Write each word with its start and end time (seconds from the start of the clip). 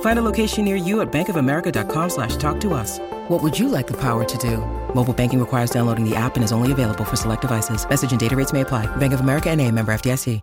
Find 0.00 0.18
a 0.18 0.22
location 0.22 0.64
near 0.64 0.76
you 0.76 1.00
at 1.00 1.12
bankofamerica.com 1.12 2.10
slash 2.10 2.36
talk 2.36 2.58
to 2.60 2.74
us. 2.74 2.98
What 3.28 3.42
would 3.42 3.58
you 3.58 3.68
like 3.68 3.86
the 3.86 3.96
power 3.96 4.24
to 4.24 4.38
do? 4.38 4.58
Mobile 4.94 5.12
banking 5.12 5.40
requires 5.40 5.70
downloading 5.70 6.08
the 6.08 6.16
app 6.16 6.36
and 6.36 6.44
is 6.44 6.52
only 6.52 6.72
available 6.72 7.04
for 7.04 7.16
select 7.16 7.42
devices. 7.42 7.86
Message 7.88 8.10
and 8.10 8.20
data 8.20 8.34
rates 8.34 8.52
may 8.52 8.62
apply. 8.62 8.84
Bank 8.96 9.12
of 9.12 9.20
America 9.20 9.50
and 9.50 9.60
a 9.60 9.70
member 9.70 9.92
FDIC. 9.92 10.40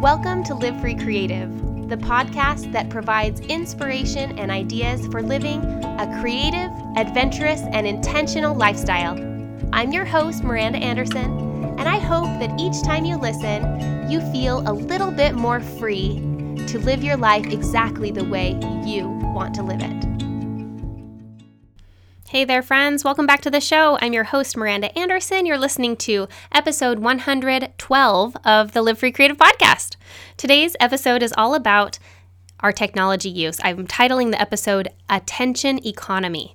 Welcome 0.00 0.44
to 0.44 0.54
Live 0.54 0.78
Free 0.80 0.94
Creative, 0.94 1.50
the 1.88 1.96
podcast 1.96 2.72
that 2.72 2.90
provides 2.90 3.40
inspiration 3.40 4.38
and 4.38 4.50
ideas 4.50 5.06
for 5.06 5.22
living 5.22 5.62
a 5.62 6.18
creative, 6.20 6.70
adventurous, 6.96 7.60
and 7.72 7.86
intentional 7.86 8.54
lifestyle. 8.54 9.14
I'm 9.72 9.92
your 9.92 10.04
host, 10.04 10.42
Miranda 10.42 10.78
Anderson, 10.78 11.38
and 11.78 11.88
I 11.88 11.98
hope 11.98 12.26
that 12.40 12.58
each 12.58 12.82
time 12.82 13.04
you 13.04 13.16
listen, 13.16 14.10
you 14.10 14.20
feel 14.32 14.62
a 14.66 14.72
little 14.72 15.10
bit 15.10 15.34
more 15.34 15.60
free 15.60 16.33
to 16.66 16.78
live 16.78 17.02
your 17.02 17.16
life 17.16 17.46
exactly 17.46 18.10
the 18.10 18.24
way 18.24 18.58
you 18.84 19.08
want 19.34 19.54
to 19.54 19.62
live 19.62 19.80
it. 19.82 20.04
Hey 22.28 22.44
there, 22.44 22.62
friends. 22.62 23.04
Welcome 23.04 23.26
back 23.26 23.42
to 23.42 23.50
the 23.50 23.60
show. 23.60 23.96
I'm 24.00 24.12
your 24.12 24.24
host, 24.24 24.56
Miranda 24.56 24.96
Anderson. 24.98 25.46
You're 25.46 25.56
listening 25.56 25.96
to 25.98 26.26
episode 26.50 26.98
112 26.98 28.36
of 28.44 28.72
the 28.72 28.82
Live 28.82 28.98
Free 28.98 29.12
Creative 29.12 29.36
Podcast. 29.36 29.96
Today's 30.36 30.74
episode 30.80 31.22
is 31.22 31.32
all 31.36 31.54
about 31.54 31.98
our 32.60 32.72
technology 32.72 33.28
use. 33.28 33.60
I'm 33.62 33.86
titling 33.86 34.32
the 34.32 34.40
episode 34.40 34.88
Attention 35.08 35.86
Economy 35.86 36.54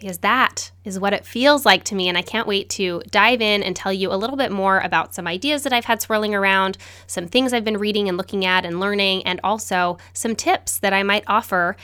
because 0.00 0.18
that 0.18 0.72
is 0.84 0.98
what 0.98 1.12
it 1.12 1.24
feels 1.24 1.64
like 1.64 1.84
to 1.84 1.94
me. 1.94 2.08
And 2.08 2.18
I 2.18 2.22
can't 2.22 2.48
wait 2.48 2.68
to 2.70 3.02
dive 3.10 3.40
in 3.40 3.62
and 3.62 3.76
tell 3.76 3.92
you 3.92 4.12
a 4.12 4.16
little 4.16 4.36
bit 4.36 4.50
more 4.50 4.80
about 4.80 5.14
some 5.14 5.26
ideas 5.26 5.62
that 5.62 5.72
I've 5.72 5.84
had 5.84 6.02
swirling 6.02 6.34
around, 6.34 6.78
some 7.06 7.28
things 7.28 7.52
I've 7.52 7.64
been 7.64 7.76
reading 7.76 8.08
and 8.08 8.16
looking 8.16 8.44
at 8.44 8.64
and 8.64 8.80
learning, 8.80 9.24
and 9.26 9.40
also 9.44 9.98
some 10.12 10.34
tips 10.34 10.78
that 10.78 10.92
I 10.92 11.02
might 11.02 11.24
offer 11.26 11.76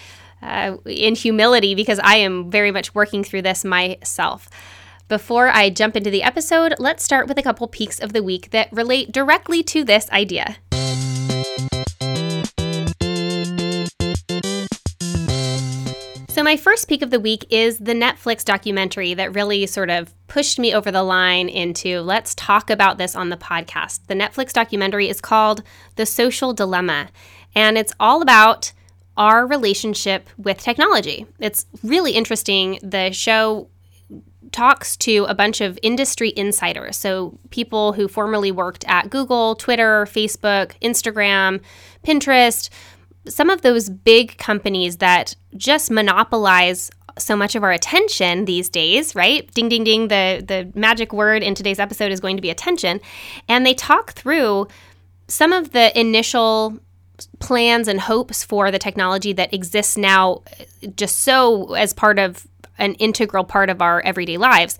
uh, 0.42 0.76
in 0.84 1.14
humility 1.14 1.74
because 1.74 2.00
I 2.00 2.16
am 2.16 2.50
very 2.50 2.70
much 2.70 2.94
working 2.94 3.22
through 3.22 3.42
this 3.42 3.64
myself. 3.64 4.48
Before 5.08 5.48
I 5.48 5.70
jump 5.70 5.96
into 5.96 6.10
the 6.10 6.24
episode, 6.24 6.74
let's 6.78 7.04
start 7.04 7.28
with 7.28 7.38
a 7.38 7.42
couple 7.42 7.68
peaks 7.68 8.00
of 8.00 8.12
the 8.12 8.24
week 8.24 8.50
that 8.50 8.72
relate 8.72 9.12
directly 9.12 9.62
to 9.62 9.84
this 9.84 10.10
idea. 10.10 10.56
So, 16.36 16.42
my 16.42 16.58
first 16.58 16.86
peak 16.86 17.00
of 17.00 17.08
the 17.08 17.18
week 17.18 17.46
is 17.48 17.78
the 17.78 17.94
Netflix 17.94 18.44
documentary 18.44 19.14
that 19.14 19.34
really 19.34 19.64
sort 19.64 19.88
of 19.88 20.12
pushed 20.28 20.58
me 20.58 20.74
over 20.74 20.90
the 20.90 21.02
line 21.02 21.48
into 21.48 22.02
let's 22.02 22.34
talk 22.34 22.68
about 22.68 22.98
this 22.98 23.16
on 23.16 23.30
the 23.30 23.38
podcast. 23.38 24.00
The 24.06 24.12
Netflix 24.12 24.52
documentary 24.52 25.08
is 25.08 25.22
called 25.22 25.62
The 25.94 26.04
Social 26.04 26.52
Dilemma, 26.52 27.08
and 27.54 27.78
it's 27.78 27.94
all 27.98 28.20
about 28.20 28.74
our 29.16 29.46
relationship 29.46 30.28
with 30.36 30.58
technology. 30.58 31.24
It's 31.38 31.64
really 31.82 32.12
interesting. 32.12 32.80
The 32.82 33.12
show 33.12 33.70
talks 34.52 34.94
to 34.98 35.24
a 35.30 35.34
bunch 35.34 35.62
of 35.62 35.78
industry 35.82 36.34
insiders. 36.36 36.98
So, 36.98 37.38
people 37.48 37.94
who 37.94 38.08
formerly 38.08 38.52
worked 38.52 38.84
at 38.86 39.08
Google, 39.08 39.54
Twitter, 39.54 40.04
Facebook, 40.04 40.72
Instagram, 40.82 41.62
Pinterest, 42.04 42.68
some 43.28 43.50
of 43.50 43.62
those 43.62 43.90
big 43.90 44.38
companies 44.38 44.98
that 44.98 45.34
just 45.56 45.90
monopolize 45.90 46.90
so 47.18 47.36
much 47.36 47.54
of 47.54 47.62
our 47.62 47.72
attention 47.72 48.44
these 48.44 48.68
days, 48.68 49.14
right? 49.14 49.50
Ding 49.54 49.68
ding 49.68 49.84
ding, 49.84 50.08
the 50.08 50.44
the 50.46 50.70
magic 50.78 51.12
word 51.12 51.42
in 51.42 51.54
today's 51.54 51.78
episode 51.78 52.12
is 52.12 52.20
going 52.20 52.36
to 52.36 52.42
be 52.42 52.50
attention. 52.50 53.00
And 53.48 53.64
they 53.64 53.74
talk 53.74 54.12
through 54.12 54.68
some 55.28 55.52
of 55.52 55.72
the 55.72 55.98
initial 55.98 56.78
plans 57.38 57.88
and 57.88 58.00
hopes 58.00 58.44
for 58.44 58.70
the 58.70 58.78
technology 58.78 59.32
that 59.32 59.52
exists 59.54 59.96
now 59.96 60.42
just 60.96 61.20
so 61.20 61.72
as 61.74 61.94
part 61.94 62.18
of 62.18 62.46
an 62.78 62.92
integral 62.94 63.44
part 63.44 63.70
of 63.70 63.80
our 63.80 64.02
everyday 64.02 64.36
lives. 64.36 64.78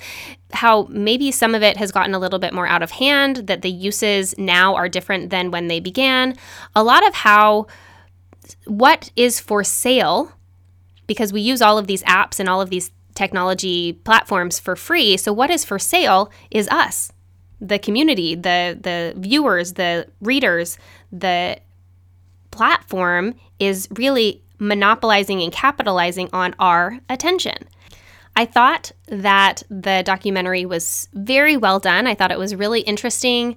How 0.52 0.86
maybe 0.90 1.32
some 1.32 1.54
of 1.54 1.62
it 1.62 1.78
has 1.78 1.90
gotten 1.90 2.14
a 2.14 2.18
little 2.18 2.38
bit 2.38 2.52
more 2.52 2.66
out 2.66 2.82
of 2.82 2.90
hand, 2.90 3.46
that 3.46 3.62
the 3.62 3.70
uses 3.70 4.36
now 4.36 4.74
are 4.74 4.88
different 4.88 5.30
than 5.30 5.50
when 5.50 5.68
they 5.68 5.80
began. 5.80 6.36
A 6.74 6.84
lot 6.84 7.06
of 7.06 7.14
how 7.14 7.66
what 8.66 9.10
is 9.16 9.40
for 9.40 9.64
sale, 9.64 10.32
because 11.06 11.32
we 11.32 11.40
use 11.40 11.62
all 11.62 11.78
of 11.78 11.86
these 11.86 12.02
apps 12.04 12.38
and 12.38 12.48
all 12.48 12.60
of 12.60 12.70
these 12.70 12.90
technology 13.14 13.92
platforms 13.92 14.60
for 14.60 14.76
free. 14.76 15.16
So, 15.16 15.32
what 15.32 15.50
is 15.50 15.64
for 15.64 15.78
sale 15.78 16.30
is 16.50 16.68
us, 16.68 17.12
the 17.60 17.78
community, 17.78 18.34
the, 18.34 18.78
the 18.80 19.14
viewers, 19.16 19.72
the 19.72 20.06
readers, 20.20 20.78
the 21.10 21.58
platform 22.50 23.34
is 23.58 23.88
really 23.96 24.42
monopolizing 24.58 25.42
and 25.42 25.52
capitalizing 25.52 26.28
on 26.32 26.54
our 26.58 27.00
attention. 27.08 27.56
I 28.34 28.44
thought 28.44 28.92
that 29.08 29.62
the 29.70 30.02
documentary 30.04 30.66
was 30.66 31.08
very 31.14 31.56
well 31.56 31.78
done. 31.78 32.06
I 32.06 32.14
thought 32.14 32.32
it 32.32 32.38
was 32.38 32.54
really 32.54 32.80
interesting. 32.80 33.56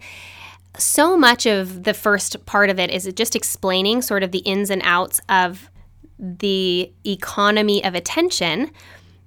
So 0.78 1.18
much 1.18 1.46
of 1.46 1.84
the 1.84 1.94
first 1.94 2.46
part 2.46 2.70
of 2.70 2.80
it 2.80 2.90
is 2.92 3.12
just 3.16 3.36
explaining 3.36 4.02
sort 4.02 4.24
of 4.24 4.32
the 4.32 4.40
ins 4.40 4.70
and 4.70 4.82
outs 4.86 5.20
of 5.30 5.70
the 6.20 6.92
economy 7.06 7.84
of 7.84 7.96
attention, 7.96 8.72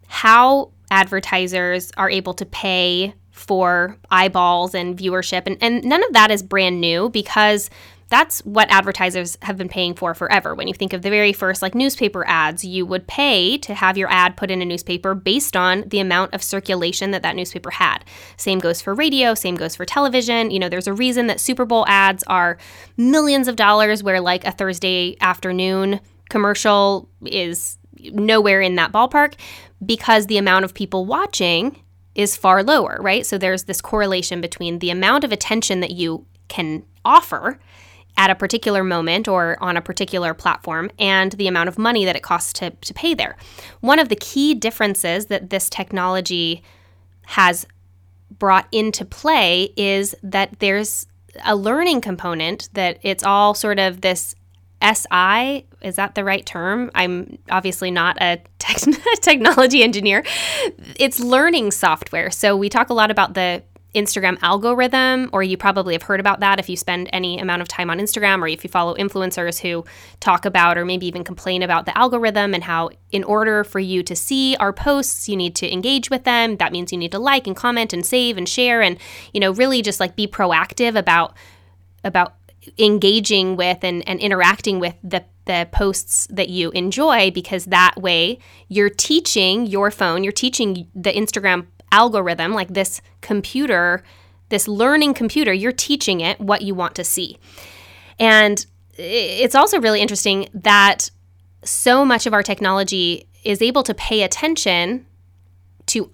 how 0.07 0.71
advertisers 0.91 1.91
are 1.97 2.11
able 2.11 2.35
to 2.35 2.47
pay 2.47 3.15
for 3.31 3.99
eyeballs 4.11 4.75
and 4.75 4.97
viewership. 4.97 5.43
And, 5.47 5.57
and 5.61 5.83
none 5.85 6.05
of 6.05 6.13
that 6.13 6.31
is 6.31 6.43
brand 6.43 6.81
new 6.81 7.09
because 7.09 7.71
that's 8.13 8.41
what 8.41 8.71
advertisers 8.71 9.39
have 9.41 9.57
been 9.57 9.71
paying 9.71 9.95
for 9.95 10.13
forever. 10.13 10.55
When 10.55 10.69
you 10.69 10.75
think 10.75 10.93
of 10.93 11.01
the 11.01 11.09
very 11.09 11.33
first 11.33 11.63
like 11.63 11.75
newspaper 11.75 12.27
ads, 12.29 12.63
you 12.63 12.85
would 12.85 13.07
pay 13.07 13.57
to 13.57 13.73
have 13.73 13.97
your 13.97 14.11
ad 14.11 14.37
put 14.37 14.51
in 14.51 14.61
a 14.61 14.67
newspaper 14.67 15.15
based 15.15 15.57
on 15.57 15.85
the 15.87 15.99
amount 15.99 16.35
of 16.35 16.43
circulation 16.43 17.13
that 17.13 17.23
that 17.23 17.35
newspaper 17.35 17.71
had. 17.71 18.05
Same 18.37 18.59
goes 18.59 18.83
for 18.83 18.93
radio, 18.93 19.33
same 19.33 19.55
goes 19.55 19.75
for 19.75 19.87
television. 19.87 20.51
You 20.51 20.59
know, 20.59 20.69
there's 20.69 20.87
a 20.87 20.93
reason 20.93 21.27
that 21.29 21.41
Super 21.41 21.65
Bowl 21.65 21.87
ads 21.89 22.23
are 22.25 22.59
millions 22.99 23.49
of 23.49 23.57
dollars 23.57 24.03
where 24.03 24.21
like 24.21 24.45
a 24.45 24.53
Thursday 24.53 25.17
afternoon 25.23 25.99
commercial 26.29 27.09
is 27.25 27.79
nowhere 27.99 28.61
in 28.61 28.75
that 28.75 28.93
ballpark 28.93 29.37
because 29.87 30.27
the 30.27 30.37
amount 30.37 30.67
of 30.67 30.75
people 30.75 31.07
watching 31.07 31.83
is 32.15 32.37
far 32.37 32.63
lower, 32.63 32.99
right? 33.01 33.25
So 33.25 33.39
there's 33.39 33.65
this 33.65 33.81
correlation 33.81 34.43
between 34.43 34.81
the 34.81 34.91
amount 34.91 35.25
of 35.25 35.33
attention 35.33 35.81
that 35.81 35.93
you 35.93 36.27
can 36.49 36.85
offer 37.07 37.59
at 38.17 38.31
a 38.31 38.35
particular 38.35 38.85
moment 38.85 39.27
or 39.27 39.57
on 39.61 39.77
a 39.77 39.83
particular 39.83 40.35
platform 40.35 40.91
and 40.99 41.33
the 41.33 41.47
amount 41.47 41.69
of 41.69 41.79
money 41.79 42.05
that 42.05 42.17
it 42.17 42.23
costs 42.23 42.53
to, 42.53 42.71
to 42.71 42.93
pay 42.95 43.15
there. 43.15 43.37
One 43.81 43.99
of 43.99 44.09
the 44.09 44.17
key 44.17 44.55
differences 44.55 45.27
that 45.27 45.51
this 45.51 45.71
technology 45.71 46.63
has 47.27 47.67
brought 48.39 48.67
into 48.73 49.05
play 49.05 49.73
is 49.77 50.15
that 50.23 50.59
there's 50.59 51.07
a 51.45 51.57
learning 51.57 52.01
component 52.01 52.69
that 52.75 52.99
it's 53.03 53.25
all 53.25 53.55
sort 53.55 53.79
of 53.79 54.03
this 54.03 54.35
AI, 54.83 55.65
is 55.81 55.97
that 55.97 56.15
the 56.15 56.25
right 56.25 56.45
term? 56.45 56.91
I'm 56.95 57.39
obviously 57.51 57.91
not 57.91 58.21
a 58.21 58.41
technology 59.21 59.83
engineer. 59.83 60.25
It's 60.99 61.21
learning 61.21 61.71
software. 61.71 62.31
So 62.31 62.57
we 62.57 62.69
talk 62.69 62.91
a 62.91 62.95
lot 62.95 63.11
about 63.11 63.35
the 63.35 63.63
Instagram 63.95 64.39
algorithm, 64.41 65.29
or 65.33 65.43
you 65.43 65.57
probably 65.57 65.95
have 65.95 66.03
heard 66.03 66.21
about 66.21 66.41
that 66.41 66.59
if 66.59 66.69
you 66.69 66.77
spend 66.77 67.11
any 67.13 67.39
amount 67.39 67.61
of 67.61 67.69
time 67.69 67.91
on 67.91 67.99
Instagram 67.99 68.41
or 68.43 68.49
if 68.49 68.65
you 68.65 68.71
follow 68.71 68.95
influencers 68.95 69.61
who 69.61 69.85
talk 70.19 70.47
about 70.47 70.79
or 70.79 70.85
maybe 70.85 71.07
even 71.07 71.23
complain 71.23 71.63
about 71.63 71.85
the 71.85 71.97
algorithm 71.97 72.55
and 72.55 72.65
how, 72.65 72.89
in 73.11 73.23
order 73.25 73.65
for 73.65 73.81
you 73.81 74.03
to 74.03 74.17
see 74.17 74.57
our 74.57 74.73
posts, 74.73 75.29
you 75.29 75.37
need 75.37 75.55
to 75.57 75.71
engage 75.71 76.09
with 76.09 76.25
them. 76.25 76.57
That 76.57 76.73
means 76.73 76.91
you 76.91 76.99
need 76.99 77.13
to 77.13 77.19
like 77.19 77.47
and 77.47 77.55
comment 77.55 77.93
and 77.93 78.05
save 78.05 78.39
and 78.39 78.49
share 78.49 78.81
and, 78.81 78.99
you 79.35 79.41
know, 79.41 79.53
really 79.53 79.83
just 79.83 80.01
like 80.01 80.17
be 80.17 80.27
proactive 80.27 80.97
about 80.97 81.35
about 82.05 82.35
engaging 82.79 83.57
with 83.57 83.83
and, 83.83 84.07
and 84.09 84.21
interacting 84.21 84.79
with 84.79 84.95
the, 85.03 85.25
the 85.47 85.69
posts 85.73 86.27
that 86.31 86.49
you 86.49 86.71
enjoy 86.71 87.31
because 87.31 87.67
that 87.67 87.95
way 87.97 88.39
you're 88.69 88.91
teaching 88.91 89.67
your 89.67 89.91
phone, 89.91 90.23
you're 90.23 90.33
teaching 90.33 90.89
the 90.95 91.13
Instagram 91.13 91.67
algorithm, 91.93 92.53
like 92.53 92.75
this 92.75 93.01
computer, 93.21 94.03
this 94.49 94.67
learning 94.67 95.15
computer, 95.15 95.53
you're 95.53 95.71
teaching 95.71 96.21
it 96.21 96.41
what 96.41 96.63
you 96.63 96.75
want 96.75 96.97
to 96.97 97.05
see. 97.05 97.39
And 98.19 98.65
it's 98.99 99.55
also 99.55 99.81
really 99.81 100.01
interesting 100.01 100.49
that 100.55 101.11
so 101.65 102.05
much 102.05 102.27
of 102.27 102.35
our 102.35 102.43
technology 102.43 103.29
is 103.45 103.63
able 103.63 103.83
to 103.85 103.95
pay 103.95 104.23
attention 104.23 105.07
to 105.87 106.11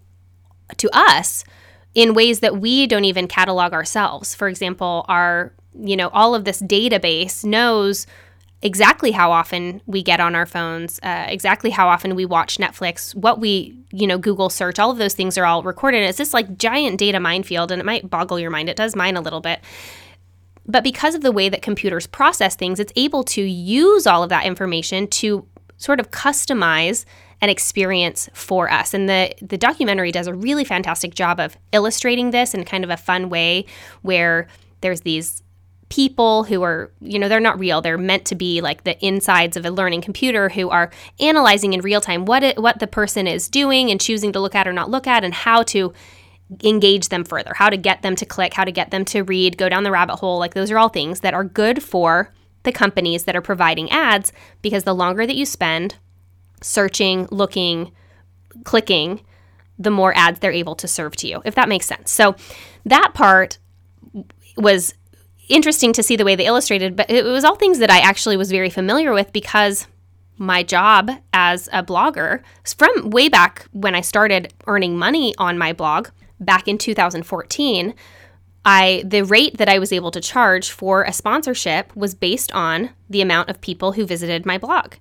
to 0.77 0.91
us 0.93 1.45
in 1.95 2.13
ways 2.13 2.41
that 2.41 2.59
we 2.59 2.87
don't 2.87 3.05
even 3.05 3.27
catalog 3.27 3.73
ourselves. 3.73 4.35
For 4.35 4.49
example, 4.49 5.05
our 5.09 5.53
you 5.79 5.97
know, 5.97 6.09
all 6.09 6.35
of 6.35 6.45
this 6.45 6.61
database 6.61 7.45
knows 7.45 8.07
exactly 8.63 9.13
how 9.13 9.31
often 9.31 9.81
we 9.87 10.03
get 10.03 10.21
on 10.21 10.35
our 10.35 10.47
phones, 10.47 10.99
uh, 11.03 11.27
exactly 11.29 11.71
how 11.71 11.89
often 11.89 12.15
we 12.15 12.25
watch 12.25 12.59
Netflix, 12.59 13.15
what 13.15 13.41
we, 13.41 13.79
you 13.93 14.07
know, 14.07 14.19
Google 14.19 14.51
search, 14.51 14.79
all 14.79 14.91
of 14.91 14.99
those 14.99 15.15
things 15.15 15.39
are 15.39 15.47
all 15.47 15.63
recorded. 15.63 16.03
It's 16.03 16.19
this 16.19 16.35
like 16.35 16.59
giant 16.59 16.99
data 16.99 17.21
minefield, 17.21 17.71
and 17.71 17.81
it 17.81 17.85
might 17.85 18.11
boggle 18.11 18.39
your 18.39 18.51
mind. 18.51 18.69
It 18.69 18.77
does 18.77 18.97
mine 18.97 19.17
a 19.17 19.21
little 19.21 19.41
bit. 19.41 19.61
But 20.67 20.85
because 20.85 21.15
of 21.15 21.23
the 21.23 21.33
way 21.33 21.49
that 21.49 21.63
computers 21.63 22.07
process 22.07 22.55
things, 22.57 22.79
it's 22.79 22.93
able 22.97 23.25
to 23.25 23.43
use 23.43 24.07
all 24.07 24.23
of 24.23 24.29
that 24.29 24.45
information 24.45 25.07
to 25.09 25.47
sort 25.79 26.01
of 26.01 26.11
customize 26.11 27.05
an 27.41 27.49
experience 27.49 28.29
for 28.35 28.71
us. 28.71 28.93
And 28.93 29.09
the 29.09 29.33
the 29.41 29.57
documentary 29.57 30.11
does 30.11 30.27
a 30.27 30.35
really 30.35 30.65
fantastic 30.65 31.15
job 31.15 31.39
of 31.39 31.57
illustrating 31.73 32.33
this 32.33 32.53
in 32.53 32.65
kind 32.65 32.85
of 32.85 32.91
a 32.91 32.97
fun 32.97 33.31
way 33.31 33.65
where 34.03 34.49
there's 34.81 35.03
these 35.03 35.43
people 35.89 36.45
who 36.45 36.63
are, 36.63 36.93
you 37.01 37.19
know, 37.19 37.29
they're 37.29 37.41
not 37.41 37.59
real. 37.59 37.81
They're 37.81 37.99
meant 37.99 38.27
to 38.27 38.35
be 38.35 38.61
like 38.61 38.85
the 38.85 39.03
insides 39.05 39.57
of 39.57 39.65
a 39.65 39.71
learning 39.71 40.03
computer 40.03 40.49
who 40.51 40.69
are 40.69 40.91
analyzing 41.19 41.73
in 41.73 41.81
real 41.81 42.01
time 42.01 42.25
what 42.27 42.43
it, 42.43 42.61
what 42.61 42.79
the 42.79 42.87
person 42.87 43.27
is 43.27 43.49
doing 43.49 43.91
and 43.91 44.01
choosing 44.01 44.33
to 44.33 44.41
look 44.41 44.55
at 44.55 44.69
or 44.69 44.73
not 44.73 44.91
look 44.91 45.07
at 45.07 45.25
and 45.25 45.33
how 45.33 45.63
to 45.63 45.93
engage 46.63 47.09
them 47.09 47.25
further, 47.25 47.53
how 47.55 47.71
to 47.71 47.77
get 47.77 48.03
them 48.03 48.17
to 48.17 48.27
click, 48.27 48.55
how 48.55 48.65
to 48.65 48.73
get 48.73 48.91
them 48.91 49.05
to 49.07 49.23
read, 49.23 49.59
go 49.59 49.69
down 49.69 49.83
the 49.83 49.91
rabbit 49.91 50.17
hole. 50.17 50.39
Like 50.39 50.55
those 50.55 50.71
are 50.71 50.79
all 50.79 50.89
things 50.89 51.21
that 51.21 51.35
are 51.35 51.45
good 51.45 51.83
for 51.83 52.33
the 52.65 52.73
companies 52.73 53.25
that 53.25 53.37
are 53.37 53.43
providing 53.43 53.91
ads 53.91 54.33
because 54.63 54.85
the 54.85 54.95
longer 54.95 55.27
that 55.27 55.37
you 55.37 55.47
spend 55.47 55.97
searching, 56.63 57.27
looking, 57.31 57.93
clicking, 58.65 59.21
the 59.79 59.91
more 59.91 60.15
ads 60.17 60.41
they're 60.41 60.51
able 60.51 60.75
to 60.75 60.89
serve 60.89 61.15
to 61.17 61.29
you, 61.29 61.41
if 61.45 61.55
that 61.55 61.69
makes 61.69 61.87
sense. 61.87 62.11
So 62.11 62.35
that 62.85 63.13
part 63.15 63.59
was 64.57 64.95
interesting 65.49 65.93
to 65.95 66.03
see 66.03 66.17
the 66.17 66.25
way 66.25 66.37
they 66.37 66.47
illustrated, 66.47 66.97
but 66.97 67.11
it 67.11 67.25
was 67.25 67.45
all 67.45 67.57
things 67.57 67.79
that 67.79 67.91
I 67.91 67.99
actually 67.99 68.37
was 68.37 68.51
very 68.51 68.71
familiar 68.71 69.13
with 69.13 69.33
because 69.33 69.87
my 70.37 70.63
job 70.63 71.11
as 71.33 71.69
a 71.73 71.83
blogger 71.83 72.43
from 72.65 73.11
way 73.11 73.29
back 73.29 73.67
when 73.73 73.95
I 73.95 74.01
started 74.01 74.53
earning 74.67 74.97
money 74.97 75.35
on 75.37 75.59
my 75.59 75.73
blog 75.73 76.09
back 76.41 76.69
in 76.69 76.79
2014. 76.79 77.95
I 78.65 79.03
the 79.07 79.23
rate 79.23 79.59
that 79.59 79.69
I 79.69 79.79
was 79.79 79.93
able 79.93 80.11
to 80.11 80.21
charge 80.21 80.71
for 80.71 81.03
a 81.03 81.13
sponsorship 81.13 81.95
was 81.97 82.15
based 82.15 82.53
on 82.53 82.91
the 83.09 83.23
amount 83.23 83.49
of 83.49 83.61
people 83.61 83.93
who 83.93 84.05
visited 84.05 84.45
my 84.45 84.59
blog 84.59 84.95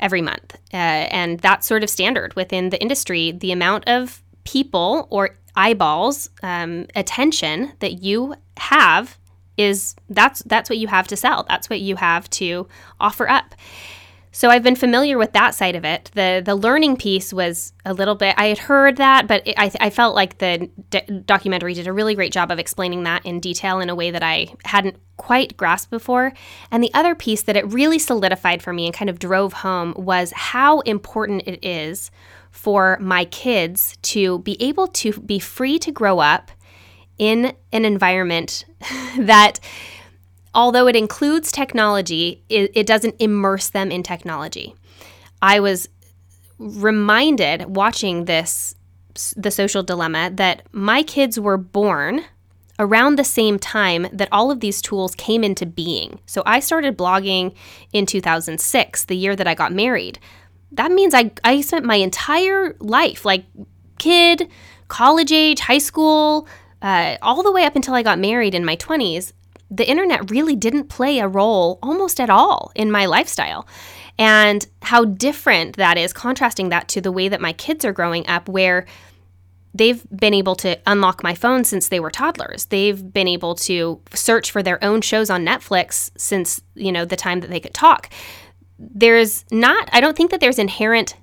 every 0.00 0.22
month, 0.22 0.56
uh, 0.74 0.76
and 0.76 1.38
that's 1.40 1.66
sort 1.66 1.84
of 1.84 1.90
standard 1.90 2.34
within 2.34 2.70
the 2.70 2.80
industry. 2.80 3.30
The 3.30 3.52
amount 3.52 3.88
of 3.88 4.22
people 4.44 5.06
or 5.10 5.36
eyeballs, 5.54 6.30
um, 6.42 6.86
attention 6.96 7.72
that 7.78 8.02
you 8.02 8.34
have 8.56 9.18
is 9.56 9.94
that's 10.08 10.42
that's 10.44 10.70
what 10.70 10.78
you 10.78 10.88
have 10.88 11.08
to 11.08 11.16
sell. 11.16 11.44
That's 11.48 11.68
what 11.68 11.80
you 11.80 11.96
have 11.96 12.28
to 12.30 12.66
offer 13.00 13.28
up. 13.28 13.54
So 14.34 14.48
I've 14.48 14.62
been 14.62 14.76
familiar 14.76 15.18
with 15.18 15.34
that 15.34 15.54
side 15.54 15.76
of 15.76 15.84
it. 15.84 16.10
The 16.14 16.42
the 16.44 16.54
learning 16.54 16.96
piece 16.96 17.34
was 17.34 17.74
a 17.84 17.92
little 17.92 18.14
bit 18.14 18.34
I 18.38 18.46
had 18.46 18.58
heard 18.58 18.96
that, 18.96 19.28
but 19.28 19.46
it, 19.46 19.54
I, 19.58 19.70
I 19.78 19.90
felt 19.90 20.14
like 20.14 20.38
the 20.38 20.70
documentary 21.26 21.74
did 21.74 21.86
a 21.86 21.92
really 21.92 22.14
great 22.14 22.32
job 22.32 22.50
of 22.50 22.58
explaining 22.58 23.02
that 23.02 23.26
in 23.26 23.40
detail 23.40 23.78
in 23.80 23.90
a 23.90 23.94
way 23.94 24.10
that 24.10 24.22
I 24.22 24.54
hadn't 24.64 24.96
quite 25.18 25.56
grasped 25.58 25.90
before. 25.90 26.32
And 26.70 26.82
the 26.82 26.92
other 26.94 27.14
piece 27.14 27.42
that 27.42 27.58
it 27.58 27.70
really 27.70 27.98
solidified 27.98 28.62
for 28.62 28.72
me 28.72 28.86
and 28.86 28.94
kind 28.94 29.10
of 29.10 29.18
drove 29.18 29.52
home 29.52 29.92
was 29.98 30.32
how 30.34 30.80
important 30.80 31.42
it 31.46 31.62
is 31.62 32.10
for 32.50 32.96
my 33.00 33.26
kids 33.26 33.98
to 34.02 34.38
be 34.40 34.60
able 34.62 34.86
to 34.86 35.12
be 35.20 35.38
free 35.38 35.78
to 35.78 35.92
grow 35.92 36.20
up 36.20 36.50
in 37.22 37.52
an 37.70 37.84
environment 37.84 38.64
that 39.16 39.60
although 40.54 40.88
it 40.88 40.96
includes 40.96 41.52
technology, 41.52 42.42
it, 42.48 42.72
it, 42.74 42.84
doesn't 42.84 43.14
immerse 43.20 43.68
them 43.70 43.92
in 43.92 44.02
technology. 44.02 44.74
I 45.40 45.60
was 45.60 45.88
reminded 46.58 47.76
watching 47.76 48.24
this, 48.24 48.74
The 49.36 49.52
Social 49.52 49.84
Dilemma, 49.84 50.30
that 50.34 50.62
my 50.72 51.04
kids 51.04 51.38
were 51.38 51.56
born 51.56 52.24
around 52.80 53.14
the 53.14 53.24
same 53.24 53.56
time 53.56 54.08
that 54.12 54.28
all 54.32 54.50
of 54.50 54.58
these 54.58 54.82
tools 54.82 55.14
came 55.14 55.44
into 55.44 55.64
being. 55.64 56.18
So 56.26 56.42
I 56.44 56.58
started 56.58 56.98
blogging 56.98 57.54
in 57.92 58.04
2006, 58.04 59.04
the 59.04 59.16
year 59.16 59.36
that 59.36 59.46
I 59.46 59.54
got 59.54 59.72
married. 59.72 60.18
That 60.72 60.90
means 60.90 61.14
I, 61.14 61.30
I 61.44 61.60
spent 61.60 61.84
my 61.84 61.96
entire 61.96 62.74
life, 62.80 63.24
like 63.24 63.44
kid, 64.00 64.50
college 64.88 65.30
age, 65.30 65.60
high 65.60 65.78
school, 65.78 66.48
uh, 66.82 67.16
all 67.22 67.42
the 67.42 67.52
way 67.52 67.64
up 67.64 67.76
until 67.76 67.94
I 67.94 68.02
got 68.02 68.18
married 68.18 68.54
in 68.54 68.64
my 68.64 68.76
20s, 68.76 69.32
the 69.70 69.88
internet 69.88 70.30
really 70.30 70.54
didn't 70.54 70.88
play 70.88 71.18
a 71.18 71.28
role 71.28 71.78
almost 71.82 72.20
at 72.20 72.28
all 72.28 72.72
in 72.74 72.90
my 72.90 73.06
lifestyle. 73.06 73.66
And 74.18 74.66
how 74.82 75.06
different 75.06 75.76
that 75.76 75.96
is, 75.96 76.12
contrasting 76.12 76.68
that 76.68 76.88
to 76.88 77.00
the 77.00 77.12
way 77.12 77.28
that 77.28 77.40
my 77.40 77.54
kids 77.54 77.84
are 77.84 77.92
growing 77.92 78.26
up, 78.26 78.48
where 78.48 78.84
they've 79.74 80.04
been 80.10 80.34
able 80.34 80.54
to 80.56 80.78
unlock 80.86 81.22
my 81.22 81.34
phone 81.34 81.64
since 81.64 81.88
they 81.88 82.00
were 82.00 82.10
toddlers. 82.10 82.66
They've 82.66 83.12
been 83.12 83.28
able 83.28 83.54
to 83.54 84.00
search 84.12 84.50
for 84.50 84.62
their 84.62 84.82
own 84.84 85.00
shows 85.00 85.30
on 85.30 85.46
Netflix 85.46 86.10
since, 86.16 86.60
you 86.74 86.92
know, 86.92 87.06
the 87.06 87.16
time 87.16 87.40
that 87.40 87.48
they 87.48 87.60
could 87.60 87.72
talk. 87.72 88.10
There's 88.78 89.46
not, 89.50 89.88
I 89.92 90.00
don't 90.00 90.16
think 90.16 90.30
that 90.30 90.40
there's 90.40 90.58
inherent 90.58 91.16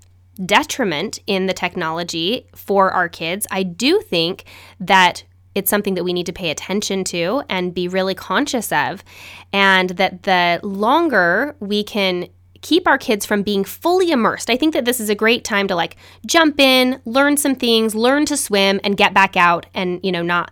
detriment 0.44 1.19
in 1.27 1.45
the 1.45 1.53
technology 1.53 2.47
for 2.56 2.91
our 2.91 3.09
kids. 3.09 3.45
I 3.51 3.63
do 3.63 4.01
think 4.01 4.45
that 4.79 5.23
it's 5.56 5.69
something 5.69 5.96
that 5.96 6.04
we 6.04 6.13
need 6.13 6.25
to 6.28 6.34
pay 6.34 6.50
attention 6.50 7.04
to 7.06 7.44
and 7.50 7.74
be 7.74 7.88
really 7.88 8.16
conscious 8.16 8.72
of. 8.72 9.04
And 9.51 9.92
that 9.92 10.24
the 10.24 10.60
longer 10.63 11.56
we 11.59 11.83
can 11.83 12.28
keep 12.62 12.88
our 12.88 12.97
kids 12.97 13.26
from 13.26 13.42
being 13.42 13.64
fully 13.64 14.12
immersed. 14.12 14.50
I 14.50 14.57
think 14.57 14.73
that 14.73 14.85
this 14.85 15.00
is 15.00 15.09
a 15.09 15.16
great 15.16 15.44
time 15.44 15.68
to 15.68 15.76
like 15.76 15.95
jump 16.26 16.59
in, 16.59 17.02
learn 17.06 17.38
some 17.38 17.56
things, 17.56 17.95
learn 17.95 18.26
to 18.26 18.38
swim 18.38 18.80
and 18.83 18.97
get 18.97 19.14
back 19.14 19.38
out 19.38 19.66
and, 19.73 20.00
you 20.04 20.12
know, 20.12 20.23
not 20.23 20.52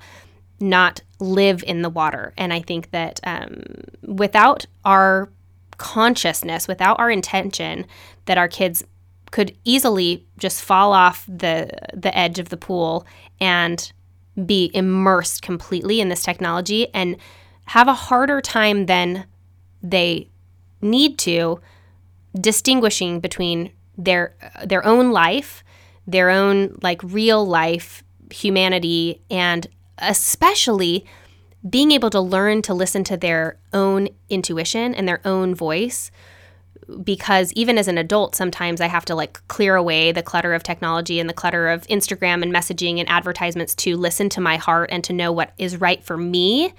not 0.60 1.02
live 1.20 1.64
in 1.68 1.84
the 1.84 1.90
water. 1.90 2.34
And 2.36 2.52
I 2.52 2.62
think 2.62 2.90
that 2.92 3.20
um, 3.24 3.64
without 4.02 4.66
our 4.86 5.30
consciousness, 5.78 6.68
without 6.68 7.00
our 7.00 7.12
intention, 7.12 7.86
that 8.26 8.40
our 8.40 8.48
kids 8.48 8.84
could 9.30 9.56
easily 9.66 10.26
just 10.40 10.64
fall 10.64 10.94
off 10.94 11.26
the 11.28 11.70
the 11.94 12.18
edge 12.18 12.40
of 12.40 12.50
the 12.50 12.58
pool 12.58 13.06
and 13.40 13.92
be 14.46 14.72
immersed 14.74 15.42
completely 15.42 16.00
in 16.00 16.10
this 16.10 16.24
technology 16.24 16.88
and 16.94 17.18
have 17.66 17.88
a 17.88 17.94
harder 17.94 18.42
time 18.42 18.86
than 18.86 19.26
they 19.82 20.30
need 20.82 21.18
to 21.20 21.60
distinguishing 22.40 23.20
between 23.20 23.72
their 23.98 24.36
their 24.66 24.86
own 24.86 25.12
life, 25.12 25.64
their 26.06 26.30
own 26.30 26.78
like 26.82 27.02
real 27.04 27.46
life 27.46 28.04
humanity 28.32 29.22
and 29.32 29.68
especially 29.98 31.06
being 31.68 31.92
able 31.92 32.10
to 32.10 32.20
learn 32.20 32.62
to 32.62 32.74
listen 32.74 33.04
to 33.04 33.18
their 33.18 33.58
own 33.74 34.08
intuition 34.30 34.94
and 34.94 35.08
their 35.08 35.22
own 35.26 35.56
voice 35.56 36.12
because 37.04 37.52
even 37.54 37.78
as 37.78 37.88
an 37.88 37.98
adult, 37.98 38.36
sometimes 38.36 38.82
I 38.82 38.88
have 38.88 39.06
to 39.06 39.16
like 39.16 39.46
clear 39.48 39.76
away 39.76 40.12
the 40.12 40.24
clutter 40.24 40.54
of 40.54 40.64
technology 40.64 41.20
and 41.20 41.30
the 41.30 41.34
clutter 41.34 41.68
of 41.68 41.86
Instagram 41.88 42.44
and 42.44 42.54
messaging 42.54 43.00
and 43.00 43.10
advertisements 43.10 43.76
to 43.76 43.98
listen 43.98 44.30
to 44.30 44.42
my 44.42 44.58
heart 44.58 44.90
and 44.92 45.04
to 45.04 45.14
know 45.14 45.32
what 45.32 45.54
is 45.58 45.82
right 45.82 46.04
for 46.04 46.18
me 46.18 46.74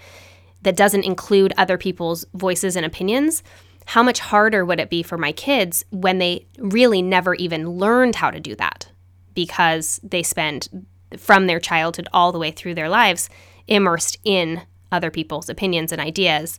that 0.63 0.77
doesn't 0.77 1.05
include 1.05 1.53
other 1.57 1.79
people's 1.79 2.25
voices 2.35 2.77
and 2.77 2.85
opinions. 2.85 3.43
How 3.87 4.03
much 4.03 4.21
harder 4.21 4.65
would 4.65 4.81
it 4.81 4.91
be 4.91 5.03
for 5.03 5.17
my 5.17 5.33
kids 5.33 5.85
when 5.91 6.19
they 6.19 6.47
really 6.59 7.01
never 7.01 7.35
even 7.35 7.71
learned 7.71 8.17
how 8.17 8.31
to 8.31 8.41
do 8.41 8.55
that 8.57 8.91
because 9.35 10.01
they 10.03 10.23
spend 10.23 10.87
from 11.17 11.47
their 11.47 11.61
childhood 11.61 12.09
all 12.13 12.33
the 12.33 12.39
way 12.39 12.51
through 12.51 12.75
their 12.75 12.89
lives 12.89 13.31
immersed 13.67 14.19
in 14.25 14.63
other 14.91 15.11
people's 15.11 15.49
opinions 15.49 15.93
and 15.93 16.01
ideas 16.01 16.59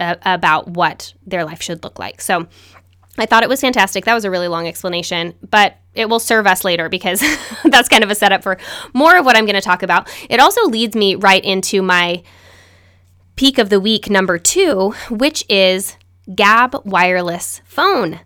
about 0.00 0.68
what 0.68 1.14
their 1.26 1.44
life 1.44 1.62
should 1.62 1.84
look 1.84 1.98
like. 1.98 2.20
So 2.20 2.48
I 3.18 3.26
thought 3.26 3.42
it 3.42 3.48
was 3.48 3.60
fantastic. 3.60 4.04
That 4.04 4.14
was 4.14 4.24
a 4.24 4.30
really 4.30 4.48
long 4.48 4.66
explanation, 4.66 5.34
but 5.48 5.76
it 5.94 6.08
will 6.08 6.18
serve 6.18 6.46
us 6.46 6.64
later 6.64 6.88
because 6.88 7.22
that's 7.64 7.88
kind 7.88 8.02
of 8.02 8.10
a 8.10 8.14
setup 8.14 8.42
for 8.42 8.58
more 8.94 9.16
of 9.16 9.24
what 9.24 9.36
I'm 9.36 9.44
going 9.44 9.54
to 9.54 9.60
talk 9.60 9.82
about. 9.82 10.08
It 10.30 10.40
also 10.40 10.66
leads 10.66 10.96
me 10.96 11.14
right 11.14 11.44
into 11.44 11.82
my 11.82 12.22
peak 13.36 13.58
of 13.58 13.68
the 13.68 13.80
week 13.80 14.08
number 14.08 14.38
two, 14.38 14.94
which 15.10 15.44
is 15.48 15.96
Gabb 16.28 16.84
wireless 16.84 17.60
phone. 17.64 18.20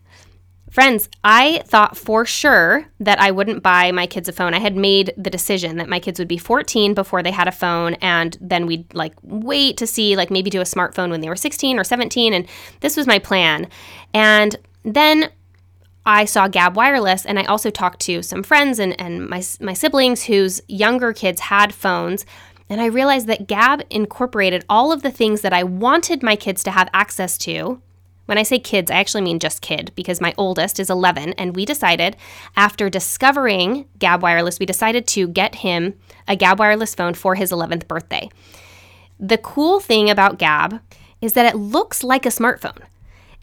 Friends, 0.76 1.08
I 1.24 1.62
thought 1.64 1.96
for 1.96 2.26
sure 2.26 2.86
that 3.00 3.18
I 3.18 3.30
wouldn't 3.30 3.62
buy 3.62 3.92
my 3.92 4.06
kids 4.06 4.28
a 4.28 4.32
phone. 4.32 4.52
I 4.52 4.58
had 4.58 4.76
made 4.76 5.10
the 5.16 5.30
decision 5.30 5.78
that 5.78 5.88
my 5.88 5.98
kids 5.98 6.18
would 6.18 6.28
be 6.28 6.36
14 6.36 6.92
before 6.92 7.22
they 7.22 7.30
had 7.30 7.48
a 7.48 7.50
phone 7.50 7.94
and 8.02 8.36
then 8.42 8.66
we'd 8.66 8.92
like 8.92 9.14
wait 9.22 9.78
to 9.78 9.86
see 9.86 10.16
like 10.16 10.30
maybe 10.30 10.50
do 10.50 10.60
a 10.60 10.64
smartphone 10.64 11.08
when 11.08 11.22
they 11.22 11.30
were 11.30 11.34
16 11.34 11.78
or 11.78 11.82
17 11.82 12.34
and 12.34 12.46
this 12.80 12.94
was 12.94 13.06
my 13.06 13.18
plan. 13.18 13.68
And 14.12 14.54
then 14.82 15.30
I 16.04 16.26
saw 16.26 16.46
Gabb 16.46 16.74
Wireless, 16.74 17.24
and 17.24 17.38
I 17.38 17.44
also 17.44 17.70
talked 17.70 18.00
to 18.00 18.20
some 18.20 18.42
friends 18.42 18.78
and, 18.78 19.00
and 19.00 19.26
my, 19.30 19.42
my 19.62 19.72
siblings 19.72 20.24
whose 20.24 20.60
younger 20.68 21.14
kids 21.14 21.40
had 21.40 21.72
phones. 21.72 22.26
And 22.68 22.82
I 22.82 22.86
realized 22.86 23.28
that 23.28 23.48
Gabb 23.48 23.84
incorporated 23.88 24.62
all 24.68 24.92
of 24.92 25.00
the 25.00 25.10
things 25.10 25.40
that 25.40 25.54
I 25.54 25.62
wanted 25.62 26.22
my 26.22 26.36
kids 26.36 26.62
to 26.64 26.70
have 26.70 26.90
access 26.92 27.38
to 27.38 27.80
when 28.26 28.38
I 28.38 28.42
say 28.42 28.58
kids, 28.58 28.90
I 28.90 28.96
actually 28.96 29.22
mean 29.22 29.38
just 29.38 29.62
kid 29.62 29.92
because 29.94 30.20
my 30.20 30.34
oldest 30.36 30.78
is 30.78 30.90
11, 30.90 31.32
and 31.34 31.56
we 31.56 31.64
decided 31.64 32.16
after 32.56 32.90
discovering 32.90 33.86
Gabb 33.98 34.20
Wireless, 34.20 34.60
we 34.60 34.66
decided 34.66 35.06
to 35.08 35.28
get 35.28 35.56
him 35.56 35.94
a 36.28 36.36
Gabb 36.36 36.58
Wireless 36.58 36.94
phone 36.94 37.14
for 37.14 37.36
his 37.36 37.50
11th 37.50 37.88
birthday. 37.88 38.28
The 39.18 39.38
cool 39.38 39.80
thing 39.80 40.10
about 40.10 40.38
Gabb 40.38 40.80
is 41.20 41.32
that 41.32 41.46
it 41.46 41.58
looks 41.58 42.04
like 42.04 42.26
a 42.26 42.30
smartphone. 42.30 42.82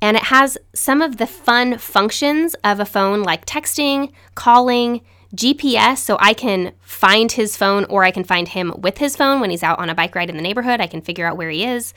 And 0.01 0.17
it 0.17 0.23
has 0.23 0.57
some 0.75 1.01
of 1.01 1.17
the 1.17 1.25
fun 1.25 1.77
functions 1.77 2.55
of 2.63 2.79
a 2.79 2.85
phone 2.85 3.23
like 3.23 3.45
texting, 3.45 4.11
calling, 4.35 5.01
GPS, 5.33 5.97
so 5.97 6.17
I 6.19 6.33
can 6.33 6.73
find 6.81 7.31
his 7.31 7.57
phone 7.57 7.85
or 7.85 8.03
I 8.03 8.11
can 8.11 8.23
find 8.23 8.49
him 8.49 8.73
with 8.77 8.99
his 8.99 9.15
phone 9.15 9.39
when 9.39 9.49
he's 9.49 9.63
out 9.63 9.79
on 9.79 9.89
a 9.89 9.95
bike 9.95 10.13
ride 10.13 10.29
in 10.29 10.35
the 10.35 10.43
neighborhood. 10.43 10.79
I 10.79 10.87
can 10.87 11.01
figure 11.01 11.25
out 11.25 11.37
where 11.37 11.49
he 11.49 11.65
is. 11.65 11.93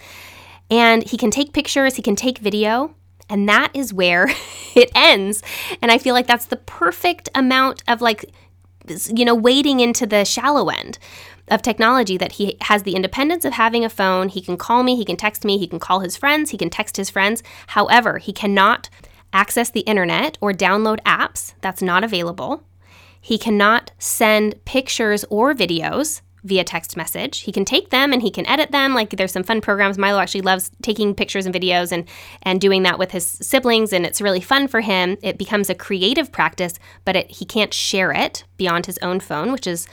And 0.71 1.03
he 1.05 1.17
can 1.17 1.31
take 1.31 1.53
pictures, 1.53 1.97
he 1.97 2.03
can 2.03 2.17
take 2.17 2.39
video, 2.39 2.95
and 3.29 3.49
that 3.49 3.71
is 3.75 3.93
where 3.93 4.29
it 4.75 4.91
ends. 4.95 5.43
And 5.81 5.91
I 5.91 5.99
feel 5.99 6.15
like 6.15 6.27
that's 6.27 6.47
the 6.47 6.57
perfect 6.57 7.29
amount 7.35 7.83
of 7.89 8.01
like, 8.01 8.25
you 9.13 9.25
know, 9.25 9.35
wading 9.35 9.81
into 9.81 10.07
the 10.07 10.25
shallow 10.25 10.69
end 10.69 10.99
of 11.49 11.63
technology 11.63 12.17
that 12.17 12.33
he 12.33 12.57
has 12.63 12.83
the 12.83 12.95
independence 12.97 13.45
of 13.45 13.53
having 13.53 13.85
a 13.85 13.89
phone. 13.89 14.29
He 14.29 14.41
can 14.41 14.57
call 14.57 14.83
me, 14.83 14.97
he 14.97 15.05
can 15.05 15.17
text 15.17 15.45
me, 15.45 15.59
he 15.59 15.67
can 15.67 15.79
call 15.79 16.01
his 16.01 16.17
friends, 16.17 16.51
he 16.51 16.59
can 16.59 16.71
text 16.71 16.97
his 16.97 17.11
friends. 17.11 17.43
However, 17.69 18.19
he 18.19 18.33
cannot 18.33 18.89
access 19.33 19.71
the 19.71 19.81
internet 19.81 20.39
or 20.41 20.53
download 20.53 21.01
apps. 21.03 21.55
That's 21.61 21.83
not 21.83 22.03
available. 22.03 22.65
He 23.21 23.39
cannot 23.39 23.93
send 23.99 24.65
pictures 24.65 25.25
or 25.31 25.55
videos 25.55 26.21
via 26.47 26.65
text 26.65 26.97
message. 26.97 27.41
He 27.41 27.53
can 27.53 27.65
take 27.65 27.91
them 27.91 28.13
and 28.13 28.23
he 28.23 28.31
can 28.31 28.47
edit 28.47 28.71
them. 28.71 28.95
Like 28.95 29.11
there's 29.11 29.33
some 29.33 29.43
fun 29.43 29.61
programs. 29.61 29.99
Milo 29.99 30.19
actually 30.19 30.43
loves 30.43 30.71
taking 30.83 31.15
pictures 31.15 31.45
and 31.45 31.55
videos 31.55 31.93
and 31.93 32.05
and 32.43 32.61
doing 32.61 32.85
that 32.85 32.99
with 32.99 33.11
his 33.11 33.27
siblings, 33.27 33.93
and 33.93 34.07
it's 34.07 34.21
really 34.21 34.41
fun 34.41 34.69
for 34.69 34.81
him. 34.81 35.17
It 35.23 35.39
becomes 35.39 35.69
a 35.69 35.75
creative 35.75 36.33
practice, 36.33 36.79
but 37.05 37.17
it, 37.17 37.31
he 37.31 37.45
can't 37.45 37.75
share 37.75 38.13
it 38.13 38.45
beyond 38.57 38.87
his 38.87 38.99
own 39.03 39.21
phone, 39.21 39.53
which 39.53 39.67
is 39.67 39.87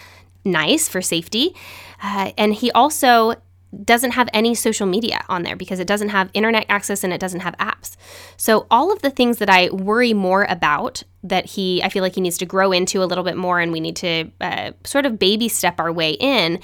nice 0.46 0.88
for 0.88 1.02
safety. 1.02 1.56
Uh, 2.02 2.32
and 2.38 2.54
he 2.54 2.72
also 2.72 3.36
doesn't 3.84 4.12
have 4.12 4.30
any 4.34 4.56
social 4.56 4.86
media 4.88 5.24
on 5.30 5.44
there 5.44 5.56
because 5.56 5.80
it 5.80 5.88
doesn't 5.88 6.10
have 6.10 6.30
internet 6.34 6.66
access 6.70 7.04
and 7.04 7.14
it 7.14 7.20
doesn't 7.20 7.42
have 7.42 7.56
apps. 7.58 7.96
So 8.38 8.68
all 8.70 8.92
of 8.92 9.02
the 9.02 9.10
things 9.10 9.38
that 9.38 9.50
I 9.50 9.70
worry 9.70 10.14
more 10.14 10.46
about 10.46 11.04
that 11.24 11.46
he 11.46 11.82
I 11.82 11.90
feel 11.90 12.04
like 12.04 12.16
he 12.16 12.22
needs 12.22 12.38
to 12.40 12.46
grow 12.46 12.72
into 12.72 13.02
a 13.02 13.06
little 13.06 13.24
bit 13.24 13.38
more 13.38 13.60
and 13.60 13.72
we 13.72 13.80
need 13.80 13.96
to 13.98 14.30
uh, 14.42 14.72
sort 14.84 15.06
of 15.06 15.18
baby 15.18 15.48
step 15.48 15.80
our 15.80 15.92
way 15.92 16.12
in 16.12 16.60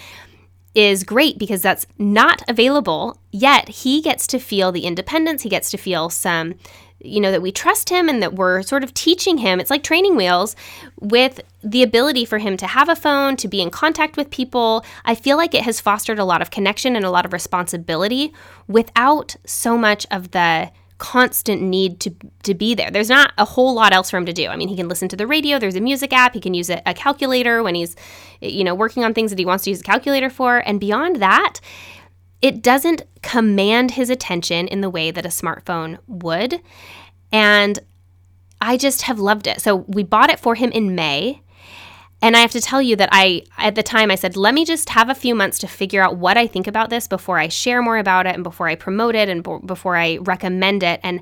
is 0.75 1.03
great 1.03 1.39
because 1.39 1.61
that's 1.61 1.87
not 1.97 2.43
available 2.47 3.19
yet 3.31 3.69
he 3.69 4.01
gets 4.01 4.27
to 4.27 4.39
feel 4.39 4.71
the 4.71 4.85
independence 4.85 5.41
he 5.41 5.49
gets 5.49 5.71
to 5.71 5.77
feel 5.77 6.09
some 6.09 6.53
you 7.01 7.19
know, 7.19 7.31
that 7.31 7.41
we 7.41 7.51
trust 7.51 7.89
him 7.89 8.09
and 8.09 8.21
that 8.21 8.33
we're 8.33 8.61
sort 8.61 8.83
of 8.83 8.93
teaching 8.93 9.37
him. 9.37 9.59
It's 9.59 9.69
like 9.69 9.83
training 9.83 10.15
wheels 10.15 10.55
with 10.99 11.41
the 11.63 11.83
ability 11.83 12.25
for 12.25 12.37
him 12.37 12.57
to 12.57 12.67
have 12.67 12.89
a 12.89 12.95
phone, 12.95 13.35
to 13.37 13.47
be 13.47 13.61
in 13.61 13.69
contact 13.69 14.17
with 14.17 14.29
people. 14.29 14.85
I 15.05 15.15
feel 15.15 15.37
like 15.37 15.53
it 15.53 15.63
has 15.63 15.79
fostered 15.79 16.19
a 16.19 16.25
lot 16.25 16.41
of 16.41 16.51
connection 16.51 16.95
and 16.95 17.05
a 17.05 17.09
lot 17.09 17.25
of 17.25 17.33
responsibility 17.33 18.33
without 18.67 19.35
so 19.45 19.77
much 19.77 20.05
of 20.11 20.31
the 20.31 20.71
constant 20.97 21.61
need 21.61 22.01
to 22.01 22.13
to 22.43 22.53
be 22.53 22.75
there. 22.75 22.91
There's 22.91 23.07
not 23.07 23.31
a 23.37 23.45
whole 23.45 23.73
lot 23.73 23.93
else 23.93 24.09
for 24.09 24.17
him 24.17 24.25
to 24.25 24.33
do. 24.33 24.47
I 24.47 24.57
mean, 24.57 24.67
he 24.67 24.75
can 24.75 24.89
listen 24.89 25.07
to 25.07 25.15
the 25.15 25.25
radio, 25.25 25.57
there's 25.57 25.77
a 25.77 25.81
music 25.81 26.11
app, 26.11 26.33
he 26.33 26.41
can 26.41 26.53
use 26.53 26.69
a, 26.69 26.81
a 26.85 26.93
calculator 26.93 27.63
when 27.63 27.73
he's 27.73 27.95
you 28.41 28.63
know, 28.63 28.75
working 28.75 29.03
on 29.03 29.13
things 29.13 29.31
that 29.31 29.39
he 29.39 29.45
wants 29.45 29.63
to 29.65 29.69
use 29.69 29.81
a 29.81 29.83
calculator 29.83 30.29
for, 30.29 30.59
and 30.59 30.79
beyond 30.79 31.17
that, 31.17 31.59
it 32.41 32.61
doesn't 32.61 33.03
command 33.21 33.91
his 33.91 34.09
attention 34.09 34.67
in 34.67 34.81
the 34.81 34.89
way 34.89 35.11
that 35.11 35.25
a 35.25 35.29
smartphone 35.29 35.97
would. 36.07 36.61
And 37.31 37.79
I 38.61 38.77
just 38.77 39.03
have 39.03 39.19
loved 39.19 39.47
it. 39.47 39.61
So 39.61 39.75
we 39.75 40.03
bought 40.03 40.29
it 40.29 40.39
for 40.39 40.55
him 40.55 40.71
in 40.71 40.95
May. 40.95 41.41
And 42.21 42.35
I 42.35 42.39
have 42.39 42.51
to 42.51 42.61
tell 42.61 42.81
you 42.81 42.97
that 42.97 43.09
I, 43.11 43.43
at 43.57 43.75
the 43.75 43.83
time, 43.83 44.11
I 44.11 44.15
said, 44.15 44.35
let 44.35 44.53
me 44.53 44.65
just 44.65 44.89
have 44.89 45.09
a 45.09 45.15
few 45.15 45.33
months 45.33 45.57
to 45.59 45.67
figure 45.67 46.01
out 46.01 46.17
what 46.17 46.37
I 46.37 46.47
think 46.47 46.67
about 46.67 46.89
this 46.89 47.07
before 47.07 47.39
I 47.39 47.47
share 47.47 47.81
more 47.81 47.97
about 47.97 48.25
it 48.25 48.35
and 48.35 48.43
before 48.43 48.67
I 48.67 48.75
promote 48.75 49.15
it 49.15 49.29
and 49.29 49.41
before 49.65 49.95
I 49.95 50.17
recommend 50.17 50.83
it. 50.83 50.99
And 51.01 51.21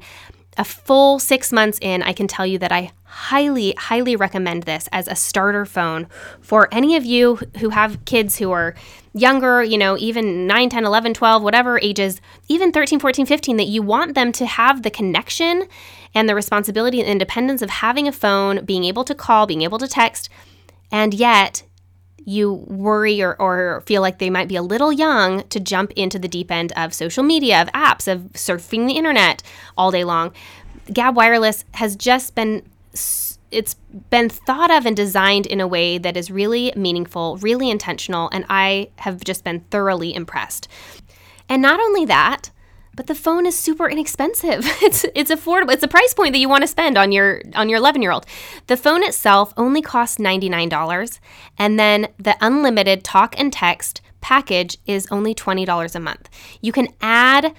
a 0.57 0.63
full 0.63 1.19
six 1.19 1.53
months 1.53 1.77
in, 1.83 2.01
I 2.01 2.13
can 2.13 2.27
tell 2.27 2.47
you 2.47 2.57
that 2.59 2.71
I 2.71 2.91
highly, 3.03 3.75
highly 3.77 4.15
recommend 4.15 4.63
this 4.63 4.89
as 4.91 5.07
a 5.07 5.15
starter 5.15 5.65
phone 5.65 6.07
for 6.41 6.67
any 6.71 6.95
of 6.95 7.05
you 7.05 7.35
who 7.59 7.69
have 7.69 8.03
kids 8.05 8.37
who 8.37 8.51
are 8.51 8.73
younger, 9.19 9.63
you 9.63 9.77
know, 9.77 9.97
even 9.97 10.47
9, 10.47 10.69
10, 10.69 10.85
11, 10.85 11.13
12, 11.13 11.43
whatever 11.43 11.79
ages, 11.79 12.21
even 12.47 12.71
13, 12.71 12.99
14, 12.99 13.25
15, 13.25 13.57
that 13.57 13.65
you 13.65 13.81
want 13.81 14.15
them 14.15 14.31
to 14.33 14.45
have 14.45 14.83
the 14.83 14.91
connection 14.91 15.67
and 16.13 16.27
the 16.27 16.35
responsibility 16.35 16.99
and 16.99 17.09
independence 17.09 17.61
of 17.61 17.69
having 17.69 18.07
a 18.07 18.11
phone, 18.11 18.63
being 18.65 18.83
able 18.83 19.03
to 19.03 19.15
call, 19.15 19.45
being 19.45 19.61
able 19.61 19.79
to 19.79 19.87
text, 19.87 20.29
and 20.91 21.13
yet 21.13 21.63
you 22.27 22.51
worry 22.67 23.21
or, 23.21 23.41
or 23.41 23.81
feel 23.85 24.01
like 24.01 24.19
they 24.19 24.29
might 24.29 24.49
be 24.49 24.57
a 24.57 24.61
little 24.61 24.91
young 24.91 25.43
to 25.47 25.61
jump 25.61 25.91
into 25.95 26.19
the 26.19 26.27
deep 26.27 26.51
end 26.51 26.73
of 26.75 26.93
social 26.93 27.23
media, 27.23 27.61
of 27.61 27.69
apps, 27.69 28.11
of 28.11 28.19
surfing 28.33 28.85
the 28.85 28.97
internet 28.97 29.41
all 29.77 29.91
day 29.91 30.03
long. 30.03 30.33
Gabb 30.89 31.15
Wireless 31.15 31.63
has 31.75 31.95
just 31.95 32.35
been 32.35 32.63
it's 33.57 33.73
been 34.11 34.29
thought 34.29 34.69
of 34.69 34.85
and 34.85 34.95
designed 34.95 35.47
in 35.47 35.59
a 35.59 35.67
way 35.67 35.97
that 35.97 36.15
is 36.15 36.29
really 36.29 36.71
meaningful, 36.75 37.37
really 37.37 37.71
intentional, 37.71 38.29
and 38.31 38.45
I 38.49 38.91
have 38.97 39.23
just 39.23 39.43
been 39.43 39.61
thoroughly 39.71 40.13
impressed. 40.13 40.67
And 41.49 41.59
not 41.59 41.79
only 41.79 42.05
that, 42.05 42.51
but 42.95 43.07
the 43.07 43.15
phone 43.15 43.47
is 43.47 43.57
super 43.57 43.89
inexpensive. 43.89 44.63
It's 44.83 45.05
it's 45.15 45.31
affordable. 45.31 45.73
It's 45.73 45.81
a 45.81 45.87
price 45.87 46.13
point 46.13 46.33
that 46.33 46.39
you 46.39 46.49
want 46.49 46.61
to 46.61 46.67
spend 46.67 46.99
on 46.99 47.11
your 47.11 47.41
on 47.55 47.67
your 47.67 47.79
11-year-old. 47.79 48.27
The 48.67 48.77
phone 48.77 49.03
itself 49.03 49.53
only 49.57 49.81
costs 49.81 50.17
$99 50.17 51.19
and 51.57 51.79
then 51.79 52.07
the 52.19 52.35
unlimited 52.39 53.03
talk 53.03 53.33
and 53.39 53.51
text 53.51 54.01
package 54.21 54.77
is 54.85 55.07
only 55.09 55.33
$20 55.33 55.95
a 55.95 55.99
month. 55.99 56.29
You 56.61 56.71
can 56.71 56.89
add 57.01 57.55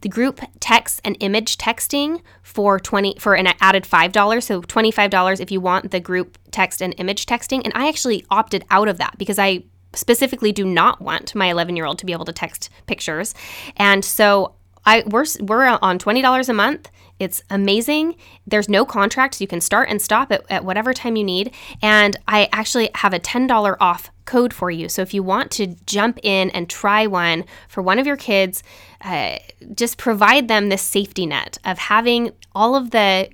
the 0.00 0.08
group 0.08 0.40
text 0.60 1.00
and 1.04 1.16
image 1.20 1.56
texting 1.56 2.20
for 2.42 2.78
20 2.78 3.16
for 3.18 3.34
an 3.34 3.48
added 3.60 3.84
$5 3.84 4.42
so 4.42 4.62
$25 4.62 5.40
if 5.40 5.50
you 5.50 5.60
want 5.60 5.90
the 5.90 6.00
group 6.00 6.38
text 6.50 6.82
and 6.82 6.94
image 6.98 7.26
texting 7.26 7.62
and 7.64 7.72
I 7.74 7.88
actually 7.88 8.24
opted 8.30 8.64
out 8.70 8.88
of 8.88 8.98
that 8.98 9.16
because 9.18 9.38
I 9.38 9.64
specifically 9.94 10.52
do 10.52 10.66
not 10.66 11.00
want 11.00 11.34
my 11.34 11.46
11 11.46 11.76
year 11.76 11.86
old 11.86 11.98
to 11.98 12.06
be 12.06 12.12
able 12.12 12.26
to 12.26 12.32
text 12.32 12.68
pictures 12.86 13.34
and 13.76 14.04
so 14.04 14.54
I 14.88 15.02
we're 15.06 15.26
we're 15.40 15.66
on 15.66 15.98
twenty 15.98 16.22
dollars 16.22 16.48
a 16.48 16.54
month. 16.54 16.90
It's 17.18 17.42
amazing. 17.50 18.16
There's 18.46 18.68
no 18.68 18.84
contract. 18.86 19.40
you 19.40 19.46
can 19.46 19.60
start 19.60 19.88
and 19.88 20.00
stop 20.00 20.30
at, 20.32 20.44
at 20.50 20.64
whatever 20.64 20.94
time 20.94 21.16
you 21.16 21.24
need. 21.24 21.52
And 21.82 22.16
I 22.28 22.48
actually 22.52 22.90
have 22.94 23.12
a 23.12 23.18
$10 23.18 23.76
off 23.80 24.10
code 24.24 24.54
for 24.54 24.70
you. 24.70 24.88
So 24.88 25.02
if 25.02 25.12
you 25.12 25.22
want 25.24 25.50
to 25.52 25.74
jump 25.84 26.20
in 26.22 26.50
and 26.50 26.70
try 26.70 27.06
one 27.06 27.44
for 27.68 27.82
one 27.82 27.98
of 27.98 28.06
your 28.06 28.16
kids, 28.16 28.62
uh, 29.00 29.38
just 29.74 29.98
provide 29.98 30.48
them 30.48 30.68
this 30.68 30.82
safety 30.82 31.26
net 31.26 31.58
of 31.64 31.78
having 31.78 32.32
all 32.54 32.74
of 32.74 32.90
the 32.90 33.30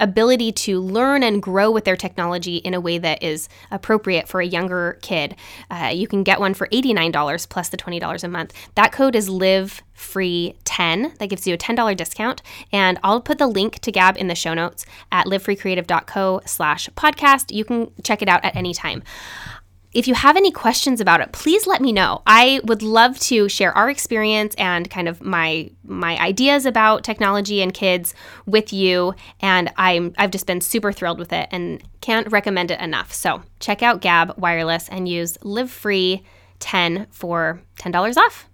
ability 0.00 0.52
to 0.52 0.80
learn 0.80 1.22
and 1.22 1.42
grow 1.42 1.70
with 1.70 1.84
their 1.84 1.96
technology 1.96 2.56
in 2.56 2.74
a 2.74 2.80
way 2.80 2.98
that 2.98 3.22
is 3.22 3.48
appropriate 3.70 4.28
for 4.28 4.40
a 4.40 4.46
younger 4.46 4.98
kid. 5.02 5.36
Uh, 5.70 5.92
you 5.94 6.08
can 6.08 6.22
get 6.22 6.40
one 6.40 6.54
for 6.54 6.66
$89 6.68 7.48
plus 7.48 7.68
the 7.68 7.76
$20 7.76 8.24
a 8.24 8.28
month. 8.28 8.52
That 8.74 8.92
code 8.92 9.14
is 9.14 9.28
live 9.28 9.82
free 9.92 10.56
10 10.64 11.14
that 11.18 11.28
gives 11.28 11.46
you 11.46 11.54
a 11.54 11.58
$10 11.58 11.96
discount 11.96 12.42
and 12.72 12.98
i'll 13.04 13.20
put 13.20 13.38
the 13.38 13.46
link 13.46 13.78
to 13.78 13.92
Gabb 13.92 14.16
in 14.16 14.26
the 14.26 14.34
show 14.34 14.52
notes 14.52 14.84
at 15.12 15.26
livefreecreative.co 15.26 16.40
slash 16.44 16.88
podcast 16.96 17.54
you 17.54 17.64
can 17.64 17.92
check 18.02 18.20
it 18.20 18.28
out 18.28 18.44
at 18.44 18.56
any 18.56 18.74
time 18.74 19.04
if 19.92 20.08
you 20.08 20.14
have 20.14 20.36
any 20.36 20.50
questions 20.50 21.00
about 21.00 21.20
it, 21.20 21.32
please 21.32 21.66
let 21.66 21.82
me 21.82 21.92
know. 21.92 22.22
I 22.26 22.60
would 22.64 22.82
love 22.82 23.18
to 23.20 23.48
share 23.48 23.76
our 23.76 23.90
experience 23.90 24.54
and 24.56 24.90
kind 24.90 25.08
of 25.08 25.22
my 25.22 25.70
my 25.84 26.18
ideas 26.18 26.64
about 26.64 27.04
technology 27.04 27.60
and 27.62 27.74
kids 27.74 28.14
with 28.46 28.72
you. 28.72 29.14
And 29.40 29.70
I'm 29.76 30.14
I've 30.16 30.30
just 30.30 30.46
been 30.46 30.60
super 30.60 30.92
thrilled 30.92 31.18
with 31.18 31.32
it 31.32 31.48
and 31.50 31.82
can't 32.00 32.30
recommend 32.32 32.70
it 32.70 32.80
enough. 32.80 33.12
So 33.12 33.42
check 33.60 33.82
out 33.82 34.00
Gabb 34.00 34.38
Wireless 34.38 34.88
and 34.88 35.08
use 35.08 35.36
Live 35.42 35.70
Free 35.70 36.22
10 36.60 37.08
for 37.10 37.60
$10 37.76 38.16
off. 38.16 38.48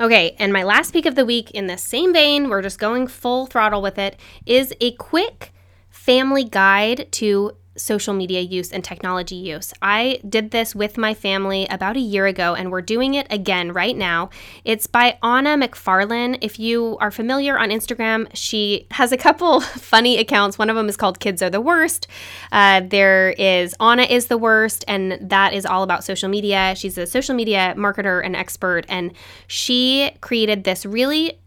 Okay, 0.00 0.34
and 0.38 0.52
my 0.52 0.62
last 0.62 0.92
peek 0.92 1.06
of 1.06 1.14
the 1.14 1.26
week 1.26 1.50
in 1.52 1.66
the 1.66 1.78
same 1.78 2.12
vein, 2.12 2.48
we're 2.48 2.62
just 2.62 2.78
going 2.78 3.06
full 3.06 3.46
throttle 3.46 3.82
with 3.82 3.98
it, 3.98 4.18
is 4.44 4.74
a 4.80 4.92
quick 4.92 5.52
family 5.88 6.44
guide 6.44 7.10
to 7.12 7.52
social 7.76 8.14
media 8.14 8.40
use 8.40 8.72
and 8.72 8.84
technology 8.84 9.34
use. 9.34 9.72
I 9.82 10.20
did 10.28 10.50
this 10.50 10.74
with 10.74 10.96
my 10.96 11.14
family 11.14 11.66
about 11.70 11.96
a 11.96 12.00
year 12.00 12.26
ago, 12.26 12.54
and 12.54 12.70
we're 12.70 12.82
doing 12.82 13.14
it 13.14 13.26
again 13.30 13.72
right 13.72 13.96
now. 13.96 14.30
It's 14.64 14.86
by 14.86 15.18
Anna 15.22 15.56
McFarlane. 15.56 16.38
If 16.40 16.58
you 16.58 16.96
are 17.00 17.10
familiar 17.10 17.58
on 17.58 17.70
Instagram, 17.70 18.28
she 18.34 18.86
has 18.92 19.12
a 19.12 19.16
couple 19.16 19.60
funny 19.60 20.18
accounts. 20.18 20.58
One 20.58 20.70
of 20.70 20.76
them 20.76 20.88
is 20.88 20.96
called 20.96 21.20
Kids 21.20 21.42
Are 21.42 21.50
the 21.50 21.60
Worst. 21.60 22.06
Uh, 22.52 22.80
there 22.80 23.30
is 23.30 23.74
Anna 23.80 24.02
is 24.02 24.26
the 24.26 24.38
Worst, 24.38 24.84
and 24.86 25.18
that 25.20 25.52
is 25.52 25.66
all 25.66 25.82
about 25.82 26.04
social 26.04 26.28
media. 26.28 26.74
She's 26.76 26.96
a 26.98 27.06
social 27.06 27.34
media 27.34 27.74
marketer 27.76 28.24
and 28.24 28.36
expert, 28.36 28.86
and 28.88 29.12
she 29.46 30.12
created 30.20 30.64
this 30.64 30.86
really 30.86 31.38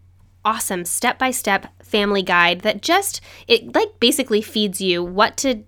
awesome 0.45 0.85
step 0.85 1.19
by 1.19 1.29
step 1.29 1.67
family 1.83 2.21
guide 2.21 2.61
that 2.61 2.81
just 2.81 3.19
it 3.49 3.75
like 3.75 3.99
basically 3.99 4.41
feeds 4.41 4.79
you 4.79 5.03
what 5.03 5.35
to 5.35 5.61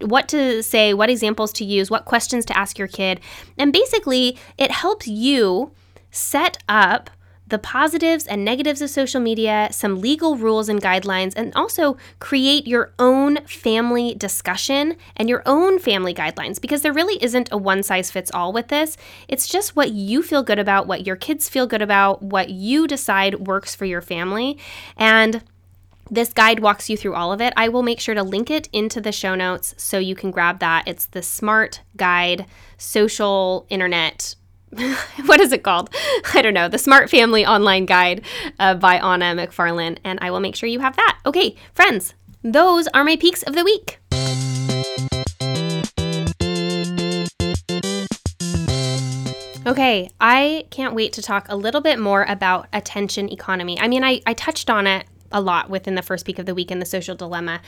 what 0.00 0.28
to 0.28 0.62
say, 0.62 0.94
what 0.94 1.10
examples 1.10 1.52
to 1.54 1.64
use, 1.64 1.90
what 1.90 2.04
questions 2.04 2.44
to 2.46 2.56
ask 2.56 2.78
your 2.78 2.88
kid. 2.88 3.20
And 3.58 3.72
basically, 3.72 4.38
it 4.58 4.70
helps 4.70 5.06
you 5.06 5.72
set 6.10 6.58
up 6.68 7.10
the 7.50 7.58
positives 7.58 8.26
and 8.26 8.44
negatives 8.44 8.80
of 8.80 8.88
social 8.88 9.20
media, 9.20 9.68
some 9.70 10.00
legal 10.00 10.36
rules 10.36 10.68
and 10.68 10.80
guidelines, 10.80 11.32
and 11.36 11.52
also 11.54 11.96
create 12.20 12.66
your 12.66 12.92
own 12.98 13.44
family 13.44 14.14
discussion 14.14 14.96
and 15.16 15.28
your 15.28 15.42
own 15.44 15.78
family 15.78 16.14
guidelines 16.14 16.60
because 16.60 16.82
there 16.82 16.92
really 16.92 17.22
isn't 17.22 17.48
a 17.52 17.58
one 17.58 17.82
size 17.82 18.10
fits 18.10 18.30
all 18.32 18.52
with 18.52 18.68
this. 18.68 18.96
It's 19.28 19.48
just 19.48 19.76
what 19.76 19.90
you 19.90 20.22
feel 20.22 20.42
good 20.42 20.58
about, 20.58 20.86
what 20.86 21.06
your 21.06 21.16
kids 21.16 21.48
feel 21.48 21.66
good 21.66 21.82
about, 21.82 22.22
what 22.22 22.50
you 22.50 22.86
decide 22.86 23.46
works 23.46 23.74
for 23.74 23.84
your 23.84 24.00
family. 24.00 24.56
And 24.96 25.42
this 26.10 26.32
guide 26.32 26.60
walks 26.60 26.90
you 26.90 26.96
through 26.96 27.14
all 27.14 27.32
of 27.32 27.40
it. 27.40 27.52
I 27.56 27.68
will 27.68 27.82
make 27.82 28.00
sure 28.00 28.14
to 28.14 28.22
link 28.22 28.50
it 28.50 28.68
into 28.72 29.00
the 29.00 29.12
show 29.12 29.34
notes 29.34 29.74
so 29.76 29.98
you 29.98 30.14
can 30.16 30.30
grab 30.30 30.58
that. 30.58 30.84
It's 30.86 31.06
the 31.06 31.22
Smart 31.22 31.82
Guide 31.96 32.46
Social 32.76 33.64
Internet. 33.70 34.34
what 35.26 35.40
is 35.40 35.52
it 35.52 35.62
called? 35.62 35.90
I 36.34 36.42
don't 36.42 36.54
know. 36.54 36.68
The 36.68 36.78
Smart 36.78 37.10
Family 37.10 37.46
Online 37.46 37.86
Guide 37.86 38.24
uh, 38.58 38.74
by 38.74 38.96
Anna 38.96 39.40
McFarlane. 39.40 39.98
And 40.02 40.18
I 40.20 40.30
will 40.30 40.40
make 40.40 40.56
sure 40.56 40.68
you 40.68 40.80
have 40.80 40.96
that. 40.96 41.18
Okay, 41.24 41.54
friends, 41.72 42.14
those 42.42 42.88
are 42.88 43.04
my 43.04 43.16
peaks 43.16 43.42
of 43.44 43.54
the 43.54 43.64
week. 43.64 43.98
Okay, 49.66 50.10
I 50.20 50.64
can't 50.70 50.94
wait 50.94 51.12
to 51.12 51.22
talk 51.22 51.46
a 51.48 51.54
little 51.54 51.82
bit 51.82 51.98
more 52.00 52.24
about 52.24 52.66
attention 52.72 53.30
economy. 53.30 53.78
I 53.78 53.88
mean, 53.88 54.02
I, 54.02 54.20
I 54.26 54.32
touched 54.32 54.70
on 54.70 54.86
it 54.86 55.04
a 55.32 55.40
lot 55.40 55.70
within 55.70 55.94
the 55.94 56.02
first 56.02 56.26
peak 56.26 56.38
of 56.38 56.46
the 56.46 56.54
week 56.54 56.70
in 56.70 56.78
the 56.78 56.86
social 56.86 57.14
dilemma. 57.14 57.60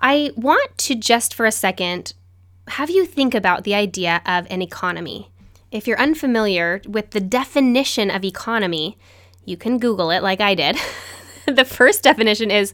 I 0.00 0.32
want 0.36 0.76
to 0.78 0.94
just 0.94 1.34
for 1.34 1.46
a 1.46 1.52
second 1.52 2.14
have 2.68 2.90
you 2.90 3.04
think 3.04 3.34
about 3.34 3.64
the 3.64 3.74
idea 3.74 4.22
of 4.24 4.46
an 4.50 4.62
economy. 4.62 5.30
If 5.70 5.86
you're 5.86 6.00
unfamiliar 6.00 6.80
with 6.86 7.10
the 7.10 7.20
definition 7.20 8.10
of 8.10 8.24
economy, 8.24 8.96
you 9.44 9.56
can 9.56 9.78
Google 9.78 10.10
it 10.10 10.22
like 10.22 10.40
I 10.40 10.54
did. 10.54 10.78
the 11.46 11.64
first 11.64 12.02
definition 12.02 12.50
is 12.50 12.72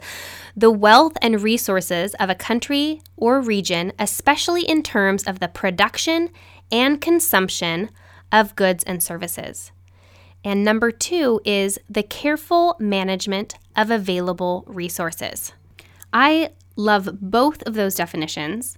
the 0.56 0.70
wealth 0.70 1.16
and 1.22 1.42
resources 1.42 2.14
of 2.14 2.30
a 2.30 2.34
country 2.34 3.02
or 3.16 3.40
region, 3.40 3.92
especially 3.98 4.62
in 4.62 4.82
terms 4.82 5.24
of 5.24 5.40
the 5.40 5.48
production 5.48 6.30
and 6.70 7.00
consumption 7.00 7.90
of 8.30 8.56
goods 8.56 8.84
and 8.84 9.02
services. 9.02 9.72
And 10.44 10.64
number 10.64 10.90
two 10.90 11.40
is 11.44 11.78
the 11.88 12.02
careful 12.02 12.76
management 12.78 13.54
of 13.80 13.90
available 13.90 14.64
resources. 14.66 15.52
I 16.12 16.50
love 16.76 17.08
both 17.20 17.62
of 17.62 17.74
those 17.74 17.94
definitions 17.94 18.76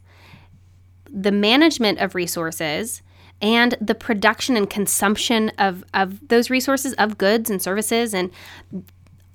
the 1.14 1.32
management 1.32 1.98
of 1.98 2.14
resources 2.14 3.02
and 3.42 3.76
the 3.80 3.94
production 3.94 4.56
and 4.56 4.70
consumption 4.70 5.50
of, 5.58 5.84
of 5.92 6.26
those 6.28 6.48
resources, 6.48 6.94
of 6.94 7.18
goods 7.18 7.50
and 7.50 7.60
services. 7.60 8.14
And 8.14 8.30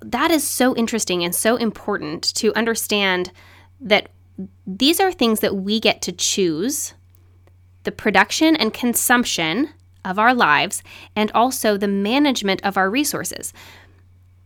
that 0.00 0.30
is 0.30 0.44
so 0.44 0.74
interesting 0.74 1.22
and 1.22 1.34
so 1.34 1.56
important 1.56 2.34
to 2.34 2.52
understand 2.54 3.30
that 3.80 4.08
these 4.66 4.98
are 4.98 5.12
things 5.12 5.40
that 5.40 5.56
we 5.56 5.78
get 5.78 6.02
to 6.02 6.12
choose 6.12 6.94
the 7.84 7.92
production 7.92 8.56
and 8.56 8.72
consumption 8.72 9.70
of 10.04 10.18
our 10.18 10.34
lives 10.34 10.82
and 11.14 11.30
also 11.32 11.76
the 11.76 11.88
management 11.88 12.64
of 12.64 12.76
our 12.76 12.90
resources. 12.90 13.52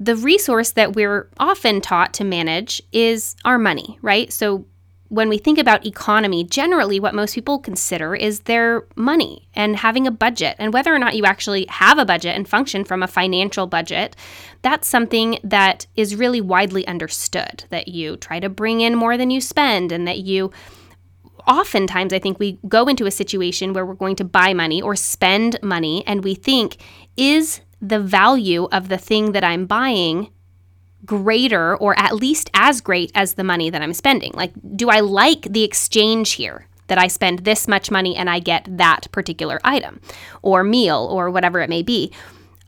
The 0.01 0.17
resource 0.17 0.73
that 0.73 0.95
we're 0.95 1.29
often 1.39 1.81
taught 1.81 2.13
to 2.15 2.25
manage 2.25 2.83
is 2.93 3.37
our 3.45 3.59
money, 3.59 3.99
right? 4.03 4.33
So 4.33 4.67
when 5.13 5.29
we 5.29 5.37
think 5.37 5.59
about 5.59 5.85
economy, 5.85 6.43
generally 6.43 6.99
what 6.99 7.15
most 7.15 7.35
people 7.35 7.59
consider 7.59 8.15
is 8.15 8.41
their 8.41 8.87
money 8.97 9.47
and 9.55 9.77
having 9.77 10.07
a 10.07 10.11
budget. 10.11 10.57
And 10.59 10.73
whether 10.73 10.93
or 10.93 10.99
not 10.99 11.15
you 11.15 11.27
actually 11.27 11.67
have 11.69 11.99
a 11.99 12.07
budget 12.07 12.35
and 12.35 12.49
function 12.49 12.83
from 12.83 13.03
a 13.03 13.07
financial 13.07 13.67
budget, 13.67 14.17
that's 14.63 14.89
something 14.89 15.39
that 15.45 15.87
is 15.97 16.17
really 16.17 16.41
widely 16.41 16.87
understood 16.87 17.65
that 17.69 17.89
you 17.89 18.17
try 18.17 18.41
to 18.41 18.49
bring 18.49 18.81
in 18.81 18.95
more 18.95 19.19
than 19.19 19.31
you 19.31 19.43
spend 19.43 19.93
and 19.93 20.09
that 20.09 20.21
you 20.21 20.51
oftentimes 21.47 22.15
I 22.15 22.19
think 22.19 22.39
we 22.39 22.59
go 22.67 22.87
into 22.87 23.05
a 23.05 23.11
situation 23.11 23.75
where 23.75 23.85
we're 23.85 23.95
going 23.95 24.17
to 24.17 24.25
buy 24.25 24.55
money 24.55 24.81
or 24.81 24.97
spend 24.97 25.59
money 25.63 26.05
and 26.07 26.25
we 26.25 26.35
think, 26.35 26.79
is 27.19 27.61
the 27.83 28.01
value 28.01 28.69
of 28.73 28.89
the 28.89 28.97
thing 28.97 29.33
that 29.33 29.45
I'm 29.45 29.67
buying 29.67 30.31
greater 31.05 31.77
or 31.77 31.99
at 31.99 32.15
least 32.15 32.49
as 32.55 32.81
great 32.81 33.11
as 33.15 33.35
the 33.35 33.45
money 33.45 33.69
that 33.69 33.83
I'm 33.83 33.93
spending? 33.93 34.33
Like, 34.35 34.53
do 34.77 34.89
I 34.89 35.01
like 35.01 35.43
the 35.43 35.65
exchange 35.65 36.33
here? 36.33 36.67
That 36.89 36.99
I 36.99 37.07
spend 37.07 37.41
this 37.41 37.67
much 37.69 37.91
money 37.91 38.15
and 38.17 38.29
I 38.29 38.39
get 38.39 38.67
that 38.69 39.11
particular 39.13 39.61
item 39.65 40.01
or 40.43 40.63
meal 40.63 41.09
or 41.11 41.31
whatever 41.31 41.61
it 41.61 41.71
may 41.71 41.83
be. 41.83 42.13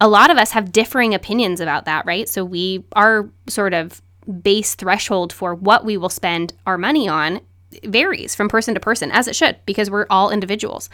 A 0.01 0.09
lot 0.09 0.31
of 0.31 0.39
us 0.39 0.53
have 0.53 0.73
differing 0.73 1.15
opinions 1.15 1.61
about 1.61 1.85
that, 1.85 2.07
right? 2.07 2.27
So 2.27 2.43
we 2.43 2.85
are 2.93 3.29
sort 3.49 3.75
of 3.75 4.01
base 4.41 4.75
threshold 4.77 5.33
for 5.33 5.55
what 5.55 5.85
we 5.85 5.99
will 5.99 6.09
spend 6.09 6.55
our 6.67 6.79
money 6.79 7.07
on 7.07 7.41
varies 7.85 8.35
from 8.35 8.49
person 8.49 8.73
to 8.75 8.81
person, 8.81 9.11
as 9.11 9.29
it 9.29 9.37
should, 9.37 9.59
because 9.67 9.91
we're 9.91 10.07
all 10.09 10.31
individuals. 10.31 10.89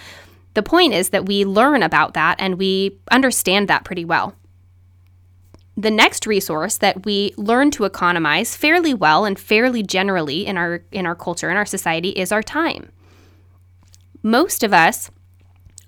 The 0.54 0.62
point 0.62 0.94
is 0.94 1.10
that 1.10 1.26
we 1.26 1.44
learn 1.44 1.82
about 1.82 2.14
that 2.14 2.36
and 2.38 2.58
we 2.58 2.98
understand 3.10 3.68
that 3.68 3.84
pretty 3.84 4.04
well. 4.04 4.34
The 5.76 5.90
next 5.90 6.26
resource 6.26 6.76
that 6.78 7.06
we 7.06 7.32
learn 7.36 7.70
to 7.72 7.84
economize 7.84 8.56
fairly 8.56 8.92
well 8.92 9.24
and 9.24 9.38
fairly 9.38 9.82
generally 9.82 10.46
in 10.46 10.56
our 10.56 10.82
in 10.92 11.06
our 11.06 11.14
culture 11.14 11.48
and 11.48 11.56
our 11.56 11.66
society 11.66 12.10
is 12.10 12.32
our 12.32 12.42
time. 12.42 12.90
Most 14.22 14.62
of 14.62 14.74
us 14.74 15.10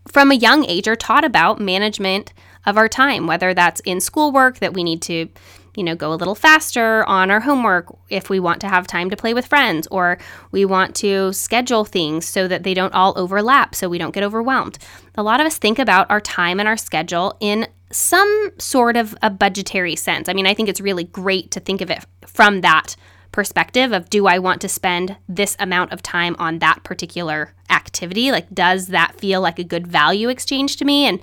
from 0.09 0.31
a 0.31 0.37
young 0.37 0.65
age 0.65 0.89
are 0.89 0.97
taught 0.97 1.25
about 1.25 1.61
management 1.61 2.33
of 2.65 2.77
our 2.77 2.89
time, 2.89 3.27
whether 3.27 3.53
that's 3.55 3.81
in 3.81 4.01
schoolwork 4.01 4.59
that 4.61 4.75
we 4.75 4.85
need 4.85 5.03
to 5.03 5.29
you 5.75 5.83
know, 5.83 5.95
go 5.95 6.13
a 6.13 6.17
little 6.17 6.35
faster 6.35 7.05
on 7.05 7.31
our 7.31 7.41
homework 7.41 7.87
if 8.11 8.29
we 8.29 8.39
want 8.39 8.61
to 8.61 8.69
have 8.69 8.87
time 8.87 9.11
to 9.11 9.17
play 9.17 9.35
with 9.35 9.47
friends, 9.47 9.87
or 9.91 10.19
we 10.51 10.65
want 10.65 10.95
to 10.97 11.33
schedule 11.33 11.85
things 11.85 12.27
so 12.27 12.47
that 12.47 12.63
they 12.63 12.75
don't 12.75 12.95
all 12.95 13.13
overlap 13.17 13.75
so 13.75 13.89
we 13.89 13.99
don't 13.99 14.15
get 14.15 14.23
overwhelmed. 14.23 14.79
A 15.15 15.23
lot 15.23 15.41
of 15.41 15.47
us 15.47 15.59
think 15.59 15.79
about 15.79 16.11
our 16.11 16.21
time 16.21 16.61
and 16.61 16.69
our 16.69 16.77
schedule 16.77 17.37
in 17.41 17.67
some 17.91 18.51
sort 18.59 18.97
of 18.97 19.15
a 19.23 19.31
budgetary 19.31 19.97
sense. 19.97 20.29
I 20.29 20.33
mean, 20.33 20.47
I 20.47 20.55
think 20.55 20.69
it's 20.69 20.81
really 20.81 21.05
great 21.05 21.51
to 21.53 21.61
think 21.61 21.81
of 21.81 21.91
it 21.91 22.05
from 22.27 22.63
that 22.63 22.97
perspective 23.33 23.93
of 23.93 24.11
do 24.11 24.27
I 24.27 24.39
want 24.39 24.61
to 24.61 24.69
spend 24.69 25.17
this 25.29 25.57
amount 25.59 25.93
of 25.93 26.03
time 26.03 26.37
on 26.39 26.59
that 26.59 26.85
particular 26.85 27.55
activity? 27.71 28.31
Like, 28.31 28.53
does 28.55 28.89
that 28.89 29.19
feel 29.19 29.41
like 29.41 29.59
a 29.59 29.65
good 29.65 29.87
value 29.87 30.29
exchange 30.29 30.77
to 30.77 30.85
me? 30.85 31.07
And 31.07 31.21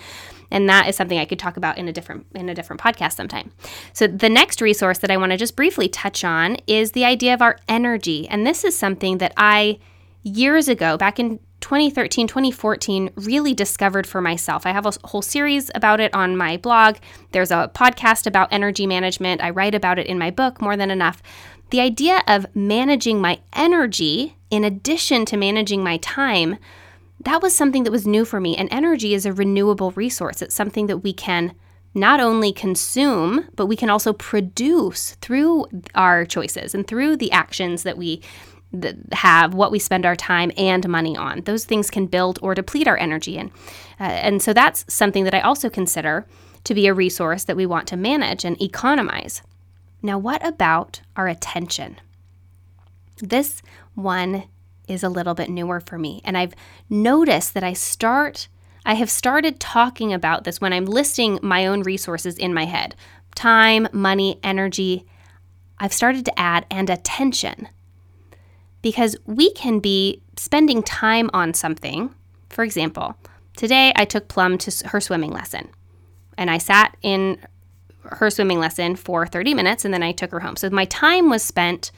and 0.51 0.67
that 0.69 0.87
is 0.87 0.95
something 0.95 1.17
I 1.17 1.25
could 1.25 1.39
talk 1.39 1.57
about 1.57 1.77
in 1.77 1.87
a 1.87 1.93
different 1.93 2.25
in 2.35 2.49
a 2.49 2.55
different 2.55 2.81
podcast 2.81 3.13
sometime. 3.13 3.51
So 3.93 4.07
the 4.07 4.29
next 4.29 4.61
resource 4.61 4.99
that 4.99 5.11
I 5.11 5.17
want 5.17 5.31
to 5.31 5.37
just 5.37 5.55
briefly 5.55 5.87
touch 5.87 6.23
on 6.23 6.57
is 6.67 6.91
the 6.91 7.05
idea 7.05 7.33
of 7.33 7.41
our 7.41 7.57
energy. 7.67 8.27
And 8.27 8.45
this 8.45 8.63
is 8.63 8.77
something 8.77 9.19
that 9.19 9.33
I 9.37 9.79
years 10.23 10.67
ago, 10.67 10.97
back 10.97 11.19
in 11.19 11.39
2013, 11.61 12.27
2014, 12.27 13.09
really 13.15 13.53
discovered 13.53 14.07
for 14.07 14.21
myself. 14.21 14.65
I 14.65 14.71
have 14.71 14.85
a 14.85 14.93
whole 15.05 15.21
series 15.21 15.69
about 15.75 15.99
it 15.99 16.13
on 16.13 16.37
my 16.37 16.57
blog. 16.57 16.97
There's 17.31 17.51
a 17.51 17.69
podcast 17.73 18.25
about 18.25 18.51
energy 18.51 18.87
management. 18.87 19.43
I 19.43 19.49
write 19.49 19.75
about 19.75 19.99
it 19.99 20.07
in 20.07 20.17
my 20.17 20.31
book, 20.31 20.61
More 20.61 20.77
Than 20.77 20.91
Enough. 20.91 21.21
The 21.71 21.81
idea 21.81 22.23
of 22.27 22.45
managing 22.55 23.21
my 23.21 23.39
energy 23.53 24.37
in 24.49 24.63
addition 24.63 25.25
to 25.25 25.37
managing 25.37 25.83
my 25.83 25.97
time 25.97 26.57
that 27.21 27.41
was 27.41 27.55
something 27.55 27.83
that 27.83 27.91
was 27.91 28.07
new 28.07 28.25
for 28.25 28.39
me. 28.39 28.55
And 28.55 28.69
energy 28.71 29.13
is 29.13 29.25
a 29.25 29.33
renewable 29.33 29.91
resource. 29.91 30.41
It's 30.41 30.55
something 30.55 30.87
that 30.87 30.99
we 30.99 31.13
can 31.13 31.53
not 31.93 32.19
only 32.19 32.53
consume, 32.53 33.47
but 33.55 33.65
we 33.65 33.75
can 33.75 33.89
also 33.89 34.13
produce 34.13 35.15
through 35.21 35.65
our 35.95 36.23
choices 36.25 36.75
and 36.75 36.87
through 36.87 37.17
the 37.17 37.31
actions 37.31 37.83
that 37.83 37.97
we 37.97 38.21
have, 39.11 39.53
what 39.55 39.71
we 39.71 39.79
spend 39.79 40.05
our 40.05 40.15
time 40.15 40.51
and 40.55 40.87
money 40.87 41.17
on. 41.17 41.41
Those 41.41 41.65
things 41.65 41.89
can 41.89 42.05
build 42.05 42.37
or 42.41 42.53
deplete 42.53 42.87
our 42.87 42.97
energy. 42.97 43.37
And, 43.37 43.49
uh, 43.99 44.03
and 44.03 44.41
so 44.41 44.53
that's 44.53 44.85
something 44.87 45.23
that 45.23 45.33
I 45.33 45.39
also 45.39 45.69
consider 45.69 46.27
to 46.65 46.75
be 46.75 46.85
a 46.87 46.93
resource 46.93 47.43
that 47.45 47.55
we 47.55 47.65
want 47.65 47.87
to 47.87 47.97
manage 47.97 48.45
and 48.45 48.61
economize. 48.61 49.41
Now, 50.01 50.19
what 50.19 50.45
about 50.45 51.01
our 51.15 51.27
attention? 51.27 51.99
This 53.17 53.61
one 53.95 54.43
is 54.89 55.03
a 55.03 55.09
little 55.09 55.33
bit 55.33 55.49
newer 55.49 55.79
for 55.79 55.97
me, 55.97 56.21
and 56.23 56.37
I've 56.37 56.53
noticed 56.89 57.53
that 57.53 57.63
I 57.63 57.73
start 57.73 58.47
I 58.85 58.93
have 58.93 59.09
started 59.09 59.59
talking 59.59 60.13
about 60.13 60.45
this 60.45 60.59
when 60.59 60.73
I'm 60.73 60.85
listing 60.85 61.37
my 61.43 61.67
own 61.67 61.83
resources 61.83 62.37
in 62.37 62.53
my 62.53 62.65
head 62.65 62.95
time, 63.35 63.87
money, 63.93 64.39
energy. 64.43 65.05
I've 65.77 65.93
started 65.93 66.25
to 66.25 66.39
add 66.39 66.65
and 66.71 66.89
attention 66.89 67.69
because 68.81 69.15
we 69.25 69.51
can 69.53 69.79
be 69.79 70.21
spending 70.35 70.81
time 70.83 71.29
on 71.33 71.53
something. 71.53 72.13
For 72.49 72.63
example, 72.63 73.15
today 73.55 73.93
I 73.95 74.05
took 74.05 74.27
Plum 74.27 74.57
to 74.57 74.87
her 74.87 74.99
swimming 74.99 75.31
lesson 75.31 75.69
and 76.37 76.49
I 76.49 76.57
sat 76.57 76.97
in 77.01 77.37
her 78.03 78.29
swimming 78.29 78.59
lesson 78.59 78.95
for 78.95 79.27
30 79.27 79.53
minutes 79.53 79.85
and 79.85 79.93
then 79.93 80.03
I 80.03 80.11
took 80.11 80.31
her 80.31 80.39
home. 80.39 80.55
So 80.55 80.69
my 80.69 80.85
time 80.85 81.29
was 81.29 81.43
spent 81.43 81.91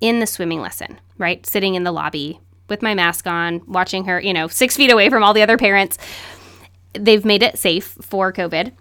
in 0.00 0.20
the 0.20 0.26
swimming 0.26 0.60
lesson, 0.60 0.98
right? 1.18 1.44
Sitting 1.46 1.74
in 1.74 1.84
the 1.84 1.92
lobby 1.92 2.40
with 2.68 2.82
my 2.82 2.94
mask 2.94 3.26
on, 3.26 3.60
watching 3.66 4.04
her, 4.04 4.20
you 4.20 4.32
know, 4.32 4.48
six 4.48 4.76
feet 4.76 4.90
away 4.90 5.10
from 5.10 5.22
all 5.22 5.34
the 5.34 5.42
other 5.42 5.58
parents. 5.58 5.98
They've 6.94 7.24
made 7.24 7.42
it 7.42 7.58
safe 7.58 7.96
for 8.00 8.32
COVID. 8.32 8.72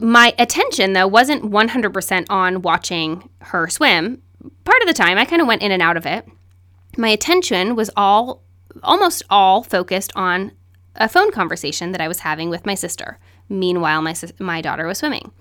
My 0.00 0.34
attention, 0.38 0.92
though, 0.92 1.08
wasn't 1.08 1.50
100% 1.50 2.26
on 2.30 2.62
watching 2.62 3.28
her 3.40 3.68
swim. 3.68 4.22
Part 4.64 4.80
of 4.82 4.88
the 4.88 4.94
time, 4.94 5.18
I 5.18 5.24
kind 5.24 5.42
of 5.42 5.48
went 5.48 5.62
in 5.62 5.72
and 5.72 5.82
out 5.82 5.96
of 5.96 6.06
it. 6.06 6.26
My 6.96 7.08
attention 7.08 7.74
was 7.74 7.90
all, 7.96 8.42
almost 8.82 9.22
all 9.28 9.62
focused 9.62 10.12
on 10.14 10.52
a 10.94 11.08
phone 11.08 11.30
conversation 11.30 11.92
that 11.92 12.00
I 12.00 12.08
was 12.08 12.20
having 12.20 12.48
with 12.48 12.66
my 12.66 12.74
sister. 12.74 13.18
Meanwhile, 13.48 14.02
my, 14.02 14.14
my 14.38 14.60
daughter 14.60 14.86
was 14.86 14.98
swimming. 14.98 15.32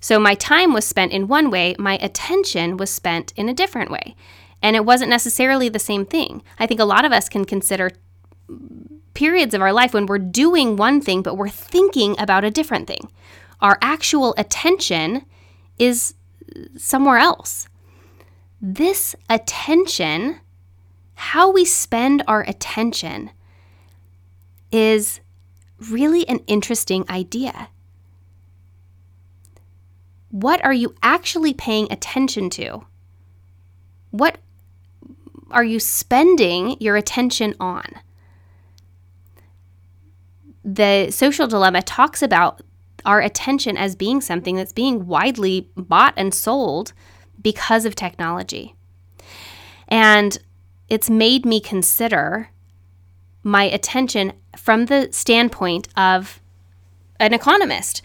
So 0.00 0.20
my 0.20 0.34
time 0.34 0.72
was 0.72 0.84
spent 0.84 1.12
in 1.12 1.28
one 1.28 1.50
way, 1.50 1.74
my 1.78 1.98
attention 1.98 2.76
was 2.76 2.90
spent 2.90 3.32
in 3.36 3.48
a 3.48 3.54
different 3.54 3.90
way. 3.90 4.14
And 4.62 4.76
it 4.76 4.84
wasn't 4.84 5.10
necessarily 5.10 5.68
the 5.68 5.78
same 5.78 6.06
thing. 6.06 6.42
I 6.58 6.66
think 6.66 6.80
a 6.80 6.84
lot 6.84 7.04
of 7.04 7.12
us 7.12 7.28
can 7.28 7.44
consider 7.44 7.90
periods 9.14 9.54
of 9.54 9.60
our 9.60 9.72
life 9.72 9.94
when 9.94 10.06
we're 10.06 10.18
doing 10.18 10.76
one 10.76 11.00
thing, 11.00 11.22
but 11.22 11.36
we're 11.36 11.48
thinking 11.48 12.14
about 12.18 12.44
a 12.44 12.50
different 12.50 12.86
thing. 12.86 13.10
Our 13.60 13.78
actual 13.80 14.34
attention 14.36 15.24
is 15.78 16.14
somewhere 16.76 17.18
else. 17.18 17.68
This 18.60 19.16
attention, 19.28 20.40
how 21.14 21.50
we 21.50 21.64
spend 21.64 22.22
our 22.26 22.42
attention, 22.42 23.30
is 24.70 25.20
really 25.90 26.26
an 26.28 26.40
interesting 26.46 27.04
idea. 27.08 27.68
What 30.30 30.64
are 30.64 30.72
you 30.72 30.94
actually 31.02 31.54
paying 31.54 31.90
attention 31.90 32.50
to? 32.50 32.84
What 34.10 34.38
are 35.50 35.64
you 35.64 35.78
spending 35.78 36.76
your 36.80 36.96
attention 36.96 37.54
on? 37.60 37.84
The 40.64 41.10
social 41.10 41.46
dilemma 41.46 41.82
talks 41.82 42.22
about 42.22 42.60
our 43.04 43.20
attention 43.20 43.76
as 43.76 43.94
being 43.94 44.20
something 44.20 44.56
that's 44.56 44.72
being 44.72 45.06
widely 45.06 45.70
bought 45.76 46.14
and 46.16 46.34
sold 46.34 46.92
because 47.40 47.84
of 47.84 47.94
technology. 47.94 48.74
And 49.88 50.36
it's 50.88 51.08
made 51.08 51.46
me 51.46 51.60
consider 51.60 52.50
my 53.42 53.64
attention 53.64 54.32
from 54.56 54.86
the 54.86 55.08
standpoint 55.12 55.88
of 55.96 56.40
an 57.18 57.32
economist. 57.32 58.02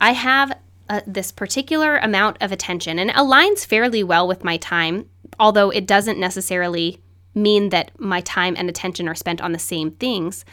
I 0.00 0.12
have 0.12 0.58
uh, 0.88 1.00
this 1.06 1.32
particular 1.32 1.96
amount 1.98 2.36
of 2.40 2.52
attention 2.52 2.98
and 2.98 3.10
it 3.10 3.16
aligns 3.16 3.66
fairly 3.66 4.02
well 4.02 4.28
with 4.28 4.44
my 4.44 4.56
time, 4.56 5.08
although 5.38 5.70
it 5.70 5.86
doesn't 5.86 6.18
necessarily 6.18 7.00
mean 7.34 7.68
that 7.70 7.98
my 8.00 8.20
time 8.20 8.54
and 8.56 8.68
attention 8.68 9.08
are 9.08 9.14
spent 9.14 9.40
on 9.40 9.52
the 9.52 9.58
same 9.58 9.90
things. 9.90 10.44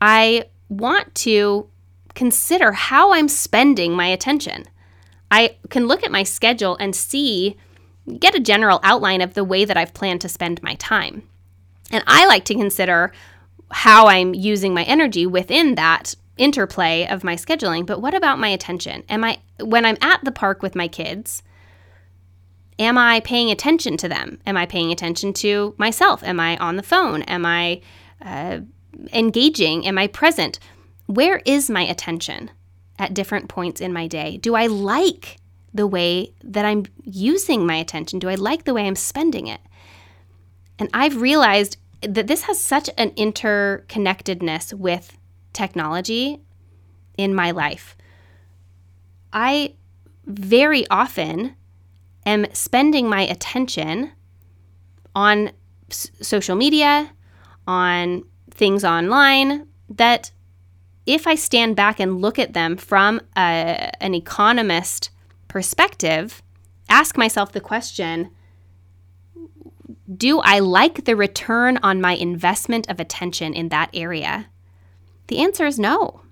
I 0.00 0.44
want 0.68 1.14
to 1.16 1.68
consider 2.14 2.72
how 2.72 3.12
I'm 3.12 3.28
spending 3.28 3.92
my 3.92 4.06
attention. 4.06 4.64
I 5.30 5.56
can 5.70 5.86
look 5.86 6.04
at 6.04 6.12
my 6.12 6.22
schedule 6.22 6.76
and 6.78 6.94
see, 6.94 7.56
get 8.18 8.34
a 8.34 8.40
general 8.40 8.80
outline 8.82 9.22
of 9.22 9.34
the 9.34 9.44
way 9.44 9.64
that 9.64 9.76
I've 9.76 9.94
planned 9.94 10.20
to 10.22 10.28
spend 10.28 10.62
my 10.62 10.74
time. 10.74 11.22
And 11.90 12.04
I 12.06 12.26
like 12.26 12.44
to 12.46 12.54
consider 12.54 13.12
how 13.72 14.06
I'm 14.06 14.34
using 14.34 14.74
my 14.74 14.84
energy 14.84 15.26
within 15.26 15.74
that 15.76 16.14
interplay 16.36 17.06
of 17.06 17.24
my 17.24 17.36
scheduling, 17.36 17.86
but 17.86 18.00
what 18.00 18.14
about 18.14 18.38
my 18.38 18.48
attention? 18.48 19.02
Am 19.08 19.24
I 19.24 19.38
when 19.60 19.84
I'm 19.84 19.98
at 20.00 20.24
the 20.24 20.32
park 20.32 20.62
with 20.62 20.74
my 20.74 20.88
kids, 20.88 21.42
am 22.78 22.98
I 22.98 23.20
paying 23.20 23.50
attention 23.50 23.96
to 23.98 24.08
them? 24.08 24.40
Am 24.46 24.56
I 24.56 24.66
paying 24.66 24.92
attention 24.92 25.32
to 25.34 25.74
myself? 25.78 26.22
Am 26.22 26.40
I 26.40 26.56
on 26.56 26.76
the 26.76 26.82
phone? 26.82 27.22
Am 27.22 27.44
I 27.46 27.80
uh, 28.20 28.60
engaging? 29.12 29.86
Am 29.86 29.98
I 29.98 30.06
present? 30.06 30.58
Where 31.06 31.42
is 31.44 31.68
my 31.68 31.82
attention 31.82 32.50
at 32.98 33.14
different 33.14 33.48
points 33.48 33.80
in 33.80 33.92
my 33.92 34.06
day? 34.06 34.36
Do 34.36 34.54
I 34.54 34.66
like 34.66 35.36
the 35.74 35.86
way 35.86 36.32
that 36.42 36.64
I'm 36.64 36.84
using 37.04 37.66
my 37.66 37.76
attention? 37.76 38.18
Do 38.18 38.28
I 38.28 38.34
like 38.34 38.64
the 38.64 38.74
way 38.74 38.86
I'm 38.86 38.96
spending 38.96 39.46
it? 39.46 39.60
And 40.78 40.88
I've 40.92 41.20
realized 41.20 41.76
that 42.02 42.26
this 42.26 42.42
has 42.42 42.60
such 42.60 42.90
an 42.98 43.10
interconnectedness 43.10 44.74
with 44.74 45.16
technology 45.52 46.40
in 47.16 47.34
my 47.34 47.50
life. 47.50 47.96
I 49.32 49.74
very 50.26 50.86
often 50.88 51.56
am 52.26 52.46
spending 52.52 53.08
my 53.08 53.22
attention 53.22 54.12
on 55.14 55.50
s- 55.90 56.10
social 56.20 56.56
media, 56.56 57.12
on 57.66 58.24
things 58.50 58.84
online 58.84 59.66
that 59.88 60.30
if 61.06 61.26
I 61.26 61.34
stand 61.34 61.76
back 61.76 62.00
and 62.00 62.20
look 62.20 62.38
at 62.38 62.52
them 62.52 62.76
from 62.76 63.20
a, 63.36 63.92
an 64.02 64.14
economist 64.14 65.10
perspective, 65.48 66.42
ask 66.88 67.16
myself 67.16 67.52
the 67.52 67.60
question 67.60 68.30
do 70.16 70.40
I 70.40 70.58
like 70.58 71.04
the 71.04 71.16
return 71.16 71.78
on 71.82 72.00
my 72.00 72.14
investment 72.14 72.88
of 72.88 73.00
attention 73.00 73.54
in 73.54 73.68
that 73.68 73.90
area? 73.94 74.46
The 75.28 75.38
answer 75.38 75.66
is 75.66 75.78
no. 75.78 76.22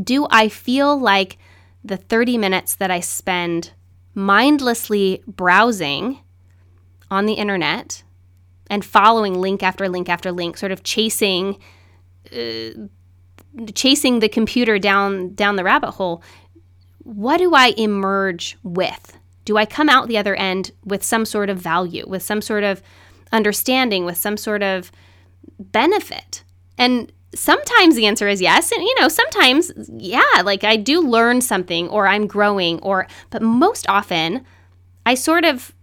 Do 0.00 0.26
I 0.30 0.48
feel 0.48 0.98
like 0.98 1.38
the 1.84 1.96
30 1.96 2.38
minutes 2.38 2.74
that 2.76 2.90
I 2.90 3.00
spend 3.00 3.72
mindlessly 4.14 5.22
browsing 5.26 6.20
on 7.10 7.26
the 7.26 7.34
internet 7.34 8.02
and 8.70 8.84
following 8.84 9.40
link 9.40 9.62
after 9.62 9.88
link 9.88 10.08
after 10.08 10.32
link, 10.32 10.56
sort 10.56 10.72
of 10.72 10.82
chasing 10.82 11.58
uh, 12.32 12.70
chasing 13.74 14.18
the 14.18 14.28
computer 14.28 14.78
down 14.78 15.34
down 15.34 15.56
the 15.56 15.64
rabbit 15.64 15.92
hole, 15.92 16.22
what 17.00 17.38
do 17.38 17.54
I 17.54 17.74
emerge 17.76 18.56
with? 18.62 19.18
Do 19.44 19.56
I 19.56 19.66
come 19.66 19.88
out 19.88 20.08
the 20.08 20.18
other 20.18 20.34
end 20.34 20.72
with 20.84 21.04
some 21.04 21.24
sort 21.24 21.50
of 21.50 21.58
value, 21.58 22.04
with 22.06 22.22
some 22.22 22.40
sort 22.40 22.64
of 22.64 22.82
understanding, 23.32 24.04
with 24.04 24.16
some 24.16 24.36
sort 24.36 24.62
of 24.62 24.90
benefit? 25.58 26.44
And 26.78 27.12
sometimes 27.34 27.96
the 27.96 28.06
answer 28.06 28.28
is 28.28 28.40
yes. 28.40 28.72
And, 28.72 28.82
you 28.82 29.00
know, 29.00 29.08
sometimes, 29.08 29.72
yeah, 29.88 30.42
like 30.44 30.64
I 30.64 30.76
do 30.76 31.00
learn 31.00 31.40
something 31.40 31.88
or 31.88 32.06
I'm 32.06 32.26
growing, 32.26 32.80
or, 32.80 33.06
but 33.30 33.42
most 33.42 33.86
often 33.88 34.44
I 35.04 35.14
sort 35.14 35.44
of 35.44 35.74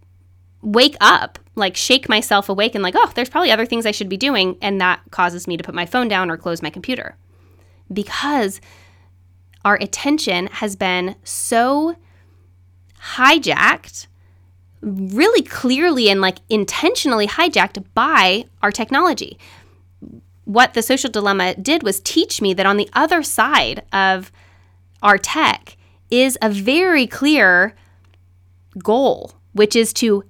wake 0.62 0.95
up, 1.02 1.39
like 1.56 1.76
shake 1.76 2.08
myself 2.08 2.50
awake 2.50 2.76
and 2.76 2.84
like, 2.84 2.95
oh, 2.97 3.12
there's 3.15 3.30
probably 3.30 3.52
other 3.52 3.65
things 3.65 3.86
I 3.86 3.91
should 3.91 4.10
be 4.10 4.17
doing. 4.17 4.58
And 4.62 4.80
that 4.82 5.02
causes 5.12 5.47
me 5.47 5.58
to 5.58 5.63
put 5.63 5.76
my 5.76 5.86
phone 5.86 6.08
down 6.08 6.30
or 6.30 6.38
close 6.38 6.62
my 6.62 6.69
computer 6.69 7.15
because 7.91 8.62
our 9.65 9.76
attention 9.76 10.47
has 10.47 10.76
been 10.76 11.15
so 11.24 11.95
hijacked 13.15 14.07
really 14.81 15.41
clearly 15.41 16.09
and 16.09 16.21
like 16.21 16.39
intentionally 16.49 17.27
hijacked 17.27 17.83
by 17.93 18.45
our 18.61 18.71
technology. 18.71 19.37
What 20.45 20.73
the 20.73 20.81
social 20.81 21.09
dilemma 21.09 21.55
did 21.55 21.83
was 21.83 21.99
teach 21.99 22.41
me 22.41 22.53
that 22.55 22.65
on 22.65 22.77
the 22.77 22.89
other 22.93 23.23
side 23.23 23.83
of 23.93 24.31
our 25.01 25.17
tech 25.17 25.77
is 26.09 26.37
a 26.41 26.49
very 26.49 27.07
clear 27.07 27.75
goal, 28.83 29.33
which 29.53 29.75
is 29.75 29.93
to 29.93 30.23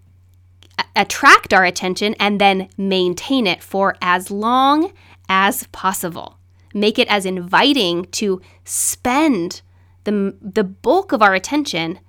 attract 0.96 1.54
our 1.54 1.64
attention 1.64 2.14
and 2.20 2.40
then 2.40 2.70
maintain 2.78 3.48
it 3.48 3.64
for 3.64 3.96
as 4.02 4.30
long 4.30 4.92
as 5.30 5.66
possible. 5.68 6.38
Make 6.74 7.00
it 7.00 7.08
as 7.08 7.26
inviting 7.26 8.06
to 8.06 8.42
spend 8.64 9.62
the, 10.04 10.36
the 10.42 10.64
bulk 10.64 11.12
of 11.12 11.22
our 11.22 11.34
attention 11.34 12.00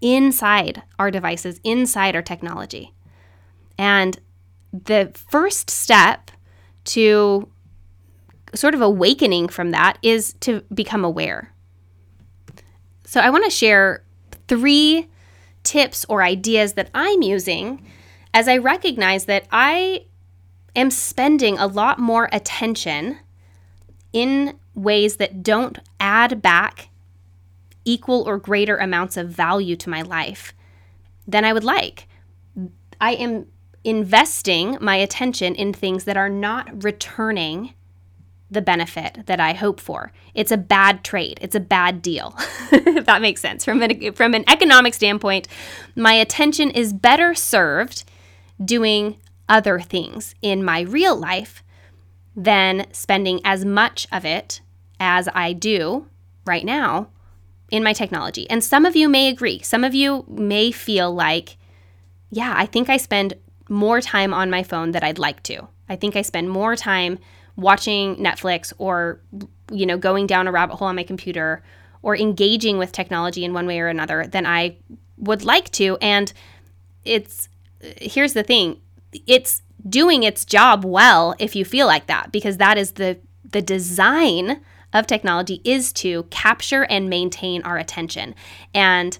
inside 0.00 0.82
our 0.98 1.10
devices, 1.10 1.60
inside 1.64 2.14
our 2.14 2.22
technology. 2.22 2.94
And 3.78 4.18
the 4.72 5.12
first 5.14 5.70
step 5.70 6.30
to 6.84 7.48
sort 8.54 8.74
of 8.74 8.80
awakening 8.80 9.48
from 9.48 9.70
that 9.70 9.98
is 10.02 10.34
to 10.40 10.62
become 10.74 11.04
aware. 11.04 11.52
So 13.04 13.20
I 13.20 13.30
want 13.30 13.44
to 13.44 13.50
share 13.50 14.04
three 14.48 15.08
tips 15.62 16.04
or 16.08 16.22
ideas 16.22 16.74
that 16.74 16.90
I'm 16.94 17.22
using 17.22 17.84
as 18.32 18.48
I 18.48 18.56
recognize 18.58 19.24
that 19.24 19.46
I 19.50 20.04
am 20.76 20.90
spending 20.90 21.58
a 21.58 21.66
lot 21.66 21.98
more 21.98 22.28
attention 22.32 23.18
in 24.12 24.58
ways 24.74 25.16
that 25.16 25.42
don't 25.42 25.78
add 25.98 26.40
back 26.40 26.89
equal 27.84 28.22
or 28.28 28.38
greater 28.38 28.76
amounts 28.76 29.16
of 29.16 29.28
value 29.28 29.76
to 29.76 29.90
my 29.90 30.02
life 30.02 30.52
than 31.26 31.44
I 31.44 31.52
would 31.52 31.64
like. 31.64 32.06
I 33.00 33.12
am 33.12 33.46
investing 33.84 34.76
my 34.80 34.96
attention 34.96 35.54
in 35.54 35.72
things 35.72 36.04
that 36.04 36.16
are 36.16 36.28
not 36.28 36.84
returning 36.84 37.74
the 38.50 38.60
benefit 38.60 39.26
that 39.26 39.40
I 39.40 39.52
hope 39.52 39.80
for. 39.80 40.12
It's 40.34 40.50
a 40.50 40.56
bad 40.56 41.04
trade. 41.04 41.38
It's 41.40 41.54
a 41.54 41.60
bad 41.60 42.02
deal. 42.02 42.34
if 42.72 43.06
that 43.06 43.22
makes 43.22 43.40
sense. 43.40 43.64
From 43.64 43.80
an, 43.80 44.12
from 44.12 44.34
an 44.34 44.44
economic 44.48 44.92
standpoint, 44.94 45.46
my 45.94 46.14
attention 46.14 46.70
is 46.70 46.92
better 46.92 47.34
served 47.34 48.04
doing 48.62 49.16
other 49.48 49.80
things 49.80 50.34
in 50.42 50.64
my 50.64 50.80
real 50.80 51.16
life 51.16 51.62
than 52.36 52.86
spending 52.92 53.40
as 53.44 53.64
much 53.64 54.06
of 54.12 54.24
it 54.24 54.60
as 54.98 55.28
I 55.34 55.52
do 55.52 56.06
right 56.44 56.64
now 56.64 57.08
in 57.70 57.82
my 57.82 57.92
technology. 57.92 58.48
And 58.50 58.62
some 58.62 58.84
of 58.84 58.96
you 58.96 59.08
may 59.08 59.28
agree. 59.28 59.60
Some 59.62 59.84
of 59.84 59.94
you 59.94 60.24
may 60.28 60.72
feel 60.72 61.12
like, 61.14 61.56
yeah, 62.30 62.54
I 62.56 62.66
think 62.66 62.88
I 62.88 62.96
spend 62.96 63.34
more 63.68 64.00
time 64.00 64.34
on 64.34 64.50
my 64.50 64.62
phone 64.62 64.90
than 64.90 65.04
I'd 65.04 65.18
like 65.18 65.42
to. 65.44 65.68
I 65.88 65.96
think 65.96 66.16
I 66.16 66.22
spend 66.22 66.50
more 66.50 66.76
time 66.76 67.18
watching 67.56 68.16
Netflix 68.16 68.72
or 68.78 69.20
you 69.70 69.86
know 69.86 69.98
going 69.98 70.26
down 70.26 70.48
a 70.48 70.52
rabbit 70.52 70.76
hole 70.76 70.88
on 70.88 70.96
my 70.96 71.02
computer 71.02 71.62
or 72.02 72.16
engaging 72.16 72.78
with 72.78 72.92
technology 72.92 73.44
in 73.44 73.52
one 73.52 73.66
way 73.66 73.78
or 73.80 73.88
another 73.88 74.26
than 74.26 74.46
I 74.46 74.76
would 75.18 75.44
like 75.44 75.70
to 75.72 75.98
and 76.00 76.32
it's 77.04 77.48
here's 77.80 78.32
the 78.32 78.42
thing 78.42 78.80
it's 79.26 79.62
doing 79.88 80.22
its 80.22 80.44
job 80.44 80.84
well 80.84 81.34
if 81.38 81.54
you 81.54 81.64
feel 81.64 81.86
like 81.86 82.06
that 82.06 82.32
because 82.32 82.56
that 82.56 82.78
is 82.78 82.92
the 82.92 83.18
the 83.44 83.62
design 83.62 84.60
of 84.92 85.06
technology 85.06 85.60
is 85.64 85.92
to 85.92 86.24
capture 86.24 86.84
and 86.84 87.08
maintain 87.08 87.62
our 87.62 87.78
attention 87.78 88.34
and 88.74 89.18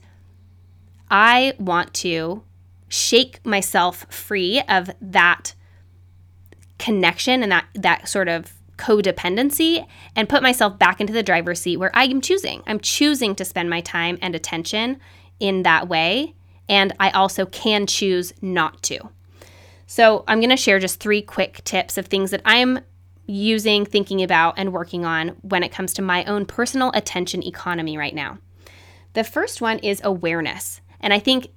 I 1.11 1.55
want 1.59 1.93
to 1.95 2.45
shake 2.89 3.45
myself 3.45 4.07
free 4.11 4.63
of 4.69 4.91
that 5.01 5.55
connection 6.79 7.43
and 7.43 7.53
that 7.53 7.67
that 7.75 8.09
sort 8.09 8.29
of 8.29 8.53
codependency 8.77 9.87
and 10.17 10.29
put 10.29 10.43
myself 10.43 10.79
back 10.79 11.01
into 11.01 11.13
the 11.13 11.23
driver's 11.23 11.61
seat 11.61 11.77
where 11.77 11.91
I 11.95 12.05
am 12.05 12.23
choosing. 12.23 12.63
I'm 12.67 12.81
choosing 12.81 13.35
to 13.35 13.45
spend 13.45 13.69
my 13.69 13.83
time 13.83 14.19
and 14.23 14.35
attention 14.35 14.99
in 15.39 15.63
that 15.65 15.89
way 15.89 16.35
and 16.69 16.93
I 16.99 17.11
also 17.11 17.47
can 17.47 17.87
choose 17.87 18.33
not 18.41 18.83
to. 18.85 19.11
So, 19.87 20.25
I'm 20.29 20.39
going 20.39 20.51
to 20.51 20.57
share 20.57 20.79
just 20.79 21.01
three 21.01 21.21
quick 21.21 21.65
tips 21.65 21.99
of 21.99 22.07
things 22.07 22.31
that 22.31 22.43
I'm 22.45 22.79
using, 23.31 23.87
thinking 23.87 24.23
about, 24.23 24.55
and 24.57 24.73
working 24.73 25.05
on 25.05 25.29
when 25.43 25.63
it 25.63 25.73
comes 25.73 25.93
to 25.95 26.03
my 26.03 26.25
own 26.25 26.45
personal 26.45 26.91
attention 26.95 27.43
economy 27.43 27.97
right 27.97 28.15
now. 28.15 28.39
The 29.13 29.25
first 29.25 29.61
one 29.61 29.79
is 29.79 30.01
awareness. 30.05 30.81
And 31.01 31.13
I 31.13 31.19
think 31.19 31.49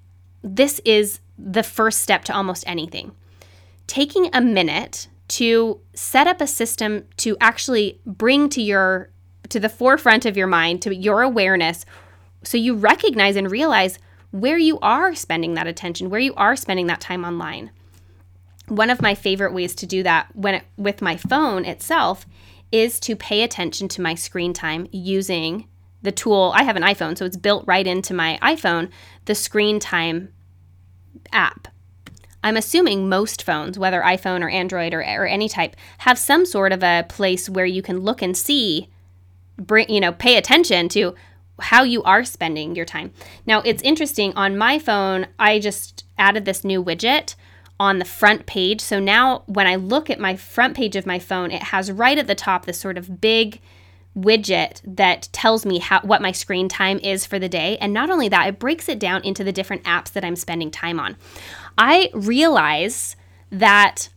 this 0.43 0.79
is 0.86 1.19
the 1.38 1.63
first 1.63 2.01
step 2.01 2.23
to 2.25 2.36
almost 2.36 2.63
anything. 2.67 3.12
Taking 3.88 4.29
a 4.33 4.41
minute 4.41 5.07
to 5.29 5.79
set 5.93 6.27
up 6.27 6.41
a 6.41 6.47
system 6.47 7.05
to 7.17 7.36
actually 7.41 7.99
bring 8.05 8.49
to 8.49 8.62
your 8.62 9.09
to 9.49 9.59
the 9.59 9.69
forefront 9.69 10.25
of 10.25 10.38
your 10.38 10.47
mind 10.47 10.81
to 10.81 10.95
your 10.95 11.21
awareness 11.21 11.86
so 12.43 12.57
you 12.57 12.75
recognize 12.75 13.36
and 13.36 13.51
realize 13.51 13.99
where 14.31 14.57
you 14.57 14.79
are 14.79 15.13
spending 15.13 15.53
that 15.53 15.67
attention, 15.67 16.09
where 16.09 16.19
you 16.19 16.33
are 16.36 16.55
spending 16.55 16.88
that 16.88 17.01
time 17.01 17.23
online. 17.23 17.71
One 18.67 18.89
of 18.89 19.02
my 19.02 19.15
favorite 19.15 19.54
ways 19.54 19.76
to 19.76 19.86
do 19.86 20.04
that 20.04 20.28
when 20.36 20.56
it, 20.56 20.63
with 20.78 21.02
my 21.02 21.17
phone 21.17 21.65
itself 21.65 22.26
is 22.71 22.99
to 23.02 23.15
pay 23.15 23.43
attention 23.43 23.88
to 23.89 24.02
my 24.02 24.15
screen 24.15 24.54
time 24.54 24.88
using 24.91 25.67
the 26.02 26.12
tool. 26.12 26.52
I 26.56 26.63
have 26.63 26.76
an 26.76 26.84
iPhone, 26.84 27.17
so 27.17 27.26
it's 27.26 27.38
built 27.38 27.65
right 27.67 27.86
into 27.86 28.13
my 28.13 28.39
iPhone, 28.41 28.89
the 29.26 29.36
screen 29.36 29.80
time 29.80 30.34
app. 31.32 31.67
I'm 32.43 32.58
assuming 32.58 33.08
most 33.08 33.43
phones, 33.43 33.80
whether 33.80 34.02
iPhone 34.02 34.41
or 34.41 34.49
Android 34.49 34.93
or, 34.93 34.99
or 35.02 35.26
any 35.26 35.47
type, 35.47 35.76
have 35.99 36.19
some 36.19 36.45
sort 36.45 36.73
of 36.73 36.84
a 36.84 37.06
place 37.08 37.49
where 37.49 37.65
you 37.65 37.82
can 37.82 38.02
look 38.02 38.21
and 38.21 38.36
see, 38.36 38.89
bring, 39.58 39.89
you 39.89 40.02
know, 40.02 40.12
pay 40.12 40.36
attention 40.36 40.89
to 40.89 41.15
how 41.60 41.84
you 41.84 42.04
are 42.04 42.26
spending 42.26 42.76
your 42.76 42.86
time. 42.86 43.13
Now, 43.45 43.62
it's 43.62 43.84
interesting 43.84 44.34
on 44.36 44.58
my 44.58 44.78
phone, 44.80 45.28
I 45.39 45.60
just 45.60 46.04
added 46.17 46.43
this 46.45 46.63
new 46.65 46.84
widget 46.84 47.36
on 47.79 47.99
the 47.99 48.05
front 48.05 48.45
page. 48.45 48.81
So 48.81 48.99
now 48.99 49.43
when 49.45 49.67
I 49.67 49.75
look 49.75 50.09
at 50.09 50.19
my 50.19 50.36
front 50.36 50.75
page 50.75 50.95
of 50.95 51.05
my 51.05 51.19
phone, 51.19 51.51
it 51.51 51.63
has 51.63 51.91
right 51.91 52.17
at 52.17 52.27
the 52.27 52.36
top 52.36 52.65
this 52.65 52.79
sort 52.79 52.97
of 52.97 53.19
big 53.19 53.59
widget 54.17 54.79
that 54.86 55.27
tells 55.31 55.65
me 55.65 55.79
how 55.79 55.99
what 56.01 56.21
my 56.21 56.31
screen 56.31 56.69
time 56.69 56.99
is 56.99 57.25
for 57.25 57.39
the 57.39 57.49
day 57.49 57.77
and 57.81 57.91
not 57.91 58.12
only 58.12 58.29
that 58.29 58.47
it 58.47 58.59
breaks 58.59 58.88
it 58.88 58.99
down 58.99 59.23
into 59.23 59.43
the 59.43 59.51
different 59.51 59.83
apps 59.83 60.12
that 60.12 60.23
I'm 60.23 60.36
spending 60.36 60.69
time 60.69 60.99
on. 60.99 61.17
I 61.77 62.12
realize 62.13 63.15
that 63.49 64.09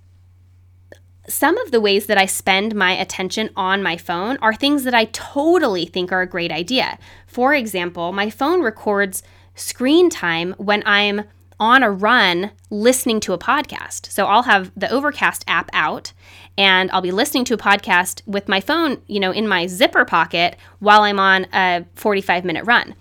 some 1.29 1.57
of 1.59 1.71
the 1.71 1.81
ways 1.81 2.07
that 2.07 2.19
I 2.19 2.27
spend 2.27 2.75
my 2.75 2.93
attention 2.93 3.51
on 3.57 3.83
my 3.83 3.97
phone 3.97 4.37
are 4.39 4.55
things 4.55 4.85
that 4.85 4.95
I 4.95 5.07
totally 5.07 5.87
think 5.87 6.13
are 6.13 6.21
a 6.21 6.29
great 6.29 6.53
idea. 6.53 6.99
For 7.27 7.55
example, 7.55 8.13
my 8.13 8.31
phone 8.31 8.63
records 8.63 9.23
screen 9.55 10.11
time 10.11 10.55
when 10.59 10.83
I'm 10.87 11.23
on 11.59 11.83
a 11.83 11.91
run 11.91 12.51
listening 12.71 13.21
to 13.21 13.33
a 13.33 13.39
podcast. 13.39 14.11
So 14.11 14.27
I'll 14.27 14.43
have 14.43 14.71
the 14.77 14.91
Overcast 14.91 15.45
app 15.47 15.71
out 15.73 16.13
and 16.59 16.91
I'll 16.91 17.01
be 17.01 17.13
listening 17.13 17.45
to 17.47 17.55
a 17.55 17.59
podcast 17.59 18.23
with 18.27 18.49
my 18.49 18.61
phone, 18.61 19.03
you 19.07 19.21
know, 19.21 19.31
in 19.31 19.49
my 19.49 19.67
zipper 19.67 20.05
pocket 20.05 20.57
while 20.79 21.03
I'm 21.03 21.19
on 21.19 21.47
a 21.53 21.85
45 21.95 22.45
minute 22.45 22.65
run. 22.65 22.95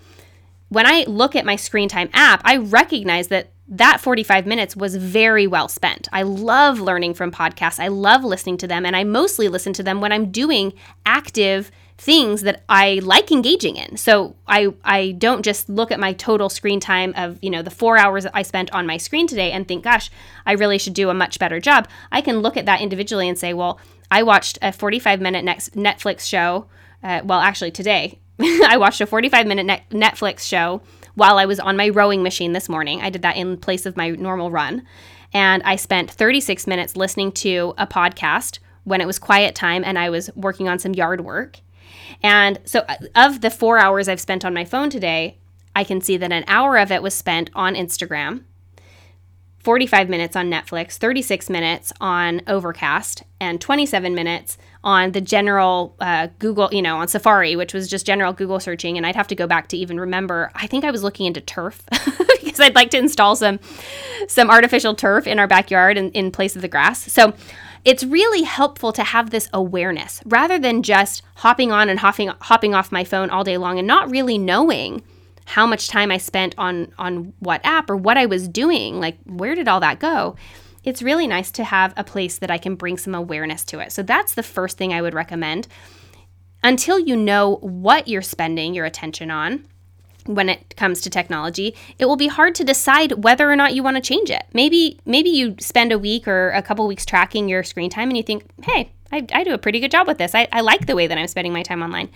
When 0.68 0.86
I 0.86 1.04
look 1.06 1.36
at 1.36 1.44
my 1.44 1.56
screen 1.56 1.88
time 1.88 2.10
app, 2.12 2.42
I 2.44 2.56
recognize 2.56 3.28
that 3.28 3.50
that 3.68 4.00
45 4.00 4.46
minutes 4.46 4.76
was 4.76 4.96
very 4.96 5.46
well 5.46 5.68
spent. 5.68 6.08
I 6.12 6.22
love 6.22 6.80
learning 6.80 7.14
from 7.14 7.32
podcasts. 7.32 7.80
I 7.80 7.88
love 7.88 8.22
listening 8.24 8.58
to 8.58 8.68
them, 8.68 8.86
and 8.86 8.94
I 8.94 9.02
mostly 9.02 9.48
listen 9.48 9.72
to 9.74 9.82
them 9.82 10.00
when 10.00 10.12
I'm 10.12 10.30
doing 10.30 10.72
active 11.04 11.70
things 11.98 12.42
that 12.42 12.62
I 12.68 13.00
like 13.02 13.32
engaging 13.32 13.76
in. 13.76 13.96
So 13.96 14.36
I 14.46 14.74
I 14.84 15.12
don't 15.12 15.42
just 15.42 15.68
look 15.68 15.90
at 15.90 15.98
my 15.98 16.12
total 16.12 16.48
screen 16.48 16.78
time 16.80 17.14
of, 17.16 17.38
you 17.40 17.50
know, 17.50 17.62
the 17.62 17.70
4 17.70 17.96
hours 17.96 18.26
I 18.26 18.42
spent 18.42 18.72
on 18.72 18.86
my 18.86 18.96
screen 18.96 19.26
today 19.26 19.50
and 19.52 19.66
think, 19.66 19.84
gosh, 19.84 20.10
I 20.44 20.52
really 20.52 20.78
should 20.78 20.94
do 20.94 21.08
a 21.08 21.14
much 21.14 21.38
better 21.38 21.58
job. 21.58 21.88
I 22.12 22.20
can 22.20 22.40
look 22.40 22.56
at 22.56 22.66
that 22.66 22.80
individually 22.80 23.28
and 23.28 23.38
say, 23.38 23.54
well, 23.54 23.80
I 24.10 24.22
watched 24.22 24.58
a 24.60 24.72
45 24.72 25.20
minute 25.20 25.44
Netflix 25.44 26.20
show. 26.20 26.66
Uh, 27.02 27.22
well, 27.24 27.40
actually, 27.40 27.70
today 27.70 28.18
I 28.40 28.76
watched 28.76 29.00
a 29.00 29.06
45 29.06 29.46
minute 29.46 29.82
Netflix 29.90 30.40
show 30.40 30.82
while 31.14 31.38
I 31.38 31.46
was 31.46 31.58
on 31.58 31.76
my 31.76 31.88
rowing 31.88 32.22
machine 32.22 32.52
this 32.52 32.68
morning. 32.68 33.00
I 33.00 33.10
did 33.10 33.22
that 33.22 33.36
in 33.36 33.56
place 33.56 33.86
of 33.86 33.96
my 33.96 34.10
normal 34.10 34.50
run. 34.50 34.82
And 35.32 35.62
I 35.64 35.76
spent 35.76 36.10
36 36.10 36.66
minutes 36.66 36.96
listening 36.96 37.32
to 37.32 37.74
a 37.78 37.86
podcast 37.86 38.58
when 38.84 39.00
it 39.00 39.06
was 39.06 39.18
quiet 39.18 39.54
time 39.54 39.82
and 39.84 39.98
I 39.98 40.10
was 40.10 40.30
working 40.36 40.68
on 40.68 40.78
some 40.78 40.94
yard 40.94 41.22
work. 41.22 41.60
And 42.22 42.58
so, 42.64 42.80
uh, 42.80 42.96
of 43.14 43.40
the 43.40 43.50
four 43.50 43.78
hours 43.78 44.08
I've 44.08 44.20
spent 44.20 44.44
on 44.44 44.54
my 44.54 44.64
phone 44.64 44.90
today, 44.90 45.38
I 45.74 45.84
can 45.84 46.00
see 46.00 46.16
that 46.16 46.32
an 46.32 46.44
hour 46.46 46.78
of 46.78 46.90
it 46.90 47.02
was 47.02 47.14
spent 47.14 47.50
on 47.54 47.74
Instagram, 47.74 48.44
45 49.58 50.08
minutes 50.08 50.36
on 50.36 50.50
Netflix, 50.50 50.96
36 50.96 51.50
minutes 51.50 51.92
on 52.00 52.40
Overcast, 52.46 53.24
and 53.40 53.60
27 53.60 54.14
minutes 54.14 54.56
on 54.84 55.12
the 55.12 55.20
general 55.20 55.96
uh, 55.98 56.28
Google, 56.38 56.68
you 56.72 56.80
know, 56.80 56.98
on 56.98 57.08
Safari, 57.08 57.56
which 57.56 57.74
was 57.74 57.88
just 57.88 58.06
general 58.06 58.32
Google 58.32 58.60
searching. 58.60 58.96
And 58.96 59.04
I'd 59.04 59.16
have 59.16 59.26
to 59.26 59.34
go 59.34 59.46
back 59.46 59.68
to 59.68 59.76
even 59.76 59.98
remember. 59.98 60.50
I 60.54 60.66
think 60.68 60.84
I 60.84 60.92
was 60.92 61.02
looking 61.02 61.26
into 61.26 61.40
turf 61.40 61.82
because 62.44 62.60
I'd 62.60 62.76
like 62.76 62.90
to 62.92 62.98
install 62.98 63.34
some 63.36 63.58
some 64.28 64.50
artificial 64.50 64.94
turf 64.94 65.26
in 65.26 65.38
our 65.38 65.48
backyard 65.48 65.98
in, 65.98 66.10
in 66.12 66.30
place 66.30 66.54
of 66.56 66.62
the 66.62 66.68
grass. 66.68 67.12
So 67.12 67.34
it's 67.86 68.04
really 68.04 68.42
helpful 68.42 68.92
to 68.92 69.02
have 69.02 69.30
this 69.30 69.48
awareness 69.54 70.20
rather 70.26 70.58
than 70.58 70.82
just 70.82 71.22
hopping 71.36 71.72
on 71.72 71.88
and 71.88 72.00
hopping 72.00 72.30
hopping 72.42 72.74
off 72.74 72.92
my 72.92 73.04
phone 73.04 73.30
all 73.30 73.44
day 73.44 73.56
long 73.56 73.78
and 73.78 73.86
not 73.86 74.10
really 74.10 74.36
knowing 74.36 75.02
how 75.46 75.64
much 75.64 75.88
time 75.88 76.10
I 76.10 76.18
spent 76.18 76.54
on 76.58 76.92
on 76.98 77.32
what 77.38 77.60
app 77.64 77.88
or 77.88 77.96
what 77.96 78.18
I 78.18 78.26
was 78.26 78.48
doing. 78.48 79.00
Like 79.00 79.16
where 79.24 79.54
did 79.54 79.68
all 79.68 79.80
that 79.80 80.00
go? 80.00 80.36
it's 80.86 81.02
really 81.02 81.26
nice 81.26 81.50
to 81.50 81.64
have 81.64 81.92
a 81.96 82.04
place 82.04 82.38
that 82.38 82.50
I 82.50 82.58
can 82.58 82.76
bring 82.76 82.96
some 82.96 83.14
awareness 83.14 83.64
to 83.64 83.80
it. 83.80 83.92
So 83.92 84.02
that's 84.02 84.34
the 84.34 84.42
first 84.44 84.78
thing 84.78 84.92
I 84.92 85.02
would 85.02 85.14
recommend. 85.14 85.66
Until 86.62 86.98
you 86.98 87.16
know 87.16 87.56
what 87.56 88.08
you're 88.08 88.22
spending 88.22 88.72
your 88.72 88.86
attention 88.86 89.30
on, 89.30 89.66
when 90.26 90.48
it 90.48 90.76
comes 90.76 91.00
to 91.02 91.10
technology, 91.10 91.74
it 91.98 92.06
will 92.06 92.16
be 92.16 92.28
hard 92.28 92.54
to 92.56 92.64
decide 92.64 93.24
whether 93.24 93.50
or 93.50 93.56
not 93.56 93.74
you 93.74 93.82
want 93.82 93.96
to 93.96 94.00
change 94.00 94.30
it. 94.30 94.44
Maybe 94.52 94.98
maybe 95.04 95.30
you 95.30 95.56
spend 95.58 95.92
a 95.92 95.98
week 95.98 96.28
or 96.28 96.50
a 96.50 96.62
couple 96.62 96.86
weeks 96.86 97.06
tracking 97.06 97.48
your 97.48 97.62
screen 97.64 97.90
time 97.90 98.08
and 98.08 98.16
you 98.16 98.22
think, 98.22 98.44
hey, 98.62 98.90
I, 99.12 99.26
I 99.32 99.44
do 99.44 99.54
a 99.54 99.58
pretty 99.58 99.80
good 99.80 99.90
job 99.90 100.06
with 100.06 100.18
this. 100.18 100.34
I, 100.34 100.48
I 100.50 100.60
like 100.60 100.86
the 100.86 100.96
way 100.96 101.06
that 101.06 101.16
I'm 101.16 101.28
spending 101.28 101.52
my 101.52 101.62
time 101.62 101.82
online. 101.82 102.08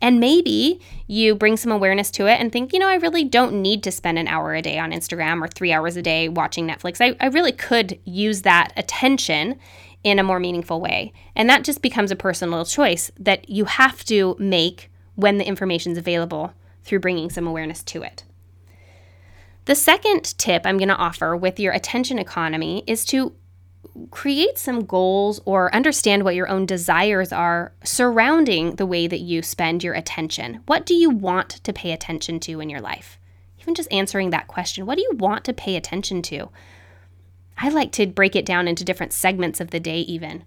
And 0.00 0.20
maybe 0.20 0.80
you 1.06 1.34
bring 1.34 1.56
some 1.56 1.72
awareness 1.72 2.10
to 2.12 2.26
it 2.26 2.40
and 2.40 2.52
think, 2.52 2.72
you 2.72 2.78
know, 2.78 2.88
I 2.88 2.96
really 2.96 3.24
don't 3.24 3.60
need 3.60 3.82
to 3.84 3.90
spend 3.90 4.18
an 4.18 4.28
hour 4.28 4.54
a 4.54 4.62
day 4.62 4.78
on 4.78 4.92
Instagram 4.92 5.42
or 5.42 5.48
three 5.48 5.72
hours 5.72 5.96
a 5.96 6.02
day 6.02 6.28
watching 6.28 6.68
Netflix. 6.68 7.00
I, 7.00 7.16
I 7.20 7.28
really 7.28 7.52
could 7.52 7.98
use 8.04 8.42
that 8.42 8.72
attention 8.76 9.58
in 10.04 10.18
a 10.20 10.22
more 10.22 10.38
meaningful 10.38 10.80
way. 10.80 11.12
And 11.34 11.50
that 11.50 11.64
just 11.64 11.82
becomes 11.82 12.12
a 12.12 12.16
personal 12.16 12.64
choice 12.64 13.10
that 13.18 13.48
you 13.48 13.64
have 13.64 14.04
to 14.04 14.36
make 14.38 14.90
when 15.16 15.38
the 15.38 15.46
information 15.46 15.92
is 15.92 15.98
available 15.98 16.52
through 16.86 17.00
bringing 17.00 17.28
some 17.28 17.46
awareness 17.46 17.82
to 17.82 18.02
it. 18.02 18.24
The 19.66 19.74
second 19.74 20.38
tip 20.38 20.62
I'm 20.64 20.78
going 20.78 20.88
to 20.88 20.96
offer 20.96 21.36
with 21.36 21.58
your 21.58 21.72
attention 21.72 22.18
economy 22.18 22.84
is 22.86 23.04
to 23.06 23.34
create 24.10 24.58
some 24.58 24.84
goals 24.84 25.40
or 25.44 25.74
understand 25.74 26.22
what 26.22 26.34
your 26.34 26.48
own 26.48 26.66
desires 26.66 27.32
are 27.32 27.72
surrounding 27.82 28.76
the 28.76 28.86
way 28.86 29.06
that 29.06 29.20
you 29.20 29.42
spend 29.42 29.82
your 29.82 29.94
attention. 29.94 30.60
What 30.66 30.86
do 30.86 30.94
you 30.94 31.10
want 31.10 31.50
to 31.50 31.72
pay 31.72 31.92
attention 31.92 32.38
to 32.40 32.60
in 32.60 32.70
your 32.70 32.80
life? 32.80 33.18
Even 33.60 33.74
just 33.74 33.92
answering 33.92 34.30
that 34.30 34.46
question, 34.46 34.86
what 34.86 34.96
do 34.96 35.02
you 35.02 35.12
want 35.16 35.44
to 35.44 35.52
pay 35.52 35.76
attention 35.76 36.22
to? 36.22 36.50
I 37.58 37.70
like 37.70 37.90
to 37.92 38.06
break 38.06 38.36
it 38.36 38.46
down 38.46 38.68
into 38.68 38.84
different 38.84 39.12
segments 39.12 39.60
of 39.60 39.70
the 39.70 39.80
day, 39.80 40.00
even. 40.00 40.44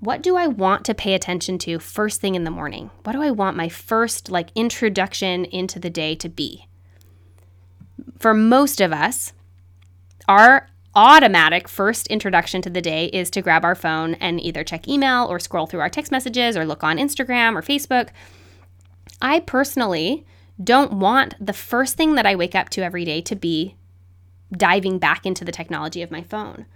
What 0.00 0.22
do 0.22 0.36
I 0.36 0.46
want 0.46 0.84
to 0.86 0.94
pay 0.94 1.14
attention 1.14 1.58
to 1.58 1.78
first 1.78 2.20
thing 2.20 2.34
in 2.34 2.44
the 2.44 2.50
morning? 2.50 2.90
What 3.02 3.12
do 3.12 3.22
I 3.22 3.32
want 3.32 3.56
my 3.56 3.68
first, 3.68 4.30
like, 4.30 4.50
introduction 4.54 5.44
into 5.44 5.80
the 5.80 5.90
day 5.90 6.14
to 6.16 6.28
be? 6.28 6.68
For 8.18 8.32
most 8.32 8.80
of 8.80 8.92
us, 8.92 9.32
our 10.28 10.68
automatic 10.94 11.68
first 11.68 12.06
introduction 12.08 12.62
to 12.62 12.70
the 12.70 12.80
day 12.80 13.06
is 13.06 13.30
to 13.30 13.42
grab 13.42 13.64
our 13.64 13.74
phone 13.74 14.14
and 14.14 14.40
either 14.40 14.62
check 14.62 14.86
email 14.86 15.26
or 15.26 15.38
scroll 15.38 15.66
through 15.66 15.80
our 15.80 15.90
text 15.90 16.12
messages 16.12 16.56
or 16.56 16.64
look 16.64 16.84
on 16.84 16.98
Instagram 16.98 17.56
or 17.56 17.62
Facebook. 17.62 18.10
I 19.20 19.40
personally 19.40 20.24
don't 20.62 20.94
want 20.94 21.34
the 21.44 21.52
first 21.52 21.96
thing 21.96 22.14
that 22.14 22.26
I 22.26 22.36
wake 22.36 22.54
up 22.54 22.68
to 22.70 22.82
every 22.82 23.04
day 23.04 23.20
to 23.22 23.36
be 23.36 23.74
diving 24.52 24.98
back 24.98 25.26
into 25.26 25.44
the 25.44 25.52
technology 25.52 26.02
of 26.02 26.10
my 26.10 26.22
phone. 26.22 26.66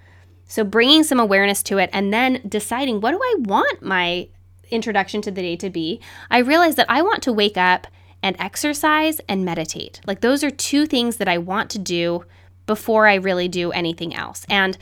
So, 0.46 0.64
bringing 0.64 1.04
some 1.04 1.20
awareness 1.20 1.62
to 1.64 1.78
it 1.78 1.90
and 1.92 2.12
then 2.12 2.42
deciding 2.46 3.00
what 3.00 3.12
do 3.12 3.20
I 3.22 3.34
want 3.38 3.82
my 3.82 4.28
introduction 4.70 5.22
to 5.22 5.30
the 5.30 5.42
day 5.42 5.56
to 5.56 5.70
be, 5.70 6.00
I 6.30 6.38
realized 6.38 6.76
that 6.78 6.90
I 6.90 7.02
want 7.02 7.22
to 7.24 7.32
wake 7.32 7.56
up 7.56 7.86
and 8.22 8.36
exercise 8.38 9.20
and 9.28 9.44
meditate. 9.44 10.00
Like, 10.06 10.20
those 10.20 10.44
are 10.44 10.50
two 10.50 10.86
things 10.86 11.16
that 11.16 11.28
I 11.28 11.38
want 11.38 11.70
to 11.70 11.78
do 11.78 12.24
before 12.66 13.06
I 13.06 13.14
really 13.14 13.48
do 13.48 13.72
anything 13.72 14.14
else. 14.14 14.46
And 14.48 14.78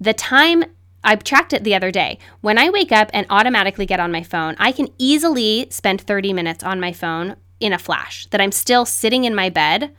the 0.00 0.12
time 0.12 0.64
I 1.06 1.14
tracked 1.14 1.52
it 1.52 1.62
the 1.62 1.74
other 1.76 1.92
day. 1.92 2.18
When 2.40 2.58
I 2.58 2.68
wake 2.68 2.90
up 2.90 3.10
and 3.14 3.26
automatically 3.30 3.86
get 3.86 4.00
on 4.00 4.10
my 4.10 4.24
phone, 4.24 4.56
I 4.58 4.72
can 4.72 4.88
easily 4.98 5.68
spend 5.70 6.00
30 6.00 6.32
minutes 6.32 6.64
on 6.64 6.80
my 6.80 6.92
phone 6.92 7.36
in 7.60 7.72
a 7.72 7.78
flash. 7.78 8.26
That 8.26 8.40
I'm 8.40 8.50
still 8.50 8.84
sitting 8.84 9.22
in 9.22 9.32
my 9.32 9.48
bed 9.48 9.94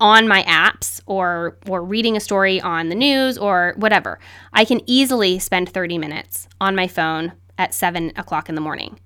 on 0.00 0.26
my 0.26 0.42
apps 0.44 1.00
or 1.06 1.58
or 1.68 1.84
reading 1.84 2.16
a 2.16 2.20
story 2.20 2.60
on 2.60 2.88
the 2.88 2.94
news 2.94 3.36
or 3.36 3.74
whatever. 3.76 4.18
I 4.52 4.64
can 4.64 4.80
easily 4.86 5.38
spend 5.38 5.68
30 5.68 5.98
minutes 5.98 6.48
on 6.60 6.74
my 6.74 6.88
phone 6.88 7.32
at 7.58 7.74
seven 7.74 8.12
o'clock 8.16 8.48
in 8.48 8.54
the 8.54 8.60
morning. 8.60 8.98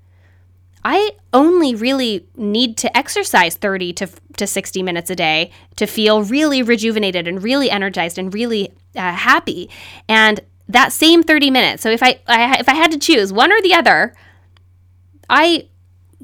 I 0.84 1.10
only 1.32 1.74
really 1.74 2.26
need 2.36 2.76
to 2.78 2.96
exercise 2.96 3.56
30 3.56 3.92
to, 3.94 4.08
to 4.36 4.46
60 4.46 4.82
minutes 4.82 5.10
a 5.10 5.16
day 5.16 5.50
to 5.76 5.86
feel 5.86 6.22
really 6.22 6.62
rejuvenated 6.62 7.26
and 7.26 7.42
really 7.42 7.70
energized 7.70 8.16
and 8.16 8.32
really 8.32 8.72
uh, 8.94 9.12
happy. 9.12 9.68
And 10.08 10.40
that 10.68 10.92
same 10.92 11.22
30 11.22 11.50
minutes. 11.50 11.82
So 11.82 11.90
if 11.90 12.02
I, 12.02 12.20
I 12.26 12.58
if 12.60 12.68
I 12.68 12.74
had 12.74 12.92
to 12.92 12.98
choose 12.98 13.32
one 13.32 13.52
or 13.52 13.60
the 13.62 13.74
other, 13.74 14.14
I 15.28 15.68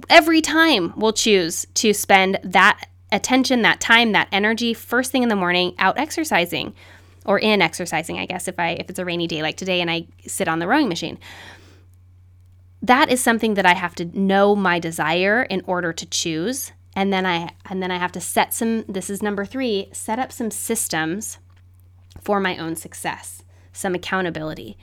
every 0.08 0.40
time 0.40 0.92
will 0.96 1.12
choose 1.12 1.66
to 1.74 1.92
spend 1.92 2.38
that 2.42 2.88
attention, 3.14 3.62
that 3.62 3.80
time, 3.80 4.12
that 4.12 4.28
energy 4.32 4.74
first 4.74 5.12
thing 5.12 5.22
in 5.22 5.28
the 5.28 5.36
morning 5.36 5.74
out 5.78 5.98
exercising 5.98 6.74
or 7.24 7.38
in 7.38 7.62
exercising, 7.62 8.18
I 8.18 8.26
guess 8.26 8.48
if 8.48 8.58
I 8.58 8.70
if 8.70 8.90
it's 8.90 8.98
a 8.98 9.04
rainy 9.04 9.26
day 9.26 9.42
like 9.42 9.56
today 9.56 9.80
and 9.80 9.90
I 9.90 10.06
sit 10.26 10.48
on 10.48 10.58
the 10.58 10.66
rowing 10.66 10.88
machine 10.88 11.18
that 12.84 13.10
is 13.10 13.22
something 13.22 13.54
that 13.54 13.64
I 13.64 13.72
have 13.72 13.94
to 13.94 14.04
know 14.04 14.54
my 14.54 14.78
desire 14.78 15.42
in 15.42 15.62
order 15.66 15.92
to 15.94 16.06
choose. 16.06 16.72
And 16.94 17.12
then 17.12 17.24
I 17.24 17.50
and 17.64 17.82
then 17.82 17.90
I 17.90 17.96
have 17.96 18.12
to 18.12 18.20
set 18.20 18.52
some 18.52 18.84
this 18.86 19.08
is 19.08 19.22
number 19.22 19.44
3, 19.44 19.88
set 19.92 20.18
up 20.18 20.30
some 20.30 20.50
systems 20.50 21.38
for 22.20 22.40
my 22.40 22.56
own 22.58 22.76
success, 22.76 23.42
some 23.72 23.94
accountability. 23.94 24.76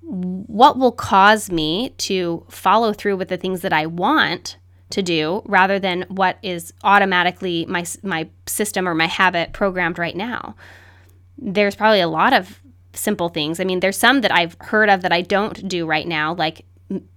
What 0.00 0.78
will 0.78 0.90
cause 0.90 1.50
me 1.50 1.90
to 1.98 2.44
follow 2.48 2.92
through 2.92 3.18
with 3.18 3.28
the 3.28 3.36
things 3.36 3.60
that 3.60 3.72
I 3.72 3.86
want 3.86 4.56
to 4.92 5.02
do 5.02 5.42
rather 5.46 5.78
than 5.78 6.04
what 6.08 6.38
is 6.42 6.72
automatically 6.84 7.66
my 7.66 7.84
my 8.02 8.28
system 8.46 8.88
or 8.88 8.94
my 8.94 9.06
habit 9.06 9.52
programmed 9.52 9.98
right 9.98 10.16
now? 10.16 10.54
There's 11.38 11.74
probably 11.74 12.00
a 12.00 12.08
lot 12.08 12.32
of 12.32 12.60
simple 12.94 13.28
things. 13.28 13.58
I 13.58 13.64
mean, 13.64 13.80
there's 13.80 13.96
some 13.96 14.20
that 14.20 14.32
I've 14.32 14.56
heard 14.60 14.88
of 14.88 15.02
that 15.02 15.12
I 15.12 15.22
don't 15.22 15.66
do 15.68 15.86
right 15.86 16.06
now, 16.06 16.34
like 16.34 16.64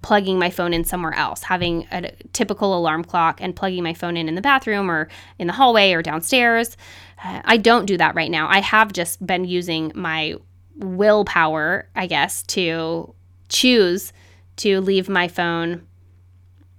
plugging 0.02 0.40
my 0.40 0.50
phone 0.50 0.74
in 0.74 0.84
somewhere 0.84 1.14
else, 1.14 1.44
having 1.44 1.86
a 1.92 2.12
typical 2.34 2.78
alarm 2.78 3.04
clock 3.04 3.42
and 3.42 3.56
plugging 3.56 3.84
my 3.84 3.94
phone 3.94 4.18
in 4.18 4.30
in 4.30 4.36
the 4.36 4.42
bathroom 4.42 4.90
or 4.90 5.10
in 5.38 5.48
the 5.48 5.54
hallway 5.54 5.92
or 5.92 6.02
downstairs. 6.02 6.78
Uh, 7.24 7.42
I 7.44 7.58
don't 7.58 7.86
do 7.86 7.98
that 7.98 8.16
right 8.16 8.32
now. 8.32 8.48
I 8.50 8.62
have 8.62 8.94
just 8.94 9.26
been 9.26 9.46
using 9.46 9.92
my 9.96 10.36
willpower, 10.78 11.90
I 11.96 12.08
guess, 12.08 12.44
to 12.44 13.14
choose 13.50 14.14
to 14.58 14.80
leave 14.82 15.10
my 15.10 15.28
phone, 15.28 15.86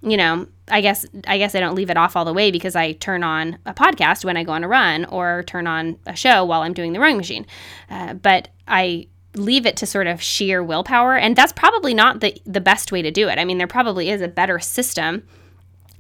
you 0.03 0.17
know, 0.17 0.47
I 0.69 0.81
guess 0.81 1.07
I 1.27 1.39
guess 1.39 1.55
I 1.55 1.61
don't 1.61 1.75
leave 1.75 1.91
it 1.91 1.97
off 1.97 2.17
all 2.17 2.25
the 2.25 2.33
way 2.33 2.51
because 2.51 2.75
I 2.75 2.93
turn 2.93 3.23
on 3.23 3.59
a 3.67 3.73
podcast 3.73 4.25
when 4.25 4.37
I 4.37 4.45
go 4.45 4.53
on 4.53 4.65
a 4.65 4.69
run 4.69 5.05
or 5.07 5.45
turn 5.45 5.67
on 5.67 5.99
a 6.07 6.17
show 6.17 6.45
while 6.45 6.63
I'm 6.63 6.75
doing 6.75 6.93
the 6.93 7.01
rowing 7.01 7.17
machine. 7.17 7.47
Uh, 7.89 8.15
but 8.15 8.49
I 8.67 9.07
leave 9.35 9.67
it 9.67 9.77
to 9.77 9.87
sort 9.87 10.07
of 10.07 10.21
sheer 10.21 10.63
willpower 10.63 11.15
and 11.17 11.37
that's 11.37 11.53
probably 11.53 11.95
not 11.95 12.21
the 12.21 12.37
the 12.45 12.61
best 12.61 12.91
way 12.91 13.03
to 13.03 13.11
do 13.11 13.29
it. 13.29 13.39
I 13.39 13.45
mean, 13.45 13.59
there 13.59 13.67
probably 13.67 14.11
is 14.11 14.21
a 14.21 14.29
better 14.29 14.59
system 14.59 15.27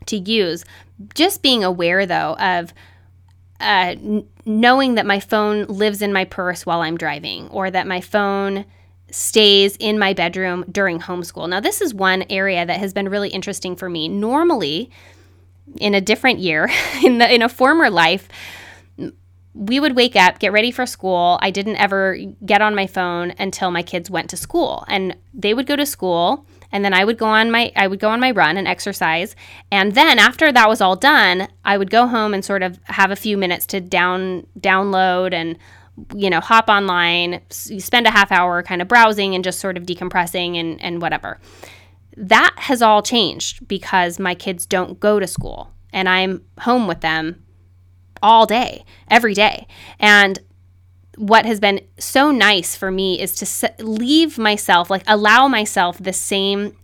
to 0.07 0.17
use. 0.17 0.65
Just 1.15 1.43
being 1.43 1.63
aware 1.63 2.05
though 2.07 2.35
of 2.37 2.73
uh, 3.61 3.95
n- 3.97 4.29
knowing 4.45 4.97
that 4.97 5.07
my 5.07 5.21
phone 5.21 5.65
lives 5.67 6.03
in 6.03 6.13
my 6.13 6.25
purse 6.25 6.67
while 6.67 6.81
I'm 6.81 6.97
driving 6.97 7.49
or 7.49 7.71
that 7.71 7.87
my 7.87 8.01
phone 8.01 8.65
stays 9.11 9.77
in 9.77 9.99
my 9.99 10.13
bedroom 10.13 10.65
during 10.71 11.01
homeschool. 11.01 11.49
Now, 11.49 11.61
this 11.61 11.81
is 11.81 11.95
one 11.95 12.25
area 12.29 12.67
that 12.67 12.79
has 12.79 12.93
been 12.93 13.09
really 13.09 13.31
interesting 13.31 13.77
for 13.77 13.89
me. 13.89 14.09
Normally, 14.09 14.91
in 15.79 15.95
a 15.95 16.01
different 16.01 16.39
year, 16.39 16.71
in 17.05 17.19
the 17.19 17.33
in 17.33 17.43
a 17.43 17.49
former 17.49 17.91
life, 17.91 18.29
we 19.55 19.81
would 19.81 19.97
wake 19.97 20.17
up, 20.17 20.39
get 20.39 20.53
ready 20.53 20.71
for 20.71 20.85
school. 20.85 21.39
I 21.41 21.51
didn't 21.51 21.77
ever 21.77 22.19
get 22.45 22.61
on 22.61 22.75
my 22.75 22.87
phone 22.87 23.33
until 23.39 23.71
my 23.71 23.83
kids 23.83 24.11
went 24.11 24.29
to 24.31 24.37
school. 24.37 24.85
And 24.87 25.17
they 25.33 25.55
would 25.55 25.67
go 25.67 25.77
to 25.77 25.87
school 25.87 26.47
and 26.73 26.85
then 26.85 26.93
I 26.93 27.05
would 27.05 27.17
go 27.17 27.27
on 27.27 27.51
my 27.51 27.73
I 27.75 27.87
would 27.87 28.01
go 28.01 28.11
on 28.11 28.21
my 28.21 28.33
run 28.33 28.57
and 28.57 28.69
exercise. 28.69 29.35
And 29.71 29.95
then 29.95 30.19
after 30.19 30.53
that 30.53 30.69
was 30.69 30.81
all 30.81 30.97
done, 30.97 31.49
I 31.65 31.79
would 31.79 31.91
go 31.91 32.07
home 32.07 32.35
and 32.35 32.45
sort 32.45 32.63
of 32.63 32.79
have 32.85 33.11
a 33.11 33.17
few 33.17 33.39
minutes 33.39 33.67
to 33.67 33.81
down 33.81 34.47
download 34.61 35.33
and 35.33 35.57
you 36.15 36.31
know, 36.31 36.41
hop 36.41 36.69
online, 36.69 37.41
spend 37.51 38.07
a 38.07 38.11
half 38.11 38.31
hour 38.31 38.63
kind 38.63 38.83
of 38.83 38.89
browsing 38.89 39.35
and 39.35 39.43
just 39.43 39.61
sort 39.61 39.77
of 39.77 39.85
decompressing 39.85 40.59
and 40.59 40.81
and 40.83 41.01
whatever. 41.01 41.39
That 42.17 42.55
has 42.57 42.83
all 42.83 43.03
changed 43.03 43.67
because 43.69 44.19
my 44.19 44.35
kids 44.35 44.67
don't 44.67 44.99
go 44.99 45.21
to 45.21 45.27
school 45.27 45.73
and 45.93 46.09
I'm 46.09 46.45
home 46.61 46.87
with 46.87 47.01
them 47.01 47.43
all 48.23 48.47
day, 48.47 48.85
every 49.09 49.35
day. 49.35 49.67
And 49.99 50.39
what 51.17 51.47
has 51.47 51.61
been 51.61 51.81
so 51.99 52.31
nice 52.31 52.77
for 52.77 52.91
me 52.91 53.21
is 53.21 53.35
to 53.37 53.75
leave 53.83 54.39
myself, 54.39 54.91
like 54.91 55.03
allow 55.07 55.49
myself 55.49 55.99
the 55.99 56.13
same 56.13 56.77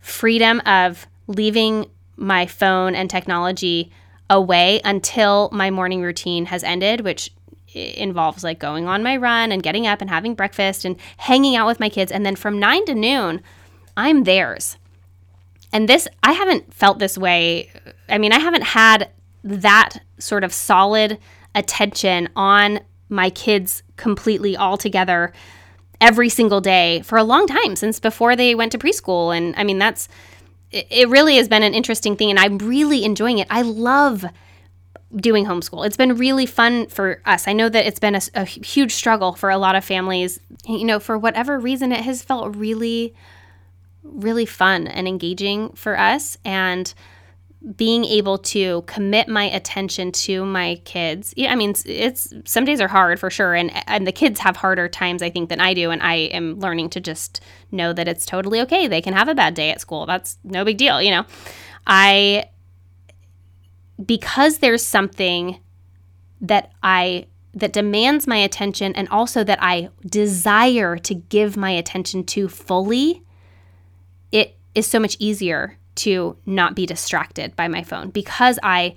freedom 0.00 0.60
of 0.66 1.06
leaving 1.26 1.86
my 2.16 2.46
phone 2.46 2.94
and 2.94 3.08
technology 3.08 3.90
away 4.30 4.80
until 4.84 5.48
my 5.52 5.70
morning 5.70 6.02
routine 6.02 6.46
has 6.46 6.62
ended, 6.62 7.00
which 7.00 7.30
involves 7.78 8.44
like 8.44 8.58
going 8.58 8.86
on 8.86 9.02
my 9.02 9.16
run 9.16 9.52
and 9.52 9.62
getting 9.62 9.86
up 9.86 10.00
and 10.00 10.10
having 10.10 10.34
breakfast 10.34 10.84
and 10.84 10.96
hanging 11.16 11.56
out 11.56 11.66
with 11.66 11.80
my 11.80 11.88
kids. 11.88 12.12
And 12.12 12.24
then 12.24 12.36
from 12.36 12.58
nine 12.58 12.84
to 12.86 12.94
noon, 12.94 13.40
I'm 13.96 14.24
theirs. 14.24 14.76
And 15.72 15.88
this, 15.88 16.08
I 16.22 16.32
haven't 16.32 16.72
felt 16.72 16.98
this 16.98 17.18
way. 17.18 17.70
I 18.08 18.18
mean, 18.18 18.32
I 18.32 18.38
haven't 18.38 18.62
had 18.62 19.10
that 19.44 19.98
sort 20.18 20.44
of 20.44 20.52
solid 20.52 21.18
attention 21.54 22.28
on 22.36 22.80
my 23.08 23.30
kids 23.30 23.82
completely 23.96 24.56
all 24.56 24.76
together 24.76 25.32
every 26.00 26.28
single 26.28 26.60
day 26.60 27.00
for 27.02 27.18
a 27.18 27.24
long 27.24 27.46
time 27.46 27.74
since 27.74 27.98
before 27.98 28.36
they 28.36 28.54
went 28.54 28.70
to 28.70 28.78
preschool 28.78 29.36
and 29.36 29.54
i 29.56 29.64
mean 29.64 29.78
that's 29.78 30.08
it 30.70 31.08
really 31.08 31.36
has 31.36 31.48
been 31.48 31.62
an 31.62 31.74
interesting 31.74 32.16
thing 32.16 32.30
and 32.30 32.38
i'm 32.38 32.58
really 32.58 33.04
enjoying 33.04 33.38
it 33.38 33.46
i 33.50 33.62
love 33.62 34.24
doing 35.14 35.46
homeschool. 35.46 35.86
It's 35.86 35.96
been 35.96 36.16
really 36.16 36.46
fun 36.46 36.86
for 36.88 37.20
us. 37.24 37.48
I 37.48 37.52
know 37.52 37.68
that 37.68 37.86
it's 37.86 37.98
been 37.98 38.14
a, 38.14 38.20
a, 38.34 38.44
huge 38.44 38.92
struggle 38.92 39.32
for 39.32 39.48
a 39.48 39.56
lot 39.56 39.74
of 39.74 39.84
families. 39.84 40.38
You 40.66 40.84
know, 40.84 41.00
for 41.00 41.16
whatever 41.16 41.58
reason, 41.58 41.92
it 41.92 42.04
has 42.04 42.22
felt 42.22 42.54
really, 42.56 43.14
really 44.02 44.44
fun 44.44 44.86
and 44.86 45.08
engaging 45.08 45.70
for 45.70 45.98
us. 45.98 46.36
And 46.44 46.92
being 47.76 48.04
able 48.04 48.38
to 48.38 48.82
commit 48.82 49.28
my 49.28 49.44
attention 49.44 50.12
to 50.12 50.44
my 50.44 50.80
kids. 50.84 51.34
Yeah, 51.36 51.52
I 51.52 51.56
mean, 51.56 51.74
it's 51.86 52.32
some 52.44 52.64
days 52.64 52.80
are 52.80 52.88
hard 52.88 53.18
for 53.18 53.30
sure, 53.30 53.54
and 53.54 53.70
and 53.88 54.06
the 54.06 54.12
kids 54.12 54.38
have 54.40 54.56
harder 54.56 54.88
times 54.88 55.22
I 55.22 55.30
think 55.30 55.48
than 55.48 55.60
I 55.60 55.74
do, 55.74 55.90
and 55.90 56.00
I 56.00 56.14
am 56.14 56.60
learning 56.60 56.90
to 56.90 57.00
just 57.00 57.40
know 57.72 57.92
that 57.92 58.06
it's 58.06 58.26
totally 58.26 58.60
okay. 58.60 58.86
They 58.86 59.00
can 59.00 59.12
have 59.12 59.28
a 59.28 59.34
bad 59.34 59.54
day 59.54 59.70
at 59.70 59.80
school. 59.80 60.06
That's 60.06 60.38
no 60.44 60.64
big 60.64 60.78
deal, 60.78 61.02
you 61.02 61.10
know. 61.10 61.24
I 61.86 62.48
because 64.04 64.58
there's 64.58 64.84
something 64.84 65.58
that 66.40 66.72
I 66.82 67.26
that 67.54 67.72
demands 67.72 68.26
my 68.26 68.36
attention 68.36 68.94
and 68.94 69.08
also 69.08 69.42
that 69.42 69.58
I 69.60 69.88
desire 70.06 70.96
to 70.98 71.14
give 71.14 71.56
my 71.56 71.70
attention 71.70 72.22
to 72.24 72.48
fully, 72.48 73.22
it 74.30 74.56
is 74.74 74.86
so 74.86 75.00
much 75.00 75.16
easier 75.18 75.76
to 75.96 76.36
not 76.46 76.76
be 76.76 76.86
distracted 76.86 77.56
by 77.56 77.66
my 77.66 77.82
phone 77.82 78.10
because 78.10 78.58
I 78.62 78.94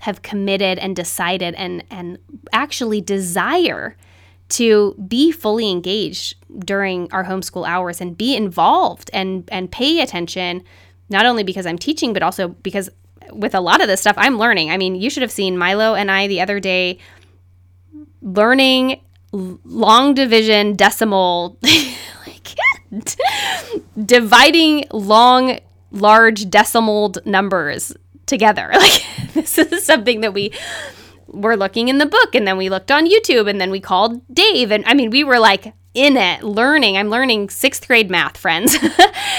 have 0.00 0.22
committed 0.22 0.78
and 0.78 0.94
decided 0.94 1.54
and 1.54 1.82
and 1.90 2.18
actually 2.52 3.00
desire 3.00 3.96
to 4.50 4.94
be 5.08 5.32
fully 5.32 5.70
engaged 5.70 6.36
during 6.60 7.10
our 7.10 7.24
homeschool 7.24 7.66
hours 7.66 8.00
and 8.00 8.16
be 8.16 8.36
involved 8.36 9.10
and 9.12 9.48
and 9.50 9.72
pay 9.72 10.00
attention 10.00 10.62
not 11.08 11.26
only 11.26 11.42
because 11.42 11.66
I'm 11.66 11.78
teaching 11.78 12.12
but 12.12 12.22
also 12.22 12.48
because 12.48 12.90
with 13.34 13.54
a 13.54 13.60
lot 13.60 13.80
of 13.80 13.88
this 13.88 14.00
stuff, 14.00 14.16
I'm 14.18 14.38
learning. 14.38 14.70
I 14.70 14.76
mean, 14.76 14.94
you 14.94 15.10
should 15.10 15.22
have 15.22 15.32
seen 15.32 15.58
Milo 15.58 15.94
and 15.94 16.10
I 16.10 16.26
the 16.26 16.40
other 16.40 16.60
day 16.60 16.98
learning 18.22 19.00
long 19.32 20.14
division 20.14 20.74
decimal, 20.76 21.58
like 22.26 22.56
dividing 24.04 24.84
long, 24.92 25.58
large 25.90 26.48
decimal 26.50 27.14
numbers 27.24 27.92
together. 28.26 28.72
Like, 28.84 29.02
this 29.34 29.58
is 29.58 29.84
something 29.84 30.20
that 30.20 30.32
we 30.32 30.52
were 31.34 31.56
looking 31.56 31.88
in 31.88 31.98
the 31.98 32.06
book 32.06 32.34
and 32.34 32.46
then 32.46 32.56
we 32.56 32.68
looked 32.68 32.90
on 32.90 33.08
YouTube 33.08 33.48
and 33.48 33.60
then 33.60 33.70
we 33.70 33.80
called 33.80 34.22
Dave. 34.32 34.70
And 34.70 34.84
I 34.86 34.94
mean, 34.94 35.10
we 35.10 35.24
were 35.24 35.38
like 35.38 35.74
in 35.94 36.16
it, 36.16 36.42
learning. 36.42 36.96
I'm 36.96 37.08
learning 37.08 37.50
sixth 37.50 37.86
grade 37.86 38.10
math, 38.10 38.36
friends. 38.36 38.76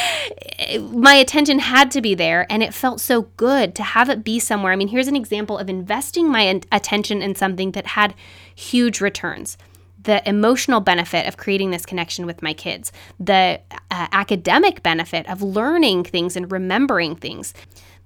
My 0.79 1.15
attention 1.15 1.59
had 1.59 1.91
to 1.91 2.01
be 2.01 2.15
there, 2.15 2.49
and 2.49 2.63
it 2.63 2.73
felt 2.73 3.01
so 3.01 3.23
good 3.35 3.75
to 3.75 3.83
have 3.83 4.09
it 4.09 4.23
be 4.23 4.39
somewhere. 4.39 4.71
I 4.71 4.77
mean, 4.77 4.87
here's 4.87 5.09
an 5.09 5.17
example 5.17 5.57
of 5.57 5.69
investing 5.69 6.31
my 6.31 6.61
attention 6.71 7.21
in 7.21 7.35
something 7.35 7.73
that 7.73 7.87
had 7.87 8.15
huge 8.55 9.01
returns 9.01 9.57
the 10.05 10.27
emotional 10.29 10.79
benefit 10.79 11.27
of 11.27 11.35
creating 11.35 11.71
this 11.71 11.85
connection 11.85 12.25
with 12.25 12.41
my 12.41 12.53
kids, 12.53 12.91
the 13.19 13.59
uh, 13.91 14.07
academic 14.11 14.81
benefit 14.83 15.27
of 15.27 15.41
learning 15.41 16.03
things 16.03 16.35
and 16.35 16.51
remembering 16.51 17.15
things, 17.15 17.53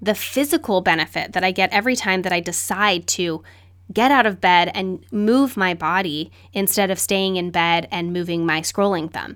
the 0.02 0.16
physical 0.16 0.82
benefit 0.82 1.34
that 1.34 1.44
I 1.44 1.52
get 1.52 1.72
every 1.74 1.96
time 1.96 2.22
that 2.24 2.32
I 2.32 2.40
decide 2.40 3.06
to 3.08 3.44
get 3.92 4.12
out 4.12 4.26
of 4.26 4.42
bed 4.42 4.72
and 4.74 5.04
move 5.12 5.58
my 5.58 5.74
body 5.74 6.32
instead 6.54 6.92
of 6.92 7.00
staying 7.00 7.38
in 7.38 7.52
bed 7.52 7.88
and 7.92 8.14
moving 8.14 8.46
my 8.46 8.62
scrolling 8.62 9.12
thumb. 9.12 9.36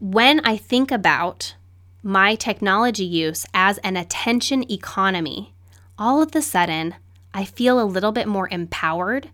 When 0.00 0.40
I 0.40 0.56
think 0.56 0.90
about 0.90 1.54
my 2.02 2.34
technology 2.34 3.04
use 3.04 3.44
as 3.52 3.78
an 3.78 3.96
attention 3.96 4.70
economy, 4.70 5.52
all 5.98 6.22
of 6.22 6.34
a 6.34 6.42
sudden 6.42 6.94
I 7.34 7.44
feel 7.44 7.80
a 7.80 7.84
little 7.84 8.12
bit 8.12 8.28
more 8.28 8.48
empowered 8.50 9.30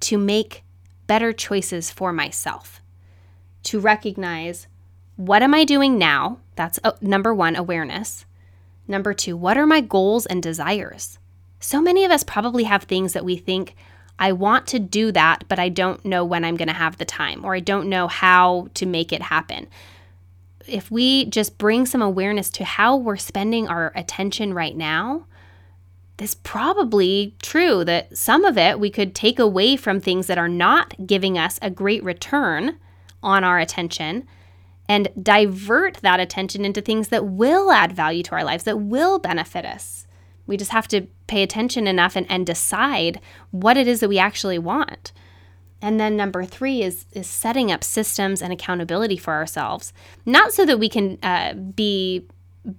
to 0.00 0.18
make 0.18 0.62
better 1.06 1.32
choices 1.32 1.90
for 1.90 2.12
myself, 2.12 2.80
to 3.64 3.80
recognize 3.80 4.66
what 5.16 5.42
am 5.42 5.54
I 5.54 5.64
doing 5.64 5.98
now? 5.98 6.38
That's 6.54 6.78
uh, 6.84 6.92
number 7.00 7.34
one, 7.34 7.56
awareness. 7.56 8.24
Number 8.86 9.12
two, 9.12 9.36
what 9.36 9.56
are 9.58 9.66
my 9.66 9.80
goals 9.80 10.26
and 10.26 10.40
desires? 10.42 11.18
So 11.60 11.80
many 11.82 12.04
of 12.04 12.10
us 12.10 12.22
probably 12.22 12.64
have 12.64 12.84
things 12.84 13.12
that 13.12 13.24
we 13.24 13.36
think, 13.36 13.74
I 14.18 14.32
want 14.32 14.66
to 14.68 14.78
do 14.78 15.12
that, 15.12 15.44
but 15.48 15.58
I 15.58 15.68
don't 15.68 16.04
know 16.04 16.24
when 16.24 16.44
I'm 16.44 16.56
going 16.56 16.68
to 16.68 16.74
have 16.74 16.98
the 16.98 17.04
time, 17.04 17.44
or 17.44 17.54
I 17.54 17.60
don't 17.60 17.88
know 17.88 18.08
how 18.08 18.68
to 18.74 18.86
make 18.86 19.12
it 19.12 19.22
happen. 19.22 19.68
If 20.66 20.90
we 20.90 21.26
just 21.26 21.56
bring 21.56 21.86
some 21.86 22.02
awareness 22.02 22.50
to 22.50 22.64
how 22.64 22.96
we're 22.96 23.16
spending 23.16 23.68
our 23.68 23.92
attention 23.94 24.54
right 24.54 24.76
now, 24.76 25.26
it's 26.18 26.34
probably 26.34 27.36
true 27.40 27.84
that 27.84 28.16
some 28.16 28.44
of 28.44 28.58
it 28.58 28.80
we 28.80 28.90
could 28.90 29.14
take 29.14 29.38
away 29.38 29.76
from 29.76 30.00
things 30.00 30.26
that 30.26 30.36
are 30.36 30.48
not 30.48 31.06
giving 31.06 31.38
us 31.38 31.60
a 31.62 31.70
great 31.70 32.02
return 32.02 32.76
on 33.22 33.44
our 33.44 33.60
attention 33.60 34.26
and 34.88 35.08
divert 35.22 35.98
that 35.98 36.18
attention 36.18 36.64
into 36.64 36.80
things 36.80 37.08
that 37.08 37.26
will 37.26 37.70
add 37.70 37.92
value 37.92 38.24
to 38.24 38.32
our 38.32 38.42
lives, 38.42 38.64
that 38.64 38.80
will 38.80 39.20
benefit 39.20 39.64
us. 39.64 40.07
We 40.48 40.56
just 40.56 40.72
have 40.72 40.88
to 40.88 41.06
pay 41.28 41.44
attention 41.44 41.86
enough 41.86 42.16
and, 42.16 42.28
and 42.28 42.44
decide 42.44 43.20
what 43.52 43.76
it 43.76 43.86
is 43.86 44.00
that 44.00 44.08
we 44.08 44.18
actually 44.18 44.58
want. 44.58 45.12
And 45.80 46.00
then 46.00 46.16
number 46.16 46.44
three 46.44 46.82
is 46.82 47.06
is 47.12 47.28
setting 47.28 47.70
up 47.70 47.84
systems 47.84 48.42
and 48.42 48.52
accountability 48.52 49.16
for 49.16 49.34
ourselves, 49.34 49.92
not 50.26 50.52
so 50.52 50.66
that 50.66 50.80
we 50.80 50.88
can 50.88 51.18
uh, 51.22 51.54
be 51.54 52.26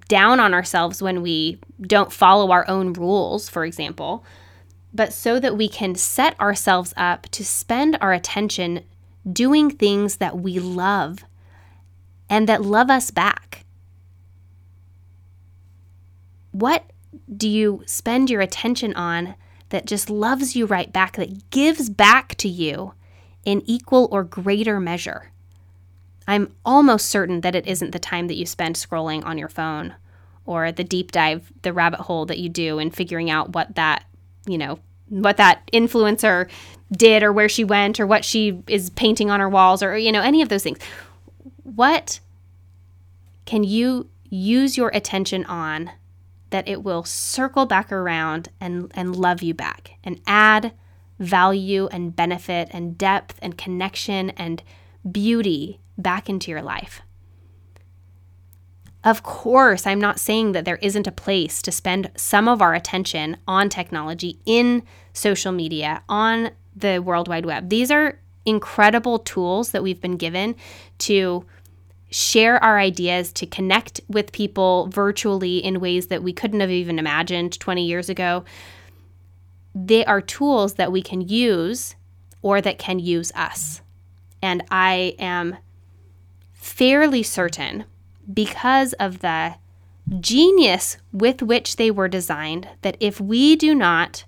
down 0.10 0.40
on 0.42 0.54
ourselves 0.54 1.02
when 1.02 1.22
we 1.22 1.60
don't 1.82 2.12
follow 2.12 2.52
our 2.52 2.68
own 2.68 2.92
rules, 2.92 3.48
for 3.48 3.64
example, 3.64 4.26
but 4.94 5.14
so 5.14 5.40
that 5.40 5.56
we 5.56 5.70
can 5.70 5.96
set 5.96 6.38
ourselves 6.42 6.94
up 6.98 7.24
to 7.30 7.46
spend 7.46 7.98
our 8.02 8.12
attention 8.12 8.84
doing 9.32 9.70
things 9.70 10.18
that 10.18 10.40
we 10.40 10.60
love 10.60 11.24
and 12.30 12.48
that 12.48 12.62
love 12.62 12.90
us 12.90 13.12
back. 13.12 13.66
What 16.52 16.84
do 17.36 17.48
you 17.48 17.84
spend 17.86 18.30
your 18.30 18.42
attention 18.42 18.94
on 18.96 19.36
that 19.70 19.86
just 19.86 20.10
loves 20.10 20.56
you 20.56 20.66
right 20.66 20.92
back, 20.92 21.16
that 21.16 21.50
gives 21.50 21.90
back 21.90 22.36
to 22.36 22.48
you 22.48 22.94
in 23.46 23.62
equal 23.66 24.08
or 24.12 24.24
greater 24.24 24.80
measure? 24.80 25.32
I'm 26.28 26.54
almost 26.64 27.08
certain 27.08 27.42
that 27.42 27.56
it 27.56 27.68
isn't 27.68 27.92
the 27.92 28.00
time 28.00 28.28
that 28.28 28.38
you 28.38 28.46
spend 28.46 28.76
scrolling 28.76 29.26
on 29.26 29.38
your 29.38 29.50
phone 29.50 29.96
or 30.46 30.72
the 30.72 30.84
deep 30.84 31.12
dive, 31.12 31.52
the 31.64 31.74
rabbit 31.74 32.02
hole 32.02 32.26
that 32.28 32.38
you 32.38 32.50
do 32.50 32.80
in 32.80 32.92
figuring 32.92 33.30
out 33.30 33.54
what 33.54 33.76
that, 33.76 34.06
you 34.46 34.58
know, 34.58 34.80
what 35.08 35.38
that 35.38 35.68
influencer 35.74 36.50
did 36.92 37.24
or 37.24 37.34
where 37.34 37.50
she 37.50 37.64
went 37.64 38.00
or 38.00 38.06
what 38.06 38.24
she 38.24 38.62
is 38.68 38.90
painting 38.92 39.32
on 39.32 39.40
her 39.40 39.50
walls 39.50 39.82
or, 39.82 39.98
you 39.98 40.12
know, 40.12 40.22
any 40.22 40.42
of 40.42 40.50
those 40.50 40.64
things. 40.64 40.80
What 41.64 42.20
can 43.46 43.64
you 43.64 44.08
use 44.30 44.78
your 44.78 44.90
attention 44.90 45.46
on 45.46 45.92
that 46.50 46.68
it 46.68 46.84
will 46.84 47.04
circle 47.04 47.66
back 47.66 47.92
around 47.92 48.50
and, 48.60 48.92
and 48.96 49.16
love 49.16 49.42
you 49.42 49.54
back 49.54 49.92
and 50.04 50.22
add 50.26 50.74
value 51.20 51.88
and 51.92 52.16
benefit 52.16 52.70
and 52.72 52.98
depth 52.98 53.38
and 53.42 53.58
connection 53.58 54.30
and 54.32 54.64
beauty 55.10 55.80
back 55.98 56.30
into 56.30 56.50
your 56.50 56.62
life. 56.62 57.02
Of 59.04 59.24
course, 59.24 59.88
I'm 59.88 60.02
not 60.02 60.20
saying 60.20 60.52
that 60.52 60.66
there 60.66 60.78
isn't 60.78 61.08
a 61.08 61.12
place 61.12 61.62
to 61.62 61.72
spend 61.72 62.12
some 62.16 62.48
of 62.48 62.62
our 62.62 62.74
attention 62.74 63.38
on 63.48 63.70
technology 63.70 64.40
in 64.46 64.84
social 65.14 65.52
media, 65.54 66.04
on 66.10 66.52
the 66.76 67.00
World 67.00 67.28
Wide 67.28 67.46
Web. 67.46 67.70
These 67.70 67.92
are 67.92 68.20
incredible 68.46 69.20
tools 69.20 69.72
that 69.72 69.84
we've 69.84 70.02
been 70.02 70.18
given 70.18 70.56
to 71.00 71.46
share 72.10 72.62
our 72.64 72.80
ideas, 72.80 73.32
to 73.34 73.46
connect 73.46 74.02
with 74.08 74.32
people 74.32 74.88
virtually 74.88 75.58
in 75.58 75.80
ways 75.80 76.08
that 76.08 76.24
we 76.24 76.34
couldn't 76.34 76.60
have 76.60 76.72
even 76.72 77.00
imagined 77.00 77.60
20 77.60 77.86
years 77.86 78.10
ago. 78.10 78.44
They 79.76 80.04
are 80.06 80.22
tools 80.22 80.76
that 80.76 80.92
we 80.92 81.02
can 81.02 81.22
use 81.22 81.96
or 82.42 82.62
that 82.62 82.80
can 82.80 83.00
use 83.00 83.32
us. 83.36 83.82
And 84.42 84.64
I 84.72 85.16
am 85.20 85.58
fairly 86.54 87.24
certain 87.24 87.86
because 88.32 88.94
of 88.94 89.20
the 89.20 89.56
genius 90.20 90.98
with 91.12 91.42
which 91.42 91.76
they 91.76 91.92
were 91.92 92.08
designed 92.08 92.68
that 92.82 92.98
if 93.00 93.22
we 93.22 93.56
do 93.56 93.76
not 93.76 94.26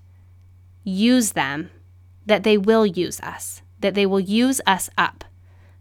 use 0.84 1.32
them, 1.32 1.70
that 2.26 2.44
they 2.44 2.58
will 2.58 2.86
use 2.86 3.20
us, 3.22 3.62
that 3.80 3.96
they 3.96 4.06
will 4.06 4.20
use 4.20 4.62
us 4.68 4.90
up, 4.98 5.24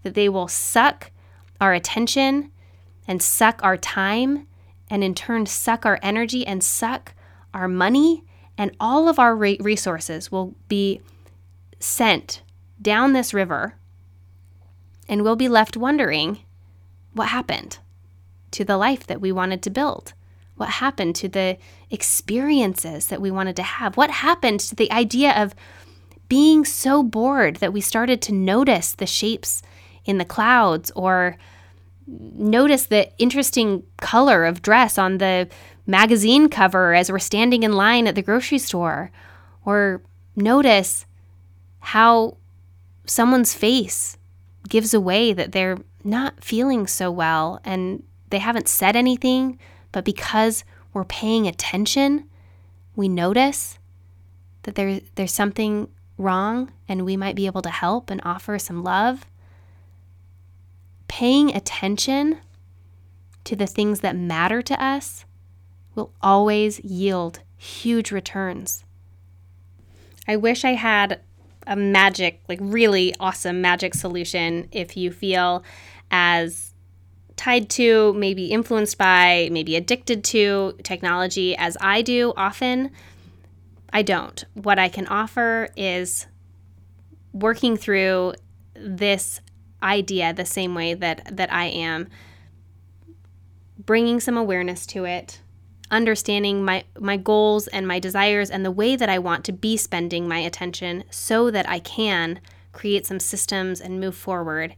that 0.03 0.15
they 0.15 0.29
will 0.29 0.49
suck 0.49 1.11
our 1.61 1.75
attention 1.75 2.51
and 3.07 3.23
suck 3.23 3.61
our 3.63 3.77
time, 3.77 4.47
and 4.89 5.05
in 5.05 5.15
turn, 5.15 5.47
suck 5.47 5.85
our 5.85 5.99
energy 6.03 6.47
and 6.47 6.63
suck 6.63 7.15
our 7.53 7.69
money, 7.69 8.25
and 8.57 8.75
all 8.79 9.09
of 9.09 9.19
our 9.19 9.35
resources 9.35 10.31
will 10.31 10.55
be 10.69 11.01
sent 11.79 12.43
down 12.81 13.13
this 13.13 13.35
river, 13.35 13.75
and 15.09 15.23
we'll 15.23 15.37
be 15.37 15.49
left 15.49 15.77
wondering 15.77 16.41
what 17.13 17.29
happened 17.29 17.79
to 18.53 18.65
the 18.65 18.77
life 18.77 19.07
that 19.07 19.21
we 19.21 19.33
wanted 19.33 19.63
to 19.63 19.71
build. 19.71 20.13
What 20.57 20.69
happened 20.69 21.17
to 21.17 21.29
the 21.29 21.57
experiences 21.91 23.07
that 23.07 23.21
we 23.21 23.31
wanted 23.31 23.57
to 23.57 23.63
have? 23.63 23.97
What 23.97 24.11
happened 24.11 24.61
to 24.61 24.75
the 24.75 24.93
idea 24.93 25.33
of 25.33 25.55
being 26.29 26.65
so 26.65 27.03
bored 27.03 27.57
that 27.57 27.73
we 27.73 27.81
started 27.81 28.23
to 28.23 28.33
notice 28.33 28.93
the 28.95 29.07
shapes 29.07 29.63
in 30.05 30.19
the 30.19 30.25
clouds 30.25 30.91
or 30.95 31.37
notice 32.07 32.87
the 32.87 33.11
interesting 33.19 33.83
color 33.99 34.45
of 34.45 34.63
dress 34.63 34.99
on 34.99 35.19
the 35.19 35.49
magazine 35.87 36.49
cover 36.49 36.95
as 36.95 37.11
we're 37.11 37.19
standing 37.19 37.63
in 37.63 37.73
line 37.73 38.07
at 38.07 38.15
the 38.15 38.23
grocery 38.23 38.59
store 38.59 39.11
or 39.65 40.03
notice 40.37 41.07
how 41.81 42.37
someone's 43.07 43.55
face 43.55 44.17
gives 44.69 44.95
away 44.95 45.33
that 45.33 45.53
they're 45.53 45.79
not 46.05 46.43
feeling 46.43 46.87
so 46.87 47.11
well 47.11 47.61
and 47.65 48.03
they 48.31 48.39
haven't 48.39 48.69
said 48.69 48.97
anything, 48.97 49.59
but 49.93 50.05
because 50.05 50.65
we're 50.93 51.05
paying 51.05 51.47
attention, 51.47 52.29
we 52.95 53.09
notice 53.09 53.79
that 54.63 54.75
there, 54.77 55.01
there's 55.17 55.33
something 55.33 55.89
wrong 56.17 56.73
and 56.89 57.05
we 57.05 57.17
might 57.17 57.35
be 57.35 57.47
able 57.47 57.63
to 57.63 57.71
help 57.71 58.11
and 58.11 58.21
offer 58.25 58.59
some 58.59 58.83
love. 58.83 59.25
Paying 61.11 61.55
attention 61.57 62.39
to 63.43 63.57
the 63.57 63.67
things 63.67 63.99
that 63.99 64.15
matter 64.15 64.63
to 64.63 64.81
us 64.81 65.25
will 65.97 66.13
always 66.23 66.79
yield 66.85 67.41
huge 67.57 68.13
returns. 68.13 68.85
I 70.29 70.37
wish 70.37 70.65
I 70.65 70.75
had 70.75 71.21
a 71.67 71.75
magic, 71.75 72.41
like 72.49 72.61
really 72.63 73.13
awesome 73.19 73.61
magic 73.61 73.95
solution 73.95 74.69
if 74.71 74.97
you 74.97 75.11
feel 75.11 75.65
as 76.13 76.75
tied 77.35 77.69
to, 77.71 78.13
maybe 78.13 78.53
influenced 78.53 78.97
by, 78.97 79.49
maybe 79.51 79.75
addicted 79.75 80.23
to 80.23 80.75
technology 80.85 81.57
as 81.57 81.77
I 81.81 82.03
do 82.03 82.33
often. 82.37 82.93
I 83.93 84.03
don't. 84.03 84.45
What 84.55 84.79
I 84.79 84.89
can 84.89 85.09
offer 85.09 85.71
is 85.77 86.29
working 87.33 87.77
through 87.77 88.35
this 88.75 89.41
idea 89.83 90.33
the 90.33 90.45
same 90.45 90.75
way 90.75 90.95
that 90.95 91.37
that 91.37 91.53
I 91.53 91.67
am 91.67 92.09
bringing 93.79 94.21
some 94.21 94.37
awareness 94.37 94.87
to 94.87 95.05
it 95.05 95.41
understanding 95.91 96.65
my 96.65 96.85
my 96.99 97.17
goals 97.17 97.67
and 97.69 97.87
my 97.87 97.99
desires 97.99 98.51
and 98.51 98.65
the 98.65 98.71
way 98.71 98.97
that 98.97 99.09
I 99.09 99.19
want 99.19 99.45
to 99.47 99.53
be 99.53 99.77
spending 99.77 100.29
my 100.29 100.39
attention 100.39 101.05
so 101.11 101.51
that 101.51 101.69
I 101.69 101.81
can 101.81 102.41
create 102.73 103.07
some 103.07 103.21
systems 103.21 103.81
and 103.81 104.01
move 104.01 104.15
forward 104.15 104.75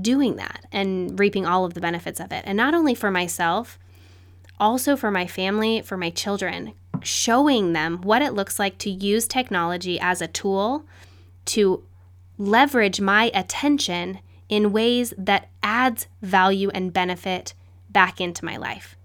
doing 0.00 0.36
that 0.36 0.66
and 0.72 1.18
reaping 1.18 1.46
all 1.46 1.64
of 1.64 1.74
the 1.74 1.80
benefits 1.80 2.20
of 2.20 2.32
it. 2.32 2.42
And 2.46 2.56
not 2.56 2.74
only 2.74 2.94
for 2.94 3.10
myself, 3.10 3.78
also 4.58 4.96
for 4.96 5.10
my 5.10 5.26
family, 5.26 5.80
for 5.80 5.96
my 5.96 6.10
children, 6.10 6.72
showing 7.02 7.72
them 7.72 8.02
what 8.02 8.22
it 8.22 8.34
looks 8.34 8.58
like 8.58 8.78
to 8.78 8.90
use 8.90 9.26
technology 9.26 9.98
as 10.00 10.20
a 10.20 10.26
tool 10.26 10.84
to 11.46 11.84
leverage 12.38 13.00
my 13.00 13.30
attention 13.34 14.20
in 14.48 14.72
ways 14.72 15.12
that 15.18 15.48
adds 15.62 16.06
value 16.22 16.70
and 16.70 16.92
benefit 16.92 17.54
back 17.90 18.20
into 18.20 18.44
my 18.44 18.56
life. 18.56 18.96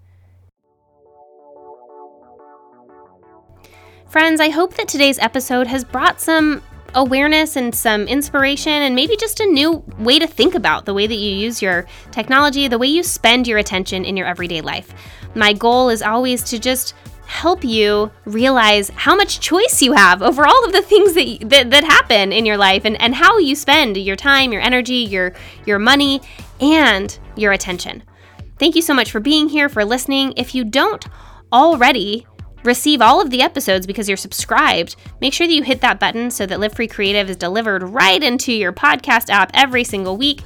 Friends, 4.08 4.40
I 4.40 4.50
hope 4.50 4.74
that 4.74 4.88
today's 4.88 5.18
episode 5.18 5.66
has 5.66 5.84
brought 5.84 6.20
some 6.20 6.62
awareness 6.94 7.56
and 7.56 7.74
some 7.74 8.06
inspiration 8.06 8.72
and 8.72 8.94
maybe 8.94 9.16
just 9.16 9.40
a 9.40 9.46
new 9.46 9.82
way 9.98 10.18
to 10.18 10.26
think 10.26 10.54
about 10.54 10.84
the 10.84 10.92
way 10.92 11.06
that 11.06 11.14
you 11.14 11.34
use 11.34 11.62
your 11.62 11.86
technology, 12.10 12.68
the 12.68 12.78
way 12.78 12.86
you 12.86 13.02
spend 13.02 13.48
your 13.48 13.58
attention 13.58 14.04
in 14.04 14.16
your 14.16 14.26
everyday 14.26 14.60
life. 14.60 14.92
My 15.34 15.54
goal 15.54 15.88
is 15.88 16.02
always 16.02 16.42
to 16.44 16.58
just 16.58 16.94
help 17.32 17.64
you 17.64 18.10
realize 18.26 18.90
how 18.90 19.16
much 19.16 19.40
choice 19.40 19.80
you 19.80 19.94
have 19.94 20.20
over 20.20 20.46
all 20.46 20.64
of 20.66 20.72
the 20.72 20.82
things 20.82 21.14
that, 21.14 21.48
that, 21.48 21.70
that 21.70 21.82
happen 21.82 22.30
in 22.30 22.44
your 22.44 22.58
life 22.58 22.84
and, 22.84 23.00
and 23.00 23.14
how 23.14 23.38
you 23.38 23.56
spend 23.56 23.96
your 23.96 24.16
time, 24.16 24.52
your 24.52 24.60
energy, 24.60 24.96
your, 24.96 25.32
your 25.64 25.78
money, 25.78 26.20
and 26.60 27.18
your 27.34 27.52
attention. 27.52 28.02
Thank 28.58 28.76
you 28.76 28.82
so 28.82 28.92
much 28.92 29.10
for 29.10 29.18
being 29.18 29.48
here, 29.48 29.70
for 29.70 29.82
listening. 29.82 30.34
If 30.36 30.54
you 30.54 30.62
don't 30.62 31.06
already 31.50 32.26
receive 32.64 33.00
all 33.00 33.18
of 33.18 33.30
the 33.30 33.40
episodes 33.40 33.86
because 33.86 34.08
you're 34.08 34.18
subscribed, 34.18 34.94
make 35.22 35.32
sure 35.32 35.46
that 35.46 35.54
you 35.54 35.62
hit 35.62 35.80
that 35.80 35.98
button 35.98 36.30
so 36.30 36.44
that 36.44 36.60
Live 36.60 36.74
Free 36.74 36.86
Creative 36.86 37.30
is 37.30 37.36
delivered 37.36 37.82
right 37.82 38.22
into 38.22 38.52
your 38.52 38.74
podcast 38.74 39.30
app 39.30 39.50
every 39.54 39.84
single 39.84 40.18
week. 40.18 40.42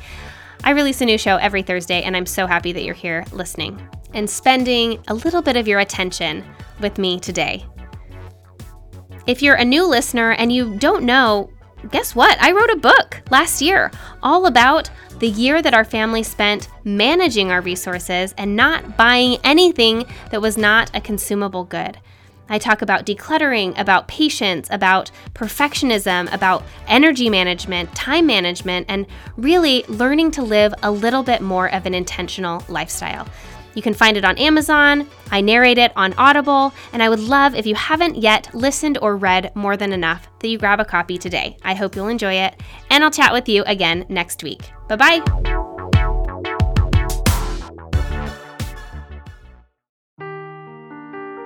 I 0.67 0.71
release 0.71 1.01
a 1.01 1.05
new 1.05 1.17
show 1.17 1.37
every 1.37 1.63
Thursday, 1.63 2.03
and 2.03 2.17
I'm 2.17 2.27
so 2.27 2.45
happy 2.45 2.73
that 2.73 2.83
you're 2.83 2.93
here 2.93 3.25
listening 3.31 3.81
and 4.15 4.29
spending 4.29 4.99
a 5.07 5.15
little 5.15 5.41
bit 5.41 5.57
of 5.57 5.69
your 5.69 5.79
attention 5.79 6.45
with 6.81 6.99
me 6.99 7.21
today. 7.21 7.65
If 9.29 9.43
you're 9.43 9.55
a 9.55 9.65
new 9.65 9.87
listener 9.87 10.33
and 10.33 10.53
you 10.53 10.75
don't 10.75 11.05
know, 11.05 11.51
guess 11.93 12.17
what? 12.17 12.37
I 12.43 12.51
wrote 12.51 12.71
a 12.71 12.81
book 12.81 13.23
last 13.31 13.63
year 13.63 13.93
all 14.25 14.47
about 14.47 14.91
the 15.21 15.29
year 15.29 15.63
that 15.63 15.73
our 15.73 15.85
family 15.85 16.25
spent 16.25 16.69
managing 16.83 17.53
our 17.53 17.61
resources 17.61 18.35
and 18.37 18.57
not 18.57 18.97
buying 18.97 19.39
anything 19.45 20.05
that 20.33 20.43
was 20.43 20.59
not 20.59 20.91
a 20.95 21.01
consumable 21.01 21.63
good. 21.63 21.97
I 22.49 22.59
talk 22.59 22.83
about 22.83 23.07
decluttering, 23.07 23.79
about 23.79 24.09
patience, 24.09 24.69
about 24.71 25.11
perfectionism, 25.35 26.33
about 26.33 26.65
energy 26.87 27.29
management, 27.29 27.95
time 27.95 28.27
management, 28.27 28.87
and 28.89 29.07
really 29.37 29.85
learning 29.89 30.31
to 30.33 30.43
live 30.43 30.75
a 30.83 30.91
little 30.91 31.23
bit 31.23 31.43
more 31.43 31.73
of 31.73 31.87
an 31.87 31.95
intentional 31.95 32.65
lifestyle. 32.69 33.27
You 33.75 33.83
can 33.83 33.93
find 33.93 34.17
it 34.17 34.25
on 34.25 34.39
Amazon. 34.39 35.07
I 35.31 35.43
narrate 35.43 35.77
it 35.77 35.93
on 35.97 36.15
Audible, 36.15 36.73
and 36.95 37.03
I 37.03 37.11
would 37.11 37.21
love 37.21 37.55
if 37.55 37.67
you 37.67 37.75
haven't 37.75 38.17
yet 38.17 38.55
listened 38.55 38.97
or 39.03 39.17
read 39.17 39.55
more 39.55 39.77
than 39.77 39.93
enough 39.93 40.29
that 40.41 40.49
you 40.49 40.57
grab 40.57 40.81
a 40.81 40.85
copy 40.85 41.19
today. 41.19 41.59
I 41.63 41.75
hope 41.75 41.95
you'll 41.95 42.09
enjoy 42.09 42.35
it, 42.35 42.59
and 42.91 43.05
I'll 43.05 43.11
chat 43.11 43.35
with 43.35 43.51
you 43.51 43.65
again 43.65 44.07
next 44.09 44.43
week. 44.43 44.71
Bye 44.89 44.97
bye. 44.97 45.76